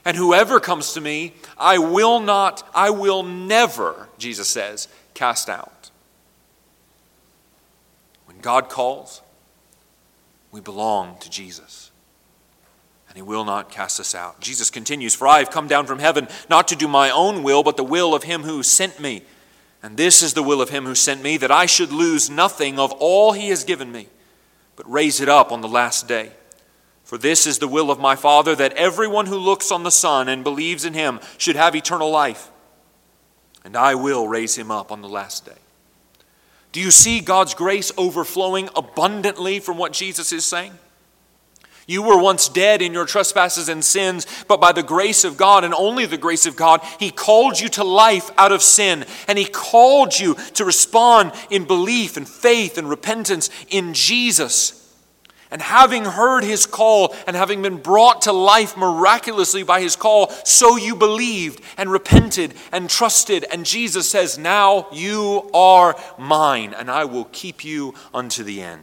And 0.04 0.14
whoever 0.14 0.60
comes 0.60 0.92
to 0.92 1.00
me, 1.00 1.32
I 1.56 1.78
will 1.78 2.20
not, 2.20 2.68
I 2.74 2.90
will 2.90 3.22
never, 3.22 4.10
Jesus 4.18 4.46
says, 4.46 4.88
cast 5.14 5.48
out. 5.48 5.90
When 8.26 8.40
God 8.40 8.68
calls, 8.68 9.22
we 10.52 10.60
belong 10.60 11.16
to 11.20 11.30
Jesus. 11.30 11.85
And 13.16 13.24
he 13.24 13.30
will 13.30 13.46
not 13.46 13.70
cast 13.70 13.98
us 13.98 14.14
out. 14.14 14.42
Jesus 14.42 14.68
continues, 14.68 15.14
For 15.14 15.26
I 15.26 15.38
have 15.38 15.50
come 15.50 15.68
down 15.68 15.86
from 15.86 16.00
heaven 16.00 16.28
not 16.50 16.68
to 16.68 16.76
do 16.76 16.86
my 16.86 17.08
own 17.08 17.42
will, 17.42 17.62
but 17.62 17.78
the 17.78 17.82
will 17.82 18.14
of 18.14 18.24
him 18.24 18.42
who 18.42 18.62
sent 18.62 19.00
me. 19.00 19.22
And 19.82 19.96
this 19.96 20.22
is 20.22 20.34
the 20.34 20.42
will 20.42 20.60
of 20.60 20.68
him 20.68 20.84
who 20.84 20.94
sent 20.94 21.22
me, 21.22 21.38
that 21.38 21.50
I 21.50 21.64
should 21.64 21.92
lose 21.92 22.28
nothing 22.28 22.78
of 22.78 22.92
all 22.92 23.32
he 23.32 23.48
has 23.48 23.64
given 23.64 23.90
me, 23.90 24.08
but 24.76 24.92
raise 24.92 25.18
it 25.18 25.30
up 25.30 25.50
on 25.50 25.62
the 25.62 25.66
last 25.66 26.06
day. 26.06 26.32
For 27.04 27.16
this 27.16 27.46
is 27.46 27.58
the 27.58 27.66
will 27.66 27.90
of 27.90 27.98
my 27.98 28.16
Father, 28.16 28.54
that 28.54 28.74
everyone 28.74 29.24
who 29.24 29.38
looks 29.38 29.72
on 29.72 29.82
the 29.82 29.90
Son 29.90 30.28
and 30.28 30.44
believes 30.44 30.84
in 30.84 30.92
him 30.92 31.20
should 31.38 31.56
have 31.56 31.74
eternal 31.74 32.10
life. 32.10 32.50
And 33.64 33.78
I 33.78 33.94
will 33.94 34.28
raise 34.28 34.58
him 34.58 34.70
up 34.70 34.92
on 34.92 35.00
the 35.00 35.08
last 35.08 35.46
day. 35.46 35.62
Do 36.70 36.82
you 36.82 36.90
see 36.90 37.22
God's 37.22 37.54
grace 37.54 37.92
overflowing 37.96 38.68
abundantly 38.76 39.58
from 39.58 39.78
what 39.78 39.94
Jesus 39.94 40.32
is 40.32 40.44
saying? 40.44 40.74
You 41.86 42.02
were 42.02 42.18
once 42.20 42.48
dead 42.48 42.82
in 42.82 42.92
your 42.92 43.06
trespasses 43.06 43.68
and 43.68 43.84
sins, 43.84 44.26
but 44.48 44.60
by 44.60 44.72
the 44.72 44.82
grace 44.82 45.22
of 45.22 45.36
God 45.36 45.62
and 45.62 45.72
only 45.72 46.04
the 46.04 46.18
grace 46.18 46.44
of 46.44 46.56
God, 46.56 46.80
He 46.98 47.12
called 47.12 47.60
you 47.60 47.68
to 47.70 47.84
life 47.84 48.28
out 48.36 48.50
of 48.50 48.60
sin. 48.60 49.04
And 49.28 49.38
He 49.38 49.44
called 49.44 50.18
you 50.18 50.34
to 50.54 50.64
respond 50.64 51.32
in 51.48 51.64
belief 51.64 52.16
and 52.16 52.28
faith 52.28 52.76
and 52.76 52.90
repentance 52.90 53.50
in 53.68 53.94
Jesus. 53.94 54.82
And 55.48 55.62
having 55.62 56.04
heard 56.04 56.42
his 56.42 56.66
call 56.66 57.14
and 57.24 57.36
having 57.36 57.62
been 57.62 57.76
brought 57.76 58.22
to 58.22 58.32
life 58.32 58.76
miraculously 58.76 59.62
by 59.62 59.80
his 59.80 59.94
call, 59.94 60.30
so 60.44 60.76
you 60.76 60.96
believed 60.96 61.62
and 61.78 61.88
repented 61.88 62.52
and 62.72 62.90
trusted. 62.90 63.44
And 63.52 63.64
Jesus 63.64 64.08
says, 64.08 64.38
Now 64.38 64.88
you 64.90 65.48
are 65.54 65.94
mine, 66.18 66.74
and 66.74 66.90
I 66.90 67.04
will 67.04 67.26
keep 67.26 67.64
you 67.64 67.94
unto 68.12 68.42
the 68.42 68.60
end. 68.60 68.82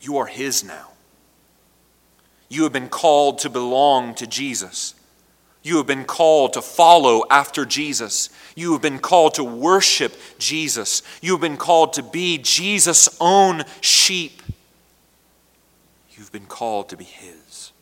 You 0.00 0.18
are 0.18 0.26
his 0.26 0.62
now. 0.62 0.91
You 2.52 2.64
have 2.64 2.72
been 2.74 2.90
called 2.90 3.38
to 3.38 3.48
belong 3.48 4.14
to 4.16 4.26
Jesus. 4.26 4.94
You 5.62 5.78
have 5.78 5.86
been 5.86 6.04
called 6.04 6.52
to 6.52 6.60
follow 6.60 7.24
after 7.30 7.64
Jesus. 7.64 8.28
You 8.54 8.72
have 8.72 8.82
been 8.82 8.98
called 8.98 9.32
to 9.34 9.44
worship 9.44 10.12
Jesus. 10.38 11.02
You 11.22 11.32
have 11.32 11.40
been 11.40 11.56
called 11.56 11.94
to 11.94 12.02
be 12.02 12.36
Jesus' 12.36 13.08
own 13.22 13.62
sheep. 13.80 14.42
You've 16.10 16.30
been 16.30 16.44
called 16.44 16.90
to 16.90 16.96
be 16.98 17.04
His. 17.04 17.72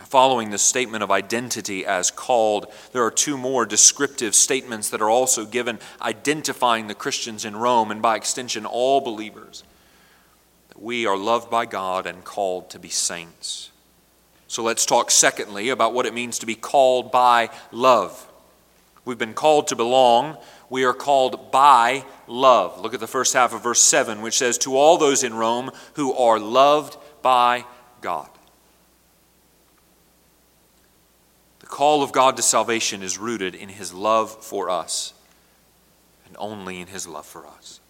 Following 0.00 0.50
the 0.50 0.58
statement 0.58 1.04
of 1.04 1.12
identity 1.12 1.86
as 1.86 2.10
called, 2.10 2.66
there 2.90 3.04
are 3.04 3.12
two 3.12 3.38
more 3.38 3.64
descriptive 3.64 4.34
statements 4.34 4.90
that 4.90 5.00
are 5.00 5.10
also 5.10 5.44
given 5.44 5.78
identifying 6.02 6.88
the 6.88 6.96
Christians 6.96 7.44
in 7.44 7.54
Rome 7.54 7.92
and 7.92 8.02
by 8.02 8.16
extension 8.16 8.66
all 8.66 9.00
believers. 9.00 9.62
We 10.80 11.06
are 11.06 11.16
loved 11.16 11.50
by 11.50 11.66
God 11.66 12.06
and 12.06 12.24
called 12.24 12.70
to 12.70 12.78
be 12.78 12.88
saints. 12.88 13.70
So 14.46 14.62
let's 14.62 14.86
talk, 14.86 15.10
secondly, 15.10 15.68
about 15.70 15.92
what 15.92 16.06
it 16.06 16.14
means 16.14 16.38
to 16.38 16.46
be 16.46 16.54
called 16.54 17.10
by 17.10 17.50
love. 17.72 18.26
We've 19.04 19.18
been 19.18 19.34
called 19.34 19.68
to 19.68 19.76
belong. 19.76 20.38
We 20.70 20.84
are 20.84 20.94
called 20.94 21.50
by 21.50 22.04
love. 22.26 22.80
Look 22.80 22.94
at 22.94 23.00
the 23.00 23.06
first 23.06 23.34
half 23.34 23.52
of 23.52 23.62
verse 23.62 23.82
7, 23.82 24.22
which 24.22 24.38
says, 24.38 24.56
To 24.58 24.76
all 24.76 24.98
those 24.98 25.24
in 25.24 25.34
Rome 25.34 25.70
who 25.94 26.12
are 26.14 26.38
loved 26.38 26.96
by 27.22 27.64
God. 28.00 28.28
The 31.60 31.66
call 31.66 32.02
of 32.02 32.12
God 32.12 32.36
to 32.36 32.42
salvation 32.42 33.02
is 33.02 33.18
rooted 33.18 33.54
in 33.54 33.68
his 33.68 33.92
love 33.92 34.44
for 34.44 34.70
us 34.70 35.12
and 36.26 36.36
only 36.38 36.80
in 36.80 36.86
his 36.86 37.06
love 37.06 37.26
for 37.26 37.46
us 37.46 37.80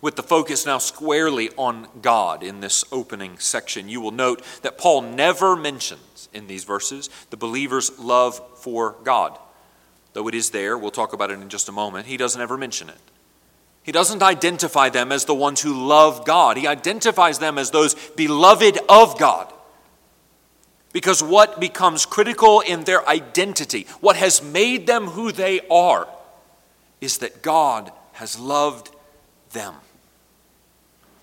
with 0.00 0.16
the 0.16 0.22
focus 0.22 0.66
now 0.66 0.78
squarely 0.78 1.50
on 1.56 1.88
God 2.02 2.42
in 2.42 2.60
this 2.60 2.84
opening 2.92 3.38
section, 3.38 3.88
you 3.88 4.00
will 4.00 4.12
note 4.12 4.42
that 4.62 4.78
Paul 4.78 5.02
never 5.02 5.56
mentions 5.56 6.28
in 6.32 6.46
these 6.46 6.64
verses 6.64 7.10
the 7.30 7.36
believer's 7.36 7.98
love 7.98 8.40
for 8.58 8.96
God. 9.04 9.38
Though 10.12 10.28
it 10.28 10.34
is 10.34 10.50
there, 10.50 10.76
we'll 10.78 10.90
talk 10.90 11.12
about 11.12 11.30
it 11.30 11.40
in 11.40 11.48
just 11.48 11.68
a 11.68 11.72
moment, 11.72 12.06
he 12.06 12.16
doesn't 12.16 12.40
ever 12.40 12.56
mention 12.56 12.88
it. 12.88 12.98
He 13.82 13.92
doesn't 13.92 14.22
identify 14.22 14.90
them 14.90 15.12
as 15.12 15.24
the 15.24 15.34
ones 15.34 15.62
who 15.62 15.86
love 15.86 16.26
God, 16.26 16.56
he 16.56 16.66
identifies 16.66 17.38
them 17.38 17.58
as 17.58 17.70
those 17.70 17.94
beloved 17.94 18.78
of 18.88 19.18
God. 19.18 19.52
Because 20.92 21.22
what 21.22 21.60
becomes 21.60 22.06
critical 22.06 22.60
in 22.60 22.84
their 22.84 23.06
identity, 23.08 23.86
what 24.00 24.16
has 24.16 24.42
made 24.42 24.86
them 24.86 25.06
who 25.06 25.32
they 25.32 25.60
are, 25.70 26.08
is 27.00 27.18
that 27.18 27.42
God 27.42 27.92
has 28.12 28.38
loved 28.38 28.90
them. 29.52 29.74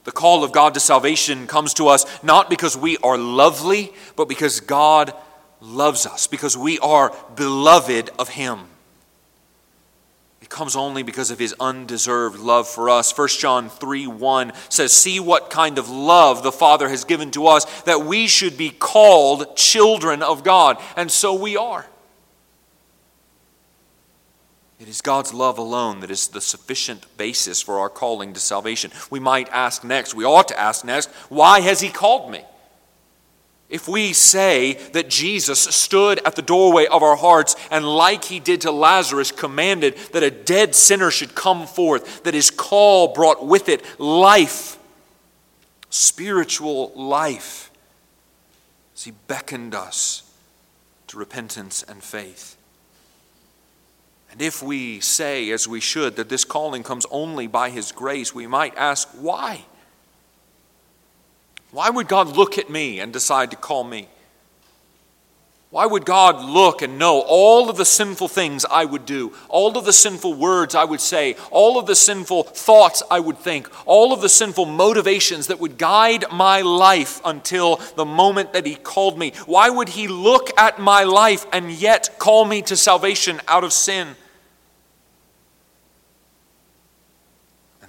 The 0.06 0.12
call 0.12 0.44
of 0.44 0.52
God 0.52 0.76
to 0.76 0.80
salvation 0.80 1.48
comes 1.48 1.74
to 1.76 1.88
us 1.88 2.06
not 2.24 2.50
because 2.50 2.78
we 2.78 2.98
are 2.98 3.18
lovely, 3.18 3.92
but 4.16 4.30
because 4.30 4.60
God 4.60 5.14
loves 5.60 6.06
us, 6.06 6.28
because 6.28 6.56
we 6.56 6.80
are 6.80 7.14
beloved 7.36 8.12
of 8.18 8.30
Him. 8.30 8.68
It 10.42 10.50
comes 10.50 10.76
only 10.76 11.02
because 11.02 11.32
of 11.32 11.40
His 11.40 11.56
undeserved 11.60 12.40
love 12.40 12.68
for 12.68 12.88
us. 12.88 13.18
1 13.18 13.28
John 13.30 13.68
3 13.68 14.06
1 14.06 14.54
says, 14.70 14.94
See 14.94 15.20
what 15.20 15.50
kind 15.50 15.80
of 15.80 15.90
love 15.90 16.44
the 16.44 16.52
Father 16.52 16.88
has 16.88 17.04
given 17.04 17.32
to 17.32 17.48
us, 17.48 17.66
that 17.82 18.06
we 18.06 18.28
should 18.28 18.56
be 18.58 18.70
called 18.70 19.58
children 19.58 20.22
of 20.22 20.44
God. 20.44 20.80
And 20.96 21.12
so 21.12 21.34
we 21.34 21.58
are. 21.58 21.88
It 24.86 24.90
is 24.90 25.02
God's 25.02 25.34
love 25.34 25.58
alone 25.58 26.02
that 26.02 26.12
is 26.12 26.28
the 26.28 26.40
sufficient 26.40 27.08
basis 27.18 27.60
for 27.60 27.80
our 27.80 27.90
calling 27.90 28.34
to 28.34 28.40
salvation. 28.40 28.92
We 29.10 29.20
might 29.20 29.50
ask 29.50 29.84
next, 29.84 30.14
we 30.14 30.26
ought 30.26 30.48
to 30.50 30.60
ask 30.60 30.86
next, 30.86 31.10
why 31.28 31.62
has 31.62 31.82
He 31.82 31.90
called 31.90 32.30
me? 32.30 32.44
If 33.68 33.88
we 33.88 34.14
say 34.14 34.74
that 34.94 35.10
Jesus 35.10 35.60
stood 35.60 36.20
at 36.24 36.36
the 36.36 36.44
doorway 36.44 36.86
of 36.86 37.02
our 37.02 37.16
hearts 37.16 37.56
and, 37.72 37.84
like 37.84 38.26
he 38.26 38.40
did 38.40 38.62
to 38.62 38.72
Lazarus, 38.72 39.32
commanded 39.32 39.98
that 40.14 40.22
a 40.22 40.30
dead 40.30 40.76
sinner 40.76 41.10
should 41.10 41.34
come 41.34 41.66
forth, 41.66 42.22
that 42.22 42.36
his 42.36 42.52
call 42.52 43.08
brought 43.08 43.44
with 43.44 43.68
it 43.70 43.84
life, 44.00 44.78
spiritual 45.90 46.92
life, 46.94 47.72
as 48.94 49.06
he 49.06 49.14
beckoned 49.28 49.74
us 49.74 50.32
to 51.08 51.18
repentance 51.18 51.82
and 51.82 52.04
faith. 52.04 52.56
And 54.36 54.42
if 54.42 54.62
we 54.62 55.00
say, 55.00 55.50
as 55.52 55.66
we 55.66 55.80
should, 55.80 56.18
that 56.18 56.28
this 56.28 56.44
calling 56.44 56.84
comes 56.84 57.06
only 57.10 57.48
by 57.48 57.70
His 57.70 57.94
grace, 57.94 58.36
we 58.36 58.48
might 58.48 58.76
ask, 58.76 59.08
why? 59.18 59.64
Why 61.72 61.90
would 61.90 62.10
God 62.10 62.36
look 62.36 62.58
at 62.58 62.70
me 62.70 63.00
and 63.00 63.14
decide 63.14 63.52
to 63.52 63.56
call 63.56 63.86
me? 63.86 64.10
Why 65.70 65.86
would 65.86 66.06
God 66.06 66.44
look 66.44 66.82
and 66.82 67.00
know 67.00 67.22
all 67.22 67.70
of 67.70 67.78
the 67.78 67.86
sinful 67.86 68.28
things 68.28 68.66
I 68.66 68.84
would 68.84 69.06
do, 69.06 69.32
all 69.48 69.78
of 69.78 69.86
the 69.86 69.94
sinful 69.94 70.34
words 70.34 70.76
I 70.76 70.84
would 70.84 71.00
say, 71.02 71.38
all 71.50 71.80
of 71.80 71.86
the 71.86 71.96
sinful 71.96 72.44
thoughts 72.44 73.02
I 73.10 73.22
would 73.22 73.38
think, 73.38 73.70
all 73.86 74.12
of 74.12 74.20
the 74.20 74.28
sinful 74.28 74.66
motivations 74.66 75.48
that 75.48 75.62
would 75.62 75.78
guide 75.78 76.26
my 76.30 76.60
life 76.60 77.22
until 77.24 77.78
the 77.96 78.04
moment 78.06 78.52
that 78.52 78.66
He 78.66 78.76
called 78.76 79.18
me? 79.18 79.32
Why 79.46 79.70
would 79.70 79.88
He 79.88 80.10
look 80.10 80.50
at 80.60 80.78
my 80.78 81.06
life 81.06 81.46
and 81.54 81.72
yet 81.72 82.20
call 82.20 82.44
me 82.44 82.62
to 82.64 82.76
salvation 82.76 83.40
out 83.48 83.64
of 83.64 83.72
sin? 83.72 84.18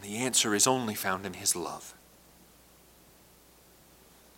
The 0.06 0.18
answer 0.18 0.54
is 0.54 0.68
only 0.68 0.94
found 0.94 1.26
in 1.26 1.34
His 1.34 1.56
love. 1.56 1.94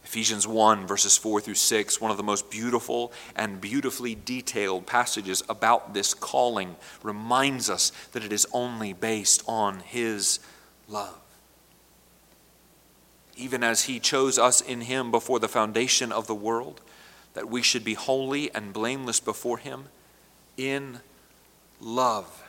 Ephesians 0.02 0.46
1, 0.46 0.86
verses 0.86 1.18
4 1.18 1.42
through 1.42 1.54
6, 1.54 2.00
one 2.00 2.10
of 2.10 2.16
the 2.16 2.22
most 2.22 2.50
beautiful 2.50 3.12
and 3.36 3.60
beautifully 3.60 4.14
detailed 4.14 4.86
passages 4.86 5.42
about 5.46 5.92
this 5.92 6.14
calling, 6.14 6.76
reminds 7.02 7.68
us 7.68 7.92
that 8.12 8.24
it 8.24 8.32
is 8.32 8.46
only 8.54 8.94
based 8.94 9.42
on 9.46 9.80
His 9.80 10.40
love. 10.88 11.20
Even 13.36 13.62
as 13.62 13.84
He 13.84 14.00
chose 14.00 14.38
us 14.38 14.62
in 14.62 14.80
Him 14.80 15.10
before 15.10 15.38
the 15.38 15.48
foundation 15.48 16.10
of 16.10 16.26
the 16.26 16.34
world, 16.34 16.80
that 17.34 17.50
we 17.50 17.60
should 17.60 17.84
be 17.84 17.92
holy 17.92 18.50
and 18.54 18.72
blameless 18.72 19.20
before 19.20 19.58
Him 19.58 19.84
in 20.56 21.00
love 21.78 22.47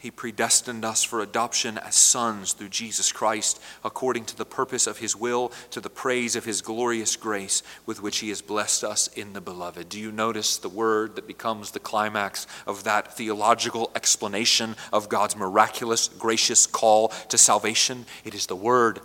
he 0.00 0.12
predestined 0.12 0.84
us 0.84 1.02
for 1.02 1.20
adoption 1.20 1.76
as 1.76 1.96
sons 1.96 2.52
through 2.52 2.68
Jesus 2.68 3.10
Christ, 3.10 3.60
according 3.84 4.26
to 4.26 4.36
the 4.36 4.44
purpose 4.44 4.86
of 4.86 4.98
His 4.98 5.16
will, 5.16 5.50
to 5.72 5.80
the 5.80 5.90
praise 5.90 6.36
of 6.36 6.44
His 6.44 6.62
glorious 6.62 7.16
grace 7.16 7.64
with 7.84 8.00
which 8.00 8.18
He 8.18 8.28
has 8.28 8.40
blessed 8.40 8.84
us 8.84 9.08
in 9.08 9.32
the 9.32 9.40
Beloved. 9.40 9.88
Do 9.88 9.98
you 9.98 10.12
notice 10.12 10.56
the 10.56 10.68
word 10.68 11.16
that 11.16 11.26
becomes 11.26 11.72
the 11.72 11.80
climax 11.80 12.46
of 12.64 12.84
that 12.84 13.16
theological 13.16 13.90
explanation 13.96 14.76
of 14.92 15.08
God's 15.08 15.34
miraculous, 15.34 16.06
gracious 16.06 16.68
call 16.68 17.08
to 17.28 17.36
salvation? 17.36 18.06
It 18.24 18.36
is 18.36 18.46
the 18.46 18.54
word 18.54 19.00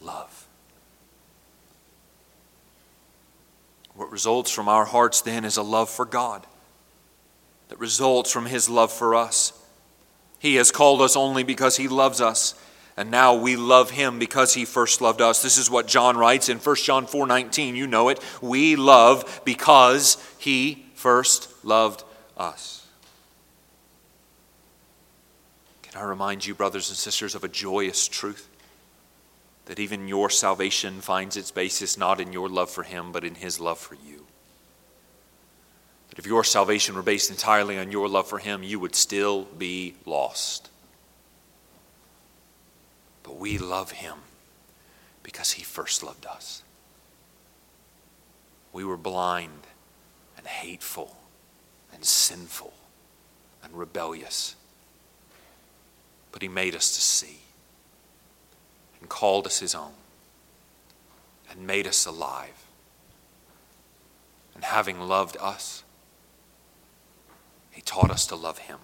love. 0.00 0.46
What 3.96 4.12
results 4.12 4.52
from 4.52 4.68
our 4.68 4.84
hearts 4.84 5.22
then 5.22 5.44
is 5.44 5.56
a 5.56 5.62
love 5.64 5.90
for 5.90 6.04
God 6.04 6.46
that 7.68 7.80
results 7.80 8.30
from 8.30 8.46
His 8.46 8.68
love 8.68 8.92
for 8.92 9.16
us. 9.16 9.52
He 10.44 10.56
has 10.56 10.70
called 10.70 11.00
us 11.00 11.16
only 11.16 11.42
because 11.42 11.78
He 11.78 11.88
loves 11.88 12.20
us. 12.20 12.54
And 12.98 13.10
now 13.10 13.34
we 13.34 13.56
love 13.56 13.90
him 13.90 14.18
because 14.20 14.54
he 14.54 14.64
first 14.64 15.00
loved 15.00 15.20
us. 15.20 15.42
This 15.42 15.56
is 15.56 15.68
what 15.68 15.88
John 15.88 16.16
writes 16.16 16.48
in 16.48 16.58
1 16.58 16.76
John 16.84 17.06
4:19. 17.08 17.74
You 17.74 17.88
know 17.88 18.08
it. 18.08 18.20
We 18.40 18.76
love 18.76 19.40
because 19.44 20.16
he 20.38 20.86
first 20.94 21.48
loved 21.64 22.04
us. 22.36 22.86
Can 25.82 26.00
I 26.00 26.04
remind 26.04 26.46
you 26.46 26.54
brothers 26.54 26.88
and 26.88 26.96
sisters 26.96 27.34
of 27.34 27.42
a 27.42 27.48
joyous 27.48 28.06
truth? 28.06 28.48
That 29.64 29.80
even 29.80 30.06
your 30.06 30.30
salvation 30.30 31.00
finds 31.00 31.36
its 31.36 31.50
basis 31.50 31.96
not 31.96 32.20
in 32.20 32.32
your 32.32 32.48
love 32.48 32.70
for 32.70 32.84
him 32.84 33.10
but 33.10 33.24
in 33.24 33.34
his 33.34 33.58
love 33.58 33.80
for 33.80 33.96
you. 33.96 34.23
But 36.14 36.24
if 36.24 36.28
your 36.28 36.44
salvation 36.44 36.94
were 36.94 37.02
based 37.02 37.28
entirely 37.28 37.76
on 37.76 37.90
your 37.90 38.08
love 38.08 38.28
for 38.28 38.38
Him, 38.38 38.62
you 38.62 38.78
would 38.78 38.94
still 38.94 39.42
be 39.58 39.96
lost. 40.06 40.70
But 43.24 43.36
we 43.36 43.58
love 43.58 43.90
Him 43.90 44.18
because 45.24 45.52
He 45.52 45.64
first 45.64 46.04
loved 46.04 46.24
us. 46.24 46.62
We 48.72 48.84
were 48.84 48.96
blind 48.96 49.66
and 50.38 50.46
hateful 50.46 51.16
and 51.92 52.04
sinful 52.04 52.74
and 53.64 53.76
rebellious. 53.76 54.54
But 56.30 56.42
He 56.42 56.48
made 56.48 56.76
us 56.76 56.94
to 56.94 57.00
see 57.00 57.38
and 59.00 59.08
called 59.08 59.46
us 59.46 59.58
His 59.58 59.74
own 59.74 59.94
and 61.50 61.66
made 61.66 61.88
us 61.88 62.06
alive. 62.06 62.66
And 64.54 64.62
having 64.62 65.00
loved 65.00 65.36
us, 65.40 65.82
he 67.74 67.82
taught 67.82 68.10
us 68.10 68.26
to 68.28 68.36
love 68.36 68.58
Him. 68.58 68.78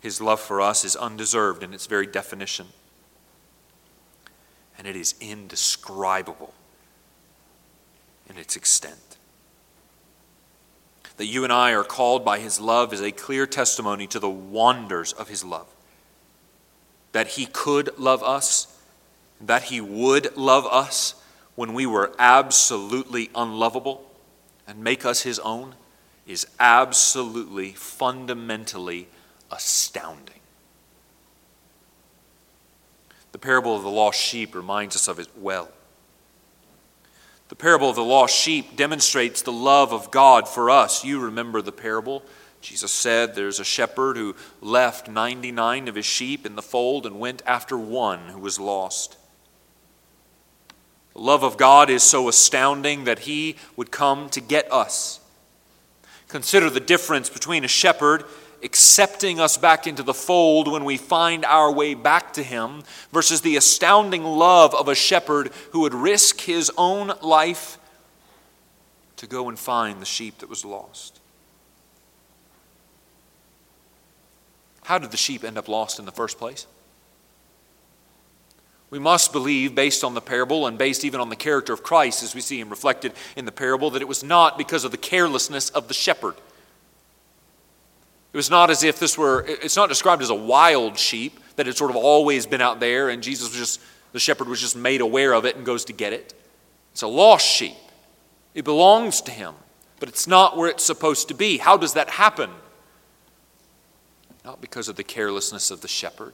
His 0.00 0.20
love 0.20 0.40
for 0.40 0.60
us 0.60 0.84
is 0.84 0.94
undeserved 0.94 1.64
in 1.64 1.74
its 1.74 1.86
very 1.86 2.06
definition, 2.06 2.68
and 4.78 4.86
it 4.86 4.94
is 4.94 5.16
indescribable 5.20 6.54
in 8.30 8.38
its 8.38 8.54
extent. 8.54 9.16
That 11.16 11.26
you 11.26 11.42
and 11.42 11.52
I 11.52 11.72
are 11.72 11.82
called 11.82 12.24
by 12.24 12.38
his 12.38 12.60
love 12.60 12.92
is 12.92 13.00
a 13.00 13.10
clear 13.10 13.44
testimony 13.44 14.06
to 14.06 14.20
the 14.20 14.30
wonders 14.30 15.12
of 15.12 15.28
his 15.28 15.42
love. 15.42 15.66
That 17.10 17.28
he 17.28 17.46
could 17.46 17.98
love 17.98 18.22
us, 18.22 18.80
that 19.40 19.64
he 19.64 19.80
would 19.80 20.36
love 20.36 20.64
us 20.66 21.20
when 21.56 21.74
we 21.74 21.86
were 21.86 22.14
absolutely 22.20 23.30
unlovable 23.34 24.08
and 24.64 24.78
make 24.78 25.04
us 25.04 25.22
his 25.22 25.40
own 25.40 25.74
is 26.28 26.46
absolutely, 26.60 27.72
fundamentally 27.72 29.08
astounding. 29.50 30.34
The 33.32 33.38
parable 33.38 33.74
of 33.74 33.82
the 33.82 33.88
lost 33.88 34.20
sheep 34.20 34.54
reminds 34.54 34.94
us 34.94 35.08
of 35.08 35.18
it 35.18 35.28
well. 35.36 35.70
The 37.48 37.56
parable 37.56 37.88
of 37.88 37.96
the 37.96 38.04
lost 38.04 38.36
sheep 38.36 38.76
demonstrates 38.76 39.40
the 39.40 39.52
love 39.52 39.92
of 39.92 40.10
God 40.10 40.46
for 40.46 40.68
us. 40.68 41.02
You 41.02 41.18
remember 41.18 41.62
the 41.62 41.72
parable. 41.72 42.22
Jesus 42.60 42.92
said 42.92 43.34
there's 43.34 43.60
a 43.60 43.64
shepherd 43.64 44.16
who 44.16 44.36
left 44.60 45.08
99 45.08 45.88
of 45.88 45.94
his 45.94 46.04
sheep 46.04 46.44
in 46.44 46.56
the 46.56 46.62
fold 46.62 47.06
and 47.06 47.18
went 47.18 47.42
after 47.46 47.78
one 47.78 48.28
who 48.28 48.40
was 48.40 48.60
lost. 48.60 49.16
The 51.14 51.20
love 51.20 51.42
of 51.42 51.56
God 51.56 51.88
is 51.88 52.02
so 52.02 52.28
astounding 52.28 53.04
that 53.04 53.20
he 53.20 53.56
would 53.76 53.90
come 53.90 54.28
to 54.30 54.40
get 54.40 54.70
us. 54.70 55.17
Consider 56.28 56.70
the 56.70 56.80
difference 56.80 57.30
between 57.30 57.64
a 57.64 57.68
shepherd 57.68 58.24
accepting 58.62 59.40
us 59.40 59.56
back 59.56 59.86
into 59.86 60.02
the 60.02 60.14
fold 60.14 60.70
when 60.70 60.84
we 60.84 60.96
find 60.96 61.44
our 61.44 61.72
way 61.72 61.94
back 61.94 62.32
to 62.34 62.42
Him 62.42 62.82
versus 63.12 63.40
the 63.40 63.56
astounding 63.56 64.24
love 64.24 64.74
of 64.74 64.88
a 64.88 64.94
shepherd 64.94 65.50
who 65.72 65.80
would 65.80 65.94
risk 65.94 66.40
his 66.40 66.70
own 66.76 67.12
life 67.22 67.78
to 69.16 69.26
go 69.26 69.48
and 69.48 69.58
find 69.58 70.00
the 70.00 70.06
sheep 70.06 70.38
that 70.38 70.48
was 70.48 70.64
lost. 70.64 71.18
How 74.84 74.98
did 74.98 75.10
the 75.10 75.16
sheep 75.16 75.44
end 75.44 75.58
up 75.58 75.68
lost 75.68 75.98
in 75.98 76.04
the 76.04 76.12
first 76.12 76.38
place? 76.38 76.66
We 78.90 78.98
must 78.98 79.32
believe, 79.32 79.74
based 79.74 80.02
on 80.02 80.14
the 80.14 80.20
parable 80.20 80.66
and 80.66 80.78
based 80.78 81.04
even 81.04 81.20
on 81.20 81.28
the 81.28 81.36
character 81.36 81.72
of 81.72 81.82
Christ 81.82 82.22
as 82.22 82.34
we 82.34 82.40
see 82.40 82.58
him 82.58 82.70
reflected 82.70 83.12
in 83.36 83.44
the 83.44 83.52
parable, 83.52 83.90
that 83.90 84.02
it 84.02 84.08
was 84.08 84.24
not 84.24 84.56
because 84.56 84.84
of 84.84 84.90
the 84.90 84.96
carelessness 84.96 85.68
of 85.70 85.88
the 85.88 85.94
shepherd. 85.94 86.34
It 88.32 88.36
was 88.36 88.50
not 88.50 88.70
as 88.70 88.84
if 88.84 88.98
this 88.98 89.18
were, 89.18 89.44
it's 89.46 89.76
not 89.76 89.88
described 89.88 90.22
as 90.22 90.30
a 90.30 90.34
wild 90.34 90.98
sheep 90.98 91.38
that 91.56 91.66
had 91.66 91.76
sort 91.76 91.90
of 91.90 91.96
always 91.96 92.46
been 92.46 92.60
out 92.60 92.80
there 92.80 93.08
and 93.08 93.22
Jesus 93.22 93.48
was 93.50 93.58
just, 93.58 93.80
the 94.12 94.20
shepherd 94.20 94.48
was 94.48 94.60
just 94.60 94.76
made 94.76 95.00
aware 95.00 95.32
of 95.34 95.44
it 95.44 95.56
and 95.56 95.66
goes 95.66 95.84
to 95.86 95.92
get 95.92 96.12
it. 96.12 96.34
It's 96.92 97.02
a 97.02 97.08
lost 97.08 97.46
sheep. 97.46 97.76
It 98.54 98.64
belongs 98.64 99.20
to 99.22 99.30
him, 99.30 99.54
but 100.00 100.08
it's 100.08 100.26
not 100.26 100.56
where 100.56 100.68
it's 100.68 100.84
supposed 100.84 101.28
to 101.28 101.34
be. 101.34 101.58
How 101.58 101.76
does 101.76 101.94
that 101.94 102.10
happen? 102.10 102.50
Not 104.44 104.60
because 104.60 104.88
of 104.88 104.96
the 104.96 105.04
carelessness 105.04 105.70
of 105.70 105.80
the 105.80 105.88
shepherd, 105.88 106.32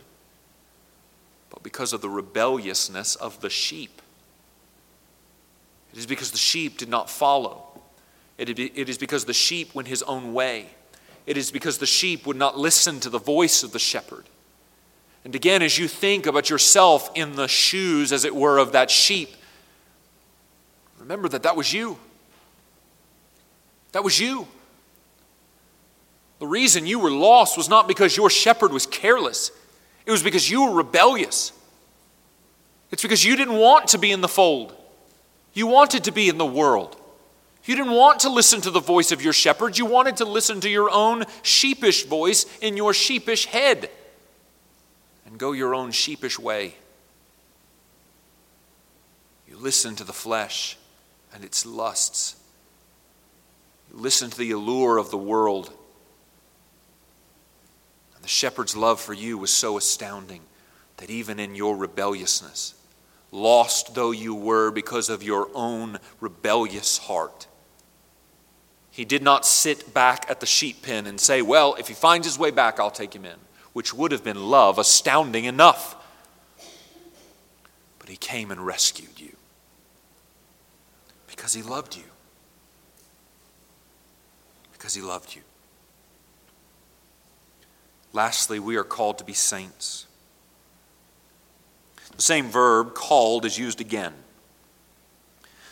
but 1.51 1.63
because 1.63 1.93
of 1.93 2.01
the 2.01 2.09
rebelliousness 2.09 3.15
of 3.17 3.41
the 3.41 3.51
sheep. 3.51 4.03
It 5.93 5.99
is 5.99 6.07
because 6.07 6.31
the 6.33 6.39
sheep 6.39 6.79
did 6.79 6.89
not 6.89 7.09
follow. 7.09 7.63
It 8.37 8.59
is 8.59 8.99
because 8.99 9.25
the 9.27 9.33
sheep 9.33 9.75
went 9.75 9.87
his 9.87 10.03
own 10.03 10.35
way. 10.35 10.67
It 11.27 11.37
is 11.37 11.51
because 11.51 11.79
the 11.79 11.87
sheep 11.87 12.27
would 12.27 12.37
not 12.37 12.59
listen 12.59 12.99
to 13.01 13.11
the 13.11 13.19
voice 13.19 13.63
of 13.63 13.73
the 13.73 13.79
shepherd. 13.79 14.25
And 15.25 15.35
again, 15.35 15.63
as 15.63 15.79
you 15.79 15.89
think 15.89 16.27
about 16.27 16.51
yourself 16.51 17.11
in 17.15 17.37
the 17.37 17.49
shoes, 17.49 18.13
as 18.13 18.25
it 18.25 18.35
were, 18.35 18.59
of 18.59 18.73
that 18.73 18.91
sheep, 18.91 19.31
remember 20.99 21.29
that 21.29 21.45
that 21.45 21.57
was 21.57 21.73
you. 21.73 21.97
That 23.93 24.05
was 24.05 24.19
you. 24.19 24.49
The 26.41 26.47
reason 26.47 26.87
you 26.87 26.99
were 26.99 27.13
lost 27.13 27.57
was 27.57 27.69
not 27.69 27.87
because 27.87 28.17
your 28.17 28.29
shepherd 28.29 28.73
was 28.73 28.85
careless, 28.85 29.51
it 30.07 30.11
was 30.11 30.23
because 30.23 30.51
you 30.51 30.67
were 30.67 30.77
rebellious. 30.77 31.53
It's 32.91 33.03
because 33.03 33.25
you 33.25 33.37
didn't 33.37 33.57
want 33.57 33.89
to 33.89 33.99
be 33.99 34.13
in 34.13 34.21
the 34.21 34.29
fold, 34.29 34.75
you 35.53 35.67
wanted 35.67 36.05
to 36.05 36.13
be 36.13 36.29
in 36.29 36.39
the 36.39 36.47
world. 36.47 36.97
You 37.65 37.77
didn't 37.77 37.93
want 37.93 38.21
to 38.21 38.29
listen 38.29 38.61
to 38.63 38.71
the 38.71 38.81
voice 38.81 39.11
of 39.11 39.23
your 39.23 39.33
shepherd. 39.33 39.79
You 39.79 39.87
wanted 39.87 40.19
to 40.19 40.27
listen 40.27 40.61
to 40.61 40.69
your 40.69 40.91
own 40.91 41.25
sheepish 41.43 42.05
voice 42.05 42.45
in 42.61 42.77
your 42.77 42.93
sheepish 42.93 43.47
head 43.47 43.89
and 45.25 45.39
go 45.39 45.53
your 45.53 45.75
own 45.75 45.91
sheepish 45.91 46.39
way. 46.39 46.75
You 49.49 49.57
listen 49.57 49.97
to 49.97 50.05
the 50.05 50.13
flesh 50.13 50.77
and 51.33 51.43
its 51.43 51.65
lusts. 51.65 52.37
You 53.91 53.99
listen 53.99 54.29
to 54.29 54.37
the 54.37 54.51
allure 54.51 54.99
of 54.99 55.11
the 55.11 55.17
world. 55.17 55.73
The 58.25 58.31
shepherd's 58.31 58.75
love 58.75 59.03
for 59.03 59.13
you 59.13 59.37
was 59.37 59.53
so 59.53 59.77
astounding 59.77 60.41
that 60.97 61.11
even 61.11 61.39
in 61.39 61.55
your 61.55 61.77
rebelliousness, 61.77 62.73
lost 63.31 63.95
though 63.95 64.13
you 64.13 64.35
were 64.35 64.71
because 64.71 65.11
of 65.11 65.23
your 65.23 65.51
own 65.53 65.99
rebellious 66.21 66.97
heart, 66.97 67.47
he 68.91 69.05
did 69.05 69.23
not 69.23 69.45
sit 69.45 69.93
back 69.93 70.25
at 70.31 70.41
the 70.41 70.47
sheep 70.47 70.81
pen 70.81 71.07
and 71.07 71.21
say, 71.21 71.43
Well, 71.43 71.75
if 71.75 71.89
he 71.89 71.93
finds 71.93 72.27
his 72.27 72.39
way 72.39 72.51
back, 72.51 72.81
I'll 72.81 72.91
take 72.91 73.15
him 73.15 73.27
in, 73.27 73.37
which 73.75 73.93
would 73.93 74.11
have 74.11 74.25
been 74.25 74.43
love 74.43 74.79
astounding 74.79 75.45
enough. 75.45 75.95
But 77.99 78.09
he 78.09 78.17
came 78.17 78.51
and 78.51 78.65
rescued 78.65 79.21
you 79.21 79.37
because 81.27 81.53
he 81.53 81.61
loved 81.61 81.95
you. 81.95 82.05
Because 84.73 84.95
he 84.95 85.03
loved 85.03 85.37
you. 85.37 85.43
Lastly, 88.15 88.61
we 88.61 88.77
are 88.77 88.85
called 88.85 89.19
to 89.19 89.25
be 89.25 89.33
saints. 89.33 90.07
The 92.17 92.23
same 92.23 92.49
verb, 92.49 92.95
called, 92.95 93.45
is 93.45 93.59
used 93.59 93.81
again. 93.81 94.15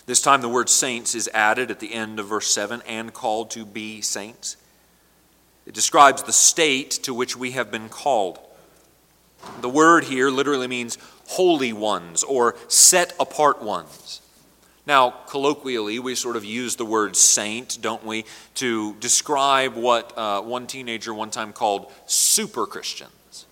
This 0.07 0.21
time 0.21 0.41
the 0.41 0.49
word 0.49 0.69
saints 0.69 1.15
is 1.15 1.31
added 1.33 1.71
at 1.71 1.79
the 1.79 1.95
end 1.95 2.19
of 2.19 2.27
verse 2.27 2.53
7 2.53 2.83
and 2.85 3.15
called 3.15 3.53
to 3.53 3.65
be 3.65 4.01
saints. 4.01 4.57
It 5.67 5.75
describes 5.75 6.25
the 6.25 6.33
state 6.33 6.91
to 7.05 7.15
which 7.15 7.37
we 7.37 7.53
have 7.53 7.71
been 7.71 7.89
called. 7.89 8.41
The 9.61 9.69
word 9.69 10.05
here 10.05 10.29
literally 10.29 10.67
means 10.67 10.99
holy 11.29 11.73
ones 11.73 12.25
or 12.25 12.57
set 12.67 13.15
apart 13.21 13.63
ones. 13.63 14.21
Now, 14.85 15.11
colloquially, 15.29 15.99
we 16.01 16.15
sort 16.17 16.37
of 16.37 16.45
use 16.45 16.75
the 16.75 16.85
word 16.85 17.15
saint, 17.15 17.79
don't 17.81 18.05
we, 18.05 18.25
to 18.55 18.95
describe 18.95 19.75
what 19.75 20.17
uh, 20.19 20.43
one 20.43 20.67
teenager 20.67 21.15
one 21.15 21.31
time 21.31 21.53
called 21.53 21.93
super 22.07 22.67
Christians. 22.67 23.47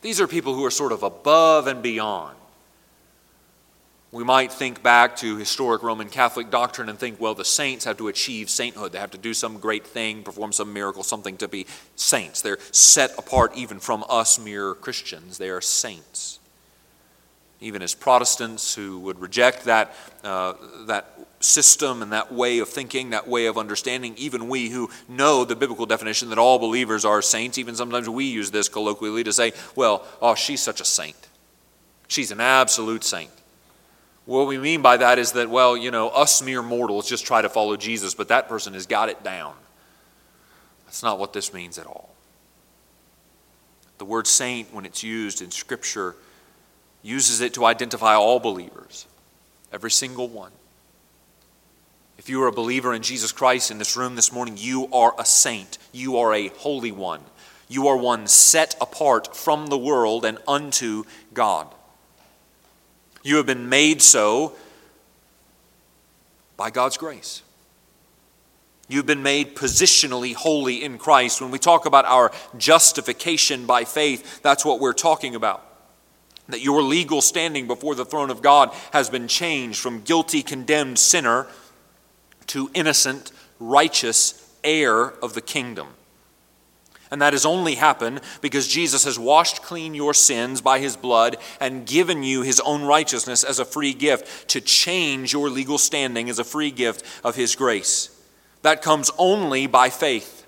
These 0.00 0.20
are 0.20 0.26
people 0.26 0.54
who 0.54 0.64
are 0.64 0.70
sort 0.70 0.92
of 0.92 1.02
above 1.02 1.66
and 1.66 1.82
beyond. 1.82 2.36
We 4.10 4.22
might 4.22 4.52
think 4.52 4.82
back 4.82 5.16
to 5.16 5.36
historic 5.36 5.82
Roman 5.82 6.08
Catholic 6.08 6.48
doctrine 6.48 6.88
and 6.88 6.98
think, 6.98 7.20
well, 7.20 7.34
the 7.34 7.44
saints 7.44 7.84
have 7.84 7.96
to 7.96 8.08
achieve 8.08 8.48
sainthood. 8.48 8.92
They 8.92 9.00
have 9.00 9.10
to 9.10 9.18
do 9.18 9.34
some 9.34 9.58
great 9.58 9.84
thing, 9.84 10.22
perform 10.22 10.52
some 10.52 10.72
miracle, 10.72 11.02
something 11.02 11.36
to 11.38 11.48
be 11.48 11.66
saints. 11.96 12.40
They're 12.40 12.58
set 12.70 13.18
apart 13.18 13.56
even 13.56 13.80
from 13.80 14.04
us 14.08 14.38
mere 14.38 14.74
Christians. 14.74 15.38
They 15.38 15.50
are 15.50 15.60
saints. 15.60 16.33
Even 17.60 17.82
as 17.82 17.94
Protestants 17.94 18.74
who 18.74 18.98
would 19.00 19.20
reject 19.20 19.64
that, 19.64 19.94
uh, 20.22 20.54
that 20.86 21.18
system 21.40 22.02
and 22.02 22.12
that 22.12 22.32
way 22.32 22.58
of 22.58 22.68
thinking, 22.68 23.10
that 23.10 23.28
way 23.28 23.46
of 23.46 23.56
understanding, 23.56 24.14
even 24.16 24.48
we 24.48 24.68
who 24.68 24.90
know 25.08 25.44
the 25.44 25.56
biblical 25.56 25.86
definition 25.86 26.30
that 26.30 26.38
all 26.38 26.58
believers 26.58 27.04
are 27.04 27.22
saints, 27.22 27.58
even 27.58 27.74
sometimes 27.74 28.08
we 28.08 28.24
use 28.24 28.50
this 28.50 28.68
colloquially 28.68 29.24
to 29.24 29.32
say, 29.32 29.52
well, 29.76 30.04
oh, 30.20 30.34
she's 30.34 30.60
such 30.60 30.80
a 30.80 30.84
saint. 30.84 31.28
She's 32.08 32.30
an 32.30 32.40
absolute 32.40 33.04
saint. 33.04 33.30
What 34.26 34.46
we 34.46 34.58
mean 34.58 34.80
by 34.80 34.96
that 34.96 35.18
is 35.18 35.32
that, 35.32 35.50
well, 35.50 35.76
you 35.76 35.90
know, 35.90 36.08
us 36.08 36.42
mere 36.42 36.62
mortals 36.62 37.08
just 37.08 37.26
try 37.26 37.42
to 37.42 37.48
follow 37.48 37.76
Jesus, 37.76 38.14
but 38.14 38.28
that 38.28 38.48
person 38.48 38.72
has 38.74 38.86
got 38.86 39.08
it 39.08 39.22
down. 39.22 39.54
That's 40.86 41.02
not 41.02 41.18
what 41.18 41.32
this 41.32 41.52
means 41.52 41.78
at 41.78 41.86
all. 41.86 42.14
The 43.98 44.04
word 44.04 44.26
saint, 44.26 44.72
when 44.72 44.86
it's 44.86 45.02
used 45.02 45.42
in 45.42 45.50
Scripture, 45.50 46.16
uses 47.04 47.40
it 47.42 47.54
to 47.54 47.66
identify 47.66 48.14
all 48.14 48.40
believers, 48.40 49.06
every 49.72 49.90
single 49.90 50.26
one. 50.26 50.50
If 52.18 52.28
you 52.28 52.42
are 52.42 52.48
a 52.48 52.52
believer 52.52 52.94
in 52.94 53.02
Jesus 53.02 53.30
Christ 53.30 53.70
in 53.70 53.78
this 53.78 53.96
room 53.96 54.16
this 54.16 54.32
morning, 54.32 54.56
you 54.56 54.88
are 54.92 55.14
a 55.18 55.24
saint. 55.24 55.78
You 55.92 56.16
are 56.16 56.32
a 56.32 56.48
holy 56.48 56.90
one. 56.90 57.20
You 57.68 57.88
are 57.88 57.96
one 57.96 58.26
set 58.26 58.74
apart 58.80 59.36
from 59.36 59.66
the 59.66 59.76
world 59.76 60.24
and 60.24 60.38
unto 60.48 61.04
God. 61.34 61.68
You 63.22 63.36
have 63.36 63.46
been 63.46 63.68
made 63.68 64.00
so 64.00 64.54
by 66.56 66.70
God's 66.70 66.96
grace. 66.96 67.42
You've 68.88 69.06
been 69.06 69.22
made 69.22 69.56
positionally 69.56 70.34
holy 70.34 70.82
in 70.84 70.98
Christ. 70.98 71.40
When 71.40 71.50
we 71.50 71.58
talk 71.58 71.84
about 71.84 72.04
our 72.04 72.32
justification 72.56 73.66
by 73.66 73.84
faith, 73.84 74.42
that's 74.42 74.64
what 74.64 74.80
we're 74.80 74.92
talking 74.92 75.34
about. 75.34 75.73
That 76.48 76.60
your 76.60 76.82
legal 76.82 77.20
standing 77.20 77.66
before 77.66 77.94
the 77.94 78.04
throne 78.04 78.30
of 78.30 78.42
God 78.42 78.70
has 78.92 79.08
been 79.08 79.28
changed 79.28 79.78
from 79.78 80.02
guilty, 80.02 80.42
condemned 80.42 80.98
sinner 80.98 81.46
to 82.48 82.70
innocent, 82.74 83.32
righteous 83.58 84.54
heir 84.62 85.10
of 85.22 85.34
the 85.34 85.40
kingdom. 85.40 85.88
And 87.10 87.22
that 87.22 87.32
has 87.32 87.46
only 87.46 87.76
happened 87.76 88.20
because 88.40 88.66
Jesus 88.66 89.04
has 89.04 89.18
washed 89.18 89.62
clean 89.62 89.94
your 89.94 90.14
sins 90.14 90.60
by 90.60 90.80
his 90.80 90.96
blood 90.96 91.36
and 91.60 91.86
given 91.86 92.22
you 92.22 92.42
his 92.42 92.60
own 92.60 92.82
righteousness 92.82 93.44
as 93.44 93.58
a 93.58 93.64
free 93.64 93.94
gift 93.94 94.48
to 94.48 94.60
change 94.60 95.32
your 95.32 95.48
legal 95.48 95.78
standing 95.78 96.28
as 96.28 96.38
a 96.38 96.44
free 96.44 96.70
gift 96.70 97.04
of 97.22 97.36
his 97.36 97.54
grace. 97.54 98.10
That 98.62 98.82
comes 98.82 99.10
only 99.16 99.66
by 99.66 99.90
faith. 99.90 100.43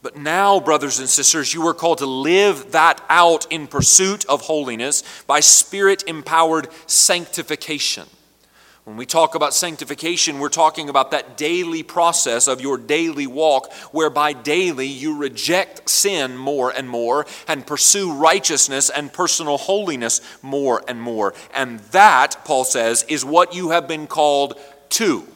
But 0.00 0.16
now, 0.16 0.60
brothers 0.60 1.00
and 1.00 1.08
sisters, 1.08 1.52
you 1.52 1.66
are 1.66 1.74
called 1.74 1.98
to 1.98 2.06
live 2.06 2.72
that 2.72 3.02
out 3.08 3.46
in 3.50 3.66
pursuit 3.66 4.24
of 4.26 4.42
holiness 4.42 5.02
by 5.26 5.40
spirit 5.40 6.04
empowered 6.06 6.68
sanctification. 6.86 8.06
When 8.84 8.96
we 8.96 9.04
talk 9.04 9.34
about 9.34 9.52
sanctification, 9.52 10.38
we're 10.38 10.48
talking 10.48 10.88
about 10.88 11.10
that 11.10 11.36
daily 11.36 11.82
process 11.82 12.48
of 12.48 12.62
your 12.62 12.78
daily 12.78 13.26
walk, 13.26 13.70
whereby 13.92 14.32
daily 14.32 14.86
you 14.86 15.18
reject 15.18 15.90
sin 15.90 16.36
more 16.38 16.70
and 16.70 16.88
more 16.88 17.26
and 17.46 17.66
pursue 17.66 18.14
righteousness 18.14 18.88
and 18.88 19.12
personal 19.12 19.58
holiness 19.58 20.22
more 20.40 20.82
and 20.88 21.02
more. 21.02 21.34
And 21.52 21.80
that, 21.90 22.46
Paul 22.46 22.64
says, 22.64 23.04
is 23.08 23.26
what 23.26 23.54
you 23.54 23.70
have 23.70 23.86
been 23.86 24.06
called 24.06 24.58
to. 24.90 25.26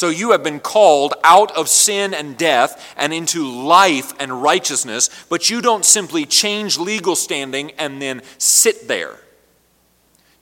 So 0.00 0.08
you 0.08 0.30
have 0.30 0.42
been 0.42 0.60
called 0.60 1.12
out 1.22 1.54
of 1.54 1.68
sin 1.68 2.14
and 2.14 2.34
death 2.38 2.94
and 2.96 3.12
into 3.12 3.46
life 3.46 4.14
and 4.18 4.40
righteousness, 4.40 5.10
but 5.28 5.50
you 5.50 5.60
don't 5.60 5.84
simply 5.84 6.24
change 6.24 6.78
legal 6.78 7.14
standing 7.14 7.72
and 7.72 8.00
then 8.00 8.22
sit 8.38 8.88
there. 8.88 9.18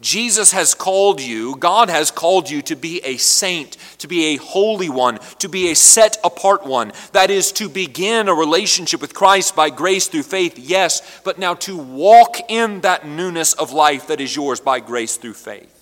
Jesus 0.01 0.53
has 0.53 0.75
called 0.75 1.21
you, 1.21 1.57
God 1.57 1.91
has 1.91 2.13
called 2.13 2.49
you 2.49 2.63
to 2.63 2.77
be 2.77 3.01
a 3.05 3.17
saint, 3.17 3.77
to 3.99 4.07
be 4.07 4.27
a 4.27 4.37
holy 4.37 4.89
one, 4.89 5.19
to 5.41 5.49
be 5.49 5.73
a 5.73 5.75
set 5.75 6.19
apart 6.23 6.65
one. 6.65 6.93
That 7.11 7.29
is, 7.29 7.51
to 7.55 7.69
begin 7.69 8.29
a 8.29 8.35
relationship 8.35 9.01
with 9.01 9.13
Christ 9.13 9.57
by 9.57 9.71
grace 9.71 10.07
through 10.07 10.23
faith, 10.23 10.57
yes, 10.57 11.21
but 11.25 11.37
now 11.37 11.55
to 11.55 11.77
walk 11.77 12.37
in 12.49 12.83
that 12.83 13.09
newness 13.09 13.55
of 13.55 13.73
life 13.73 14.07
that 14.07 14.21
is 14.21 14.37
yours 14.37 14.61
by 14.61 14.79
grace 14.79 15.17
through 15.17 15.35
faith. 15.35 15.78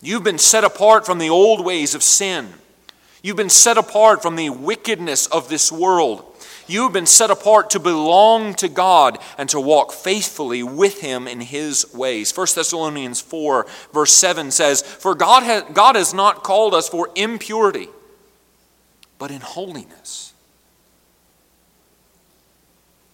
You've 0.00 0.24
been 0.24 0.38
set 0.38 0.64
apart 0.64 1.04
from 1.04 1.18
the 1.18 1.30
old 1.30 1.64
ways 1.64 1.94
of 1.94 2.02
sin. 2.02 2.48
You've 3.22 3.36
been 3.36 3.50
set 3.50 3.76
apart 3.76 4.22
from 4.22 4.36
the 4.36 4.50
wickedness 4.50 5.26
of 5.26 5.48
this 5.48 5.72
world. 5.72 6.24
You've 6.68 6.92
been 6.92 7.06
set 7.06 7.30
apart 7.30 7.70
to 7.70 7.80
belong 7.80 8.54
to 8.54 8.68
God 8.68 9.18
and 9.38 9.48
to 9.48 9.60
walk 9.60 9.90
faithfully 9.90 10.62
with 10.62 11.00
Him 11.00 11.26
in 11.26 11.40
His 11.40 11.92
ways. 11.94 12.36
1 12.36 12.46
Thessalonians 12.54 13.20
4, 13.20 13.66
verse 13.92 14.12
7 14.12 14.50
says, 14.50 14.82
For 14.82 15.14
God 15.14 15.42
has, 15.42 15.64
God 15.72 15.96
has 15.96 16.12
not 16.12 16.44
called 16.44 16.74
us 16.74 16.88
for 16.88 17.10
impurity, 17.16 17.88
but 19.18 19.30
in 19.30 19.40
holiness. 19.40 20.34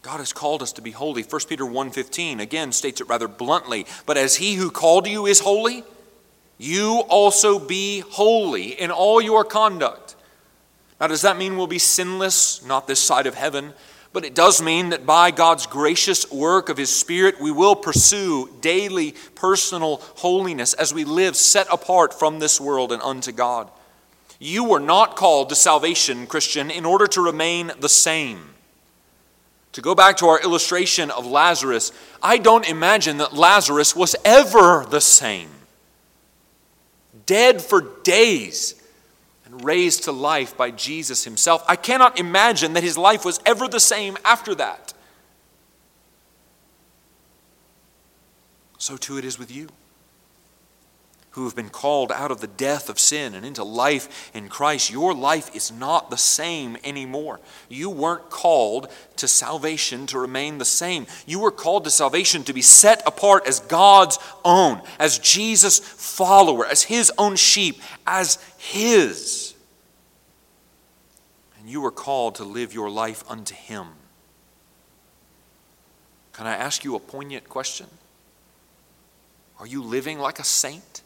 God 0.03 0.18
has 0.18 0.35
called 0.35 0.61
us 0.61 0.72
to 0.72 0.82
be 0.82 0.91
holy. 0.91 1.22
1 1.22 1.41
Peter 1.49 1.64
1:15 1.64 2.41
again 2.41 2.72
states 2.72 3.01
it 3.01 3.09
rather 3.09 3.26
bluntly, 3.26 3.87
but 4.05 4.18
as 4.18 4.37
he 4.37 4.57
who 4.57 4.70
called 4.70 5.07
you 5.07 5.24
is 5.24 5.41
holy, 5.41 5.82
you 6.59 7.03
also 7.09 7.59
be 7.59 8.01
holy 8.01 8.81
in 8.81 8.91
all 8.91 9.21
your 9.21 9.45
conduct. 9.45 10.15
Now, 11.01 11.09
does 11.09 11.23
that 11.23 11.37
mean 11.37 11.57
we'll 11.57 11.67
be 11.67 11.79
sinless? 11.79 12.65
Not 12.65 12.87
this 12.87 13.01
side 13.01 13.27
of 13.27 13.35
heaven. 13.35 13.75
But 14.13 14.25
it 14.25 14.37
does 14.37 14.63
mean 14.63 14.91
that 14.91 15.05
by 15.05 15.33
God's 15.33 15.67
gracious 15.67 16.31
work 16.31 16.69
of 16.69 16.77
His 16.77 16.95
Spirit, 16.95 17.41
we 17.41 17.51
will 17.51 17.75
pursue 17.75 18.49
daily 18.61 19.17
personal 19.35 19.97
holiness 20.17 20.73
as 20.73 20.95
we 20.95 21.05
live 21.05 21.35
set 21.35 21.67
apart 21.73 22.17
from 22.17 22.39
this 22.39 22.61
world 22.61 22.93
and 22.93 23.03
unto 23.03 23.33
God. 23.33 23.69
You 24.39 24.63
were 24.63 24.79
not 24.79 25.17
called 25.17 25.49
to 25.49 25.57
salvation, 25.57 26.29
Christian, 26.29 26.71
in 26.71 26.85
order 26.85 27.09
to 27.09 27.21
remain 27.21 27.73
the 27.81 27.89
same. 27.89 28.51
To 29.73 29.83
go 29.83 29.97
back 29.97 30.17
to 30.19 30.27
our 30.27 30.41
illustration 30.41 31.11
of 31.11 31.27
Lazarus, 31.27 31.91
I 32.23 32.39
don't 32.39 32.69
imagine 32.69 33.17
that 33.17 33.33
Lazarus 33.33 33.97
was 33.97 34.15
ever 34.25 34.87
the 34.89 35.01
same 35.01 35.51
dead 37.27 37.62
for 37.62 37.81
days, 38.03 38.75
and 39.45 39.64
raised 39.64 40.05
to 40.05 40.12
life 40.12 40.57
by 40.57 40.70
Jesus 40.70 41.25
himself. 41.25 41.64
I 41.68 41.77
cannot 41.77 42.18
imagine 42.18 42.72
that 42.75 42.83
his 42.83 42.99
life 42.99 43.25
was 43.25 43.41
ever 43.47 43.68
the 43.68 43.81
same 43.81 44.16
after 44.25 44.55
that. 44.57 44.93
So 48.79 48.97
too 48.97 49.16
it 49.18 49.25
is 49.25 49.39
with 49.39 49.51
you 49.51 49.68
who 51.35 51.45
have 51.45 51.57
been 51.57 51.68
called 51.68 52.12
out 52.12 52.30
of 52.30 52.41
the 52.41 52.47
death 52.47 52.89
of 52.89 52.97
sin 52.97 53.35
and 53.35 53.45
into 53.45 53.64
life 53.64 54.30
in 54.35 54.49
Christ, 54.49 54.89
your 54.89 55.12
life 55.12 55.53
is 55.53 55.72
not 55.72 56.09
the 56.09 56.16
same 56.16 56.76
anymore. 56.85 57.41
You 57.68 57.91
weren't 57.91 58.30
called 58.30 58.89
to 59.16 59.26
salvation 59.26 60.07
to 60.07 60.18
remain 60.20 60.59
the 60.59 60.64
same. 60.64 61.09
You 61.26 61.41
were 61.41 61.51
called 61.51 61.85
to 61.85 61.91
salvation 61.91 62.45
to 62.45 62.53
be 62.53 62.62
set 62.62 63.03
apart 63.05 63.49
as 63.49 63.59
God's 63.59 64.20
own, 64.45 64.80
as 65.01 65.18
Jesus' 65.18 65.80
follower, 65.80 66.66
as 66.66 66.85
His 66.85 67.11
own 67.18 67.35
sheep, 67.35 67.80
as 68.07 68.39
His. 68.57 69.57
And 71.59 71.68
you 71.68 71.80
were 71.80 71.91
called 71.91 72.37
to 72.37 72.45
live 72.45 72.72
your 72.72 72.91
life 72.91 73.24
unto 73.28 73.57
Him. 73.57 73.89
Can 76.32 76.47
I 76.47 76.55
ask 76.55 76.85
you 76.85 76.95
a 76.95 77.01
poignant 77.01 77.49
question? 77.49 77.87
Are 79.59 79.66
you 79.66 79.82
living 79.82 80.20
like 80.20 80.39
a 80.39 80.45
saint? 80.45 81.03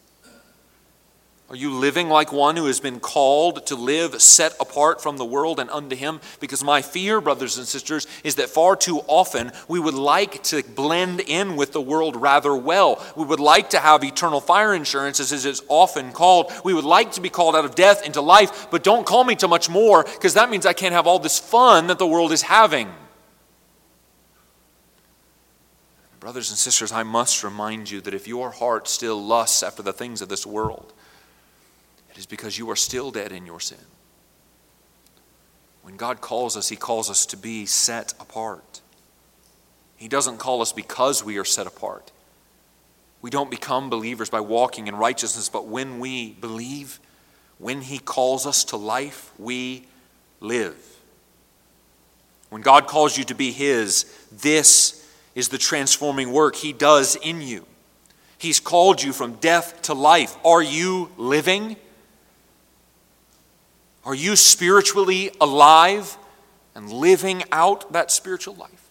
Are 1.51 1.57
you 1.57 1.73
living 1.73 2.11
like 2.11 2.31
one 2.31 2.57
who 2.57 2.67
has 2.67 2.79
been 2.79 3.01
called 3.01 3.65
to 3.69 3.75
live 3.75 4.21
set 4.21 4.55
apart 4.61 5.03
from 5.03 5.17
the 5.17 5.25
world 5.25 5.59
and 5.59 5.71
unto 5.71 5.97
Him? 5.97 6.21
Because 6.41 6.63
my 6.63 6.83
fear, 6.83 7.23
brothers 7.23 7.57
and 7.57 7.67
sisters, 7.67 8.07
is 8.23 8.35
that 8.35 8.51
far 8.51 8.77
too 8.77 9.01
often 9.07 9.53
we 9.67 9.81
would 9.81 9.95
like 9.95 10.43
to 10.45 10.63
blend 10.63 11.21
in 11.21 11.57
with 11.57 11.73
the 11.73 11.81
world 11.81 12.17
rather 12.17 12.55
well. 12.55 13.03
We 13.17 13.25
would 13.25 13.41
like 13.41 13.71
to 13.71 13.79
have 13.79 14.05
eternal 14.05 14.43
fire 14.43 14.75
insurance, 14.75 15.21
as 15.21 15.33
it 15.33 15.49
is 15.49 15.63
often 15.69 16.13
called. 16.13 16.53
We 16.65 16.75
would 16.75 16.85
like 16.85 17.13
to 17.13 17.23
be 17.23 17.31
called 17.31 17.57
out 17.57 17.65
of 17.65 17.75
death 17.75 18.05
into 18.05 18.21
life, 18.21 18.71
but 18.71 18.85
don't 18.85 19.07
call 19.07 19.25
me 19.25 19.35
to 19.37 19.49
much 19.49 19.71
more, 19.71 20.05
because 20.05 20.35
that 20.35 20.51
means 20.51 20.67
I 20.67 20.75
can't 20.75 20.93
have 20.93 21.07
all 21.07 21.19
this 21.19 21.39
fun 21.39 21.87
that 21.87 21.99
the 21.99 22.07
world 22.07 22.31
is 22.31 22.43
having. 22.43 22.91
Brothers 26.21 26.51
and 26.51 26.59
sisters, 26.59 26.93
I 26.93 27.05
must 27.05 27.43
remind 27.43 27.91
you 27.91 28.03
that 28.03 28.13
if 28.13 28.29
your 28.29 28.51
heart 28.51 28.87
still 28.87 29.25
lusts 29.25 29.63
after 29.63 29.83
the 29.83 29.95
things 29.95 30.21
of 30.21 30.29
this 30.29 30.45
world, 30.45 30.93
is 32.19 32.27
because 32.27 32.59
you 32.59 32.69
are 32.71 32.77
still 32.77 33.11
dead 33.11 33.33
in 33.33 33.47
your 33.47 33.61
sin. 33.61 33.79
When 35.83 35.97
God 35.97 36.21
calls 36.21 36.57
us, 36.57 36.69
He 36.69 36.77
calls 36.77 37.09
us 37.09 37.25
to 37.27 37.37
be 37.37 37.65
set 37.65 38.13
apart. 38.21 38.81
He 39.97 40.09
doesn't 40.09 40.39
call 40.39 40.61
us 40.61 40.73
because 40.73 41.25
we 41.25 41.39
are 41.39 41.45
set 41.45 41.67
apart. 41.67 42.13
We 43.23 43.31
don't 43.31 43.51
become 43.51 43.89
believers 43.89 44.31
by 44.31 44.41
walking 44.41 44.87
in 44.87 44.97
righteousness, 44.97 45.49
but 45.49 45.67
when 45.67 45.99
we 45.99 46.33
believe, 46.33 47.01
when 47.59 47.81
He 47.81 47.99
calls 47.99 48.47
us 48.47 48.65
to 48.65 48.77
life, 48.77 49.33
we 49.39 49.87
live. 50.41 50.77
When 52.51 52.63
God 52.63 52.87
calls 52.87 53.17
you 53.17 53.25
to 53.25 53.35
be 53.35 53.51
His, 53.53 54.05
this 54.31 55.09
is 55.35 55.49
the 55.49 55.59
transforming 55.59 56.33
work 56.33 56.57
He 56.57 56.73
does 56.73 57.17
in 57.17 57.41
you. 57.41 57.67
He's 58.39 58.61
called 58.61 59.03
you 59.03 59.13
from 59.13 59.35
death 59.35 59.83
to 59.83 59.95
life. 59.95 60.37
Are 60.45 60.63
you 60.63 61.11
living? 61.17 61.77
Are 64.05 64.15
you 64.15 64.37
spiritually 64.37 65.31
alive 65.41 66.17
and 66.75 66.91
living 66.91 67.45
out 67.53 67.93
that 67.93 68.11
spiritual 68.11 68.55
life? 68.55 68.89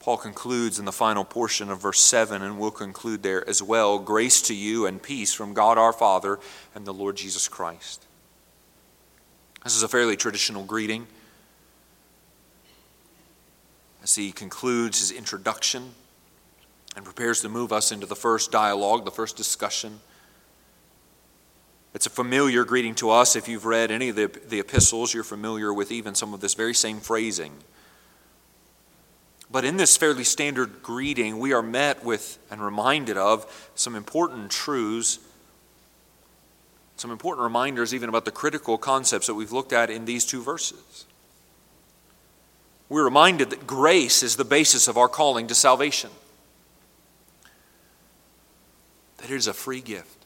Paul 0.00 0.18
concludes 0.18 0.78
in 0.78 0.84
the 0.84 0.92
final 0.92 1.24
portion 1.24 1.70
of 1.70 1.80
verse 1.80 2.00
7, 2.00 2.42
and 2.42 2.58
we'll 2.58 2.70
conclude 2.70 3.22
there 3.22 3.48
as 3.48 3.62
well 3.62 3.98
grace 3.98 4.42
to 4.42 4.54
you 4.54 4.84
and 4.84 5.02
peace 5.02 5.32
from 5.32 5.54
God 5.54 5.78
our 5.78 5.94
Father 5.94 6.38
and 6.74 6.84
the 6.84 6.92
Lord 6.92 7.16
Jesus 7.16 7.48
Christ. 7.48 8.04
This 9.64 9.74
is 9.74 9.82
a 9.82 9.88
fairly 9.88 10.14
traditional 10.14 10.62
greeting. 10.62 11.06
As 14.02 14.14
he 14.14 14.30
concludes 14.30 15.00
his 15.00 15.10
introduction 15.10 15.92
and 16.94 17.04
prepares 17.06 17.40
to 17.40 17.48
move 17.48 17.72
us 17.72 17.90
into 17.90 18.04
the 18.04 18.14
first 18.14 18.52
dialogue, 18.52 19.06
the 19.06 19.10
first 19.10 19.38
discussion 19.38 20.00
it's 21.94 22.06
a 22.06 22.10
familiar 22.10 22.64
greeting 22.64 22.96
to 22.96 23.10
us. 23.10 23.36
If 23.36 23.48
you've 23.48 23.64
read 23.64 23.92
any 23.92 24.08
of 24.08 24.16
the, 24.16 24.26
the 24.48 24.58
epistles, 24.58 25.14
you're 25.14 25.22
familiar 25.22 25.72
with 25.72 25.92
even 25.92 26.16
some 26.16 26.34
of 26.34 26.40
this 26.40 26.54
very 26.54 26.74
same 26.74 26.98
phrasing. 26.98 27.52
But 29.48 29.64
in 29.64 29.76
this 29.76 29.96
fairly 29.96 30.24
standard 30.24 30.82
greeting, 30.82 31.38
we 31.38 31.52
are 31.52 31.62
met 31.62 32.04
with 32.04 32.38
and 32.50 32.60
reminded 32.60 33.16
of 33.16 33.70
some 33.76 33.94
important 33.94 34.50
truths, 34.50 35.20
some 36.96 37.12
important 37.12 37.44
reminders 37.44 37.94
even 37.94 38.08
about 38.08 38.24
the 38.24 38.32
critical 38.32 38.76
concepts 38.76 39.28
that 39.28 39.34
we've 39.34 39.52
looked 39.52 39.72
at 39.72 39.90
in 39.90 40.04
these 40.04 40.26
two 40.26 40.42
verses. 40.42 41.06
We're 42.88 43.04
reminded 43.04 43.50
that 43.50 43.66
grace 43.66 44.24
is 44.24 44.34
the 44.34 44.44
basis 44.44 44.88
of 44.88 44.96
our 44.96 45.08
calling 45.08 45.46
to 45.46 45.54
salvation, 45.54 46.10
that 49.18 49.30
it 49.30 49.34
is 49.34 49.46
a 49.46 49.54
free 49.54 49.80
gift. 49.80 50.23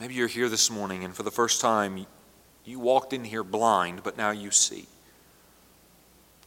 Maybe 0.00 0.14
you're 0.14 0.28
here 0.28 0.48
this 0.48 0.70
morning 0.70 1.04
and 1.04 1.14
for 1.14 1.22
the 1.22 1.30
first 1.30 1.60
time 1.60 2.06
you 2.64 2.80
walked 2.80 3.12
in 3.12 3.24
here 3.24 3.44
blind, 3.44 4.02
but 4.02 4.16
now 4.16 4.30
you 4.30 4.50
see. 4.50 4.86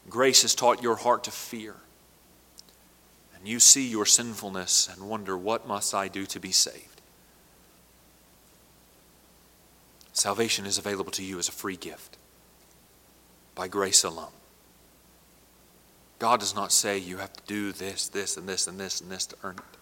Grace 0.10 0.42
has 0.42 0.56
taught 0.56 0.82
your 0.82 0.96
heart 0.96 1.24
to 1.26 1.32
fear. 1.32 1.76
And 3.36 3.48
you 3.48 3.60
see 3.60 3.88
your 3.88 4.06
sinfulness 4.06 4.90
and 4.92 5.10
wonder, 5.10 5.38
what 5.38 5.68
must 5.68 5.94
I 5.94 6.08
do 6.08 6.26
to 6.26 6.40
be 6.40 6.52
saved? 6.52 7.02
Salvation 10.12 10.66
is 10.66 10.78
available 10.80 11.12
to 11.12 11.24
you 11.24 11.38
as 11.38 11.48
a 11.48 11.52
free 11.52 11.76
gift 11.76 12.18
by 13.54 13.68
grace 13.68 14.04
alone. 14.04 14.32
God 16.20 16.40
does 16.40 16.56
not 16.56 16.72
say 16.72 16.98
you 16.98 17.18
have 17.18 17.34
to 17.34 17.44
do 17.46 17.72
this, 17.72 18.08
this, 18.08 18.38
and 18.38 18.50
this, 18.50 18.66
and 18.66 18.80
this, 18.80 19.00
and 19.00 19.12
this 19.12 19.28
to 19.28 19.36
earn 19.44 19.58
it. 19.58 19.78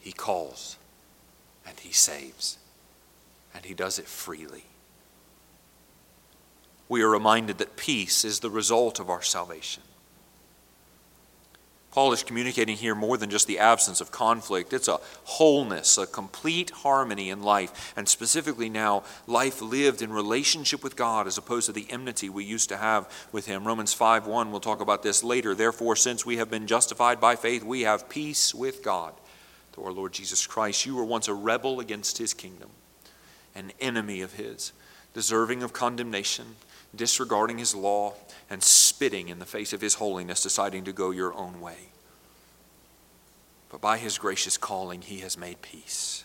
He 0.00 0.12
calls 0.12 0.76
and 1.66 1.78
He 1.80 1.92
saves, 1.92 2.58
and 3.54 3.64
He 3.64 3.74
does 3.74 3.98
it 3.98 4.06
freely. 4.06 4.64
We 6.88 7.02
are 7.02 7.08
reminded 7.08 7.58
that 7.58 7.76
peace 7.76 8.24
is 8.24 8.40
the 8.40 8.50
result 8.50 9.00
of 9.00 9.08
our 9.08 9.22
salvation. 9.22 9.82
Paul 11.94 12.12
is 12.12 12.24
communicating 12.24 12.76
here 12.76 12.96
more 12.96 13.16
than 13.16 13.30
just 13.30 13.46
the 13.46 13.60
absence 13.60 14.00
of 14.00 14.10
conflict. 14.10 14.72
It's 14.72 14.88
a 14.88 14.98
wholeness, 15.22 15.96
a 15.96 16.08
complete 16.08 16.70
harmony 16.70 17.30
in 17.30 17.44
life, 17.44 17.92
and 17.96 18.08
specifically 18.08 18.68
now, 18.68 19.04
life 19.28 19.62
lived 19.62 20.02
in 20.02 20.12
relationship 20.12 20.82
with 20.82 20.96
God 20.96 21.28
as 21.28 21.38
opposed 21.38 21.66
to 21.66 21.72
the 21.72 21.86
enmity 21.88 22.28
we 22.28 22.44
used 22.44 22.68
to 22.70 22.76
have 22.78 23.08
with 23.30 23.46
Him. 23.46 23.64
Romans 23.64 23.94
5 23.94 24.26
1, 24.26 24.50
we'll 24.50 24.58
talk 24.58 24.80
about 24.80 25.04
this 25.04 25.22
later. 25.22 25.54
Therefore, 25.54 25.94
since 25.94 26.26
we 26.26 26.38
have 26.38 26.50
been 26.50 26.66
justified 26.66 27.20
by 27.20 27.36
faith, 27.36 27.62
we 27.62 27.82
have 27.82 28.08
peace 28.08 28.52
with 28.52 28.82
God 28.82 29.14
through 29.74 29.84
our 29.84 29.92
Lord 29.92 30.12
Jesus 30.12 30.46
Christ. 30.46 30.86
You 30.86 30.94
were 30.96 31.04
once 31.04 31.28
a 31.28 31.34
rebel 31.34 31.80
against 31.80 32.18
His 32.18 32.32
kingdom, 32.32 32.70
an 33.54 33.72
enemy 33.80 34.20
of 34.20 34.34
His, 34.34 34.72
deserving 35.12 35.62
of 35.62 35.72
condemnation 35.72 36.56
disregarding 36.96 37.58
his 37.58 37.74
law, 37.74 38.14
and 38.50 38.62
spitting 38.62 39.28
in 39.28 39.38
the 39.38 39.46
face 39.46 39.72
of 39.72 39.80
his 39.80 39.94
holiness, 39.94 40.42
deciding 40.42 40.84
to 40.84 40.92
go 40.92 41.10
your 41.10 41.34
own 41.34 41.60
way. 41.60 41.88
But 43.70 43.80
by 43.80 43.98
his 43.98 44.18
gracious 44.18 44.56
calling, 44.56 45.02
he 45.02 45.20
has 45.20 45.36
made 45.36 45.62
peace. 45.62 46.24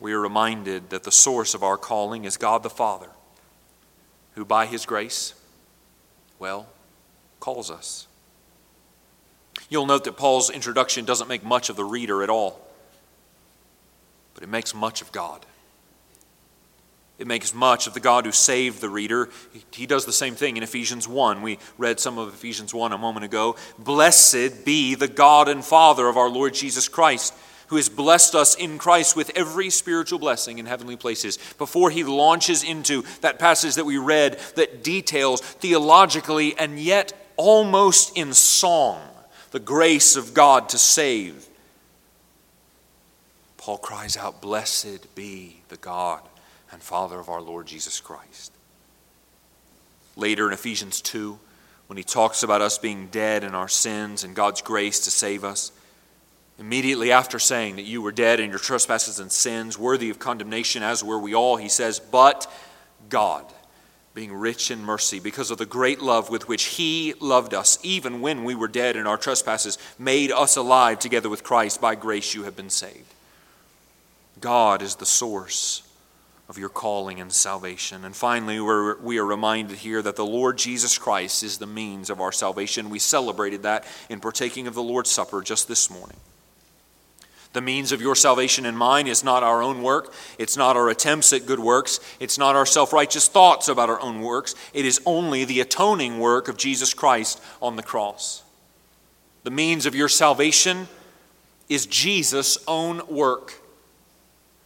We 0.00 0.12
are 0.12 0.20
reminded 0.20 0.90
that 0.90 1.04
the 1.04 1.12
source 1.12 1.54
of 1.54 1.62
our 1.62 1.76
calling 1.76 2.24
is 2.24 2.36
God 2.36 2.62
the 2.62 2.70
Father, 2.70 3.10
who 4.34 4.44
by 4.44 4.66
his 4.66 4.84
grace, 4.84 5.34
well, 6.38 6.66
calls 7.38 7.70
us. 7.70 8.08
You'll 9.72 9.86
note 9.86 10.04
that 10.04 10.18
Paul's 10.18 10.50
introduction 10.50 11.06
doesn't 11.06 11.28
make 11.28 11.42
much 11.42 11.70
of 11.70 11.76
the 11.76 11.84
reader 11.84 12.22
at 12.22 12.28
all, 12.28 12.60
but 14.34 14.42
it 14.42 14.50
makes 14.50 14.74
much 14.74 15.00
of 15.00 15.10
God. 15.12 15.46
It 17.18 17.26
makes 17.26 17.54
much 17.54 17.86
of 17.86 17.94
the 17.94 18.00
God 18.00 18.26
who 18.26 18.32
saved 18.32 18.82
the 18.82 18.90
reader. 18.90 19.30
He 19.72 19.86
does 19.86 20.04
the 20.04 20.12
same 20.12 20.34
thing 20.34 20.58
in 20.58 20.62
Ephesians 20.62 21.08
1. 21.08 21.40
We 21.40 21.58
read 21.78 22.00
some 22.00 22.18
of 22.18 22.34
Ephesians 22.34 22.74
1 22.74 22.92
a 22.92 22.98
moment 22.98 23.24
ago. 23.24 23.56
Blessed 23.78 24.66
be 24.66 24.94
the 24.94 25.08
God 25.08 25.48
and 25.48 25.64
Father 25.64 26.06
of 26.06 26.18
our 26.18 26.28
Lord 26.28 26.52
Jesus 26.52 26.86
Christ, 26.86 27.32
who 27.68 27.76
has 27.76 27.88
blessed 27.88 28.34
us 28.34 28.54
in 28.54 28.76
Christ 28.76 29.16
with 29.16 29.30
every 29.34 29.70
spiritual 29.70 30.18
blessing 30.18 30.58
in 30.58 30.66
heavenly 30.66 30.96
places. 30.96 31.38
Before 31.56 31.88
he 31.88 32.04
launches 32.04 32.62
into 32.62 33.04
that 33.22 33.38
passage 33.38 33.76
that 33.76 33.86
we 33.86 33.96
read 33.96 34.38
that 34.56 34.84
details 34.84 35.40
theologically 35.40 36.58
and 36.58 36.78
yet 36.78 37.14
almost 37.38 38.18
in 38.18 38.34
song 38.34 39.08
the 39.52 39.60
grace 39.60 40.16
of 40.16 40.34
God 40.34 40.70
to 40.70 40.78
save, 40.78 41.46
Paul 43.58 43.78
cries 43.78 44.16
out, 44.16 44.40
Blessed 44.40 45.14
be 45.14 45.60
the 45.68 45.76
God 45.76 46.22
and 46.72 46.82
Father 46.82 47.20
of 47.20 47.28
our 47.28 47.40
Lord 47.40 47.66
Jesus 47.66 48.00
Christ. 48.00 48.52
Later 50.16 50.48
in 50.48 50.52
Ephesians 50.52 51.00
2, 51.02 51.38
when 51.86 51.96
he 51.98 52.02
talks 52.02 52.42
about 52.42 52.62
us 52.62 52.78
being 52.78 53.08
dead 53.08 53.44
in 53.44 53.54
our 53.54 53.68
sins 53.68 54.24
and 54.24 54.34
God's 54.34 54.62
grace 54.62 55.00
to 55.00 55.10
save 55.10 55.44
us, 55.44 55.70
immediately 56.58 57.12
after 57.12 57.38
saying 57.38 57.76
that 57.76 57.82
you 57.82 58.00
were 58.00 58.12
dead 58.12 58.40
in 58.40 58.50
your 58.50 58.58
trespasses 58.58 59.20
and 59.20 59.30
sins, 59.30 59.78
worthy 59.78 60.08
of 60.08 60.18
condemnation, 60.18 60.82
as 60.82 61.04
were 61.04 61.18
we 61.18 61.34
all, 61.34 61.56
he 61.56 61.68
says, 61.68 62.00
But 62.00 62.50
God, 63.10 63.44
being 64.14 64.32
rich 64.32 64.70
in 64.70 64.84
mercy, 64.84 65.20
because 65.20 65.50
of 65.50 65.58
the 65.58 65.66
great 65.66 66.00
love 66.00 66.28
with 66.28 66.46
which 66.48 66.64
he 66.64 67.14
loved 67.18 67.54
us, 67.54 67.78
even 67.82 68.20
when 68.20 68.44
we 68.44 68.54
were 68.54 68.68
dead 68.68 68.94
in 68.94 69.06
our 69.06 69.16
trespasses, 69.16 69.78
made 69.98 70.30
us 70.30 70.56
alive 70.56 70.98
together 70.98 71.30
with 71.30 71.42
Christ. 71.42 71.80
By 71.80 71.94
grace 71.94 72.34
you 72.34 72.42
have 72.44 72.54
been 72.54 72.70
saved. 72.70 73.14
God 74.40 74.82
is 74.82 74.96
the 74.96 75.06
source 75.06 75.82
of 76.48 76.58
your 76.58 76.68
calling 76.68 77.20
and 77.20 77.32
salvation. 77.32 78.04
And 78.04 78.14
finally, 78.14 78.60
we're, 78.60 78.98
we 78.98 79.16
are 79.18 79.24
reminded 79.24 79.78
here 79.78 80.02
that 80.02 80.16
the 80.16 80.26
Lord 80.26 80.58
Jesus 80.58 80.98
Christ 80.98 81.42
is 81.42 81.56
the 81.56 81.66
means 81.66 82.10
of 82.10 82.20
our 82.20 82.32
salvation. 82.32 82.90
We 82.90 82.98
celebrated 82.98 83.62
that 83.62 83.86
in 84.10 84.20
partaking 84.20 84.66
of 84.66 84.74
the 84.74 84.82
Lord's 84.82 85.10
Supper 85.10 85.40
just 85.40 85.68
this 85.68 85.88
morning. 85.88 86.18
The 87.52 87.60
means 87.60 87.92
of 87.92 88.00
your 88.00 88.14
salvation 88.14 88.64
and 88.64 88.76
mine 88.76 89.06
is 89.06 89.22
not 89.22 89.42
our 89.42 89.62
own 89.62 89.82
work. 89.82 90.14
It's 90.38 90.56
not 90.56 90.76
our 90.76 90.88
attempts 90.88 91.32
at 91.32 91.44
good 91.44 91.60
works. 91.60 92.00
It's 92.18 92.38
not 92.38 92.56
our 92.56 92.64
self 92.64 92.92
righteous 92.92 93.28
thoughts 93.28 93.68
about 93.68 93.90
our 93.90 94.00
own 94.00 94.22
works. 94.22 94.54
It 94.72 94.86
is 94.86 95.00
only 95.04 95.44
the 95.44 95.60
atoning 95.60 96.18
work 96.18 96.48
of 96.48 96.56
Jesus 96.56 96.94
Christ 96.94 97.42
on 97.60 97.76
the 97.76 97.82
cross. 97.82 98.42
The 99.42 99.50
means 99.50 99.84
of 99.84 99.94
your 99.94 100.08
salvation 100.08 100.88
is 101.68 101.84
Jesus' 101.86 102.56
own 102.66 103.02
work. 103.06 103.60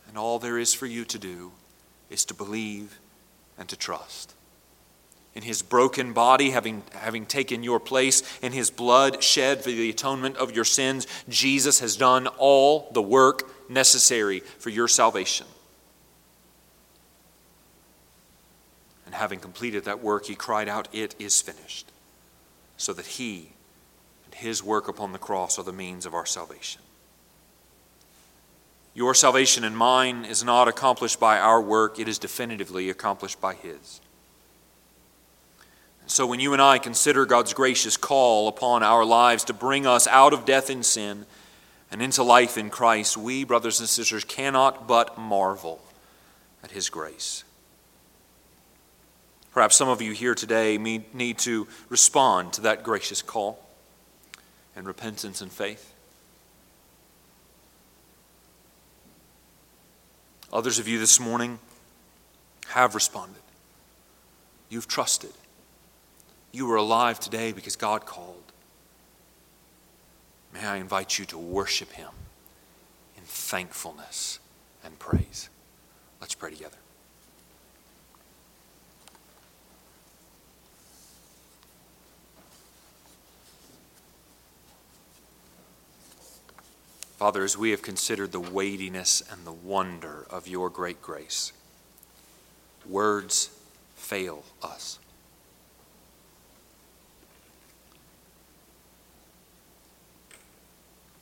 And 0.09 0.17
all 0.17 0.39
there 0.39 0.59
is 0.59 0.73
for 0.73 0.87
you 0.87 1.05
to 1.07 1.19
do 1.19 1.53
is 2.09 2.25
to 2.27 2.35
believe 2.35 3.01
and 3.59 3.69
to 3.69 3.77
trust. 3.77 4.36
In 5.37 5.43
his 5.43 5.61
broken 5.61 6.15
body, 6.15 6.51
having, 6.51 6.83
having 6.93 7.27
taken 7.27 7.63
your 7.63 7.79
place, 7.79 8.23
in 8.41 8.53
his 8.53 8.71
blood 8.71 9.23
shed 9.23 9.63
for 9.63 9.69
the 9.69 9.91
atonement 9.91 10.39
of 10.39 10.57
your 10.57 10.65
sins, 10.65 11.07
Jesus 11.29 11.81
has 11.81 11.95
done 11.95 12.27
all 12.39 12.89
the 12.93 13.03
work 13.03 13.71
necessary 13.71 14.41
for 14.41 14.71
your 14.71 14.89
salvation. 14.89 15.47
And 19.05 19.15
having 19.15 19.39
completed 19.39 19.85
that 19.85 20.03
work, 20.03 20.25
he 20.25 20.35
cried 20.35 20.71
out, 20.71 20.89
It 20.91 21.15
is 21.19 21.43
finished, 21.43 21.93
so 22.79 22.95
that 22.95 23.05
he 23.05 23.51
and 24.25 24.35
his 24.35 24.63
work 24.63 24.89
upon 24.89 25.13
the 25.13 25.19
cross 25.19 25.59
are 25.59 25.65
the 25.65 25.71
means 25.71 26.07
of 26.07 26.15
our 26.15 26.27
salvation. 26.27 26.81
Your 28.95 29.15
salvation 29.15 29.65
and 29.65 29.77
mine 29.77 30.25
is 30.25 30.43
not 30.43 30.67
accomplished 30.67 31.21
by 31.21 31.39
our 31.39 31.61
work, 31.61 31.99
it 31.99 32.09
is 32.09 32.19
definitively 32.19 32.89
accomplished 32.89 33.39
by 33.43 33.53
His. 33.53 34.01
So 36.07 36.27
when 36.27 36.39
you 36.39 36.53
and 36.53 36.63
I 36.63 36.79
consider 36.79 37.27
God's 37.27 37.53
gracious 37.53 37.97
call 37.97 38.47
upon 38.49 38.83
our 38.83 39.05
lives 39.05 39.45
to 39.45 39.53
bring 39.53 39.87
us 39.87 40.07
out 40.07 40.33
of 40.33 40.45
death 40.45 40.71
and 40.71 40.85
sin 40.85 41.27
and 41.91 42.01
into 42.01 42.23
life 42.23 42.57
in 42.57 42.71
Christ, 42.71 43.17
we, 43.17 43.45
brothers 43.45 43.81
and 43.81 43.89
sisters, 43.89 44.23
cannot 44.23 44.87
but 44.87 45.19
marvel 45.19 45.83
at 46.63 46.71
His 46.71 46.89
grace. 46.89 47.43
Perhaps 49.53 49.75
some 49.75 49.89
of 49.89 50.01
you 50.01 50.13
here 50.13 50.35
today 50.35 50.79
need 50.79 51.39
to 51.39 51.67
respond 51.89 52.53
to 52.53 52.61
that 52.63 52.85
gracious 52.85 53.21
call 53.21 53.59
in 54.77 54.85
repentance 54.85 55.41
and 55.41 55.51
faith. 55.51 55.93
Others 60.53 60.79
of 60.79 60.87
you 60.87 60.99
this 61.01 61.19
morning 61.19 61.59
have 62.69 62.95
responded. 62.95 63.43
You've 64.69 64.87
trusted. 64.87 65.33
You 66.57 66.73
are 66.73 66.77
alive 66.77 67.21
today 67.21 67.53
because 67.53 67.77
God 67.77 68.07
called. 68.07 68.43
May 70.55 70.65
I 70.65 70.77
invite 70.77 71.19
you 71.19 71.27
to 71.27 71.37
worship 71.37 71.93
Him 71.93 72.09
in 73.15 73.25
thankfulness 73.25 74.39
and 74.83 74.99
praise. 74.99 75.51
Let's 76.19 76.35
pray 76.35 76.49
together. 76.53 76.79
Father, 87.19 87.45
as 87.45 87.59
we 87.59 87.71
have 87.73 87.83
considered 87.83 88.33
the 88.33 88.41
weightiness 88.41 89.23
and 89.31 89.45
the 89.45 89.53
wonder 89.53 90.25
of 90.31 90.49
your 90.49 90.71
great 90.71 91.03
grace, 91.03 91.53
words 92.89 93.51
fail 93.95 94.43
us. 94.63 94.99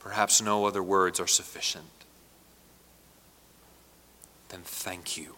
Perhaps 0.05 0.41
no 0.41 0.67
other 0.67 0.83
words 0.83 1.19
are 1.19 1.27
sufficient. 1.27 1.87
Then 4.51 4.61
thank 4.63 5.17
you. 5.17 5.35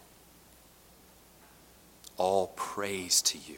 all 2.17 2.47
praise 2.55 3.21
to 3.21 3.37
you, 3.37 3.57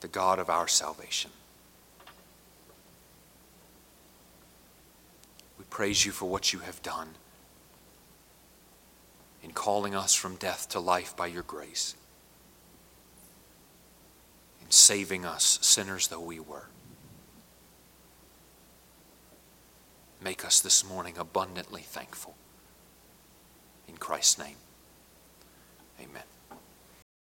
the 0.00 0.08
God 0.08 0.38
of 0.38 0.50
our 0.50 0.68
salvation. 0.68 1.30
We 5.58 5.64
praise 5.70 6.04
you 6.04 6.12
for 6.12 6.28
what 6.28 6.52
you 6.52 6.60
have 6.60 6.82
done 6.82 7.10
in 9.42 9.52
calling 9.52 9.94
us 9.94 10.14
from 10.14 10.36
death 10.36 10.68
to 10.70 10.80
life 10.80 11.16
by 11.16 11.28
your 11.28 11.44
grace, 11.44 11.94
in 14.60 14.70
saving 14.70 15.24
us, 15.24 15.58
sinners 15.62 16.08
though 16.08 16.20
we 16.20 16.40
were. 16.40 16.66
Make 20.20 20.44
us 20.44 20.60
this 20.60 20.84
morning 20.84 21.16
abundantly 21.16 21.82
thankful. 21.82 22.34
In 23.86 23.96
Christ's 23.96 24.38
name, 24.38 24.56
amen. 26.00 26.24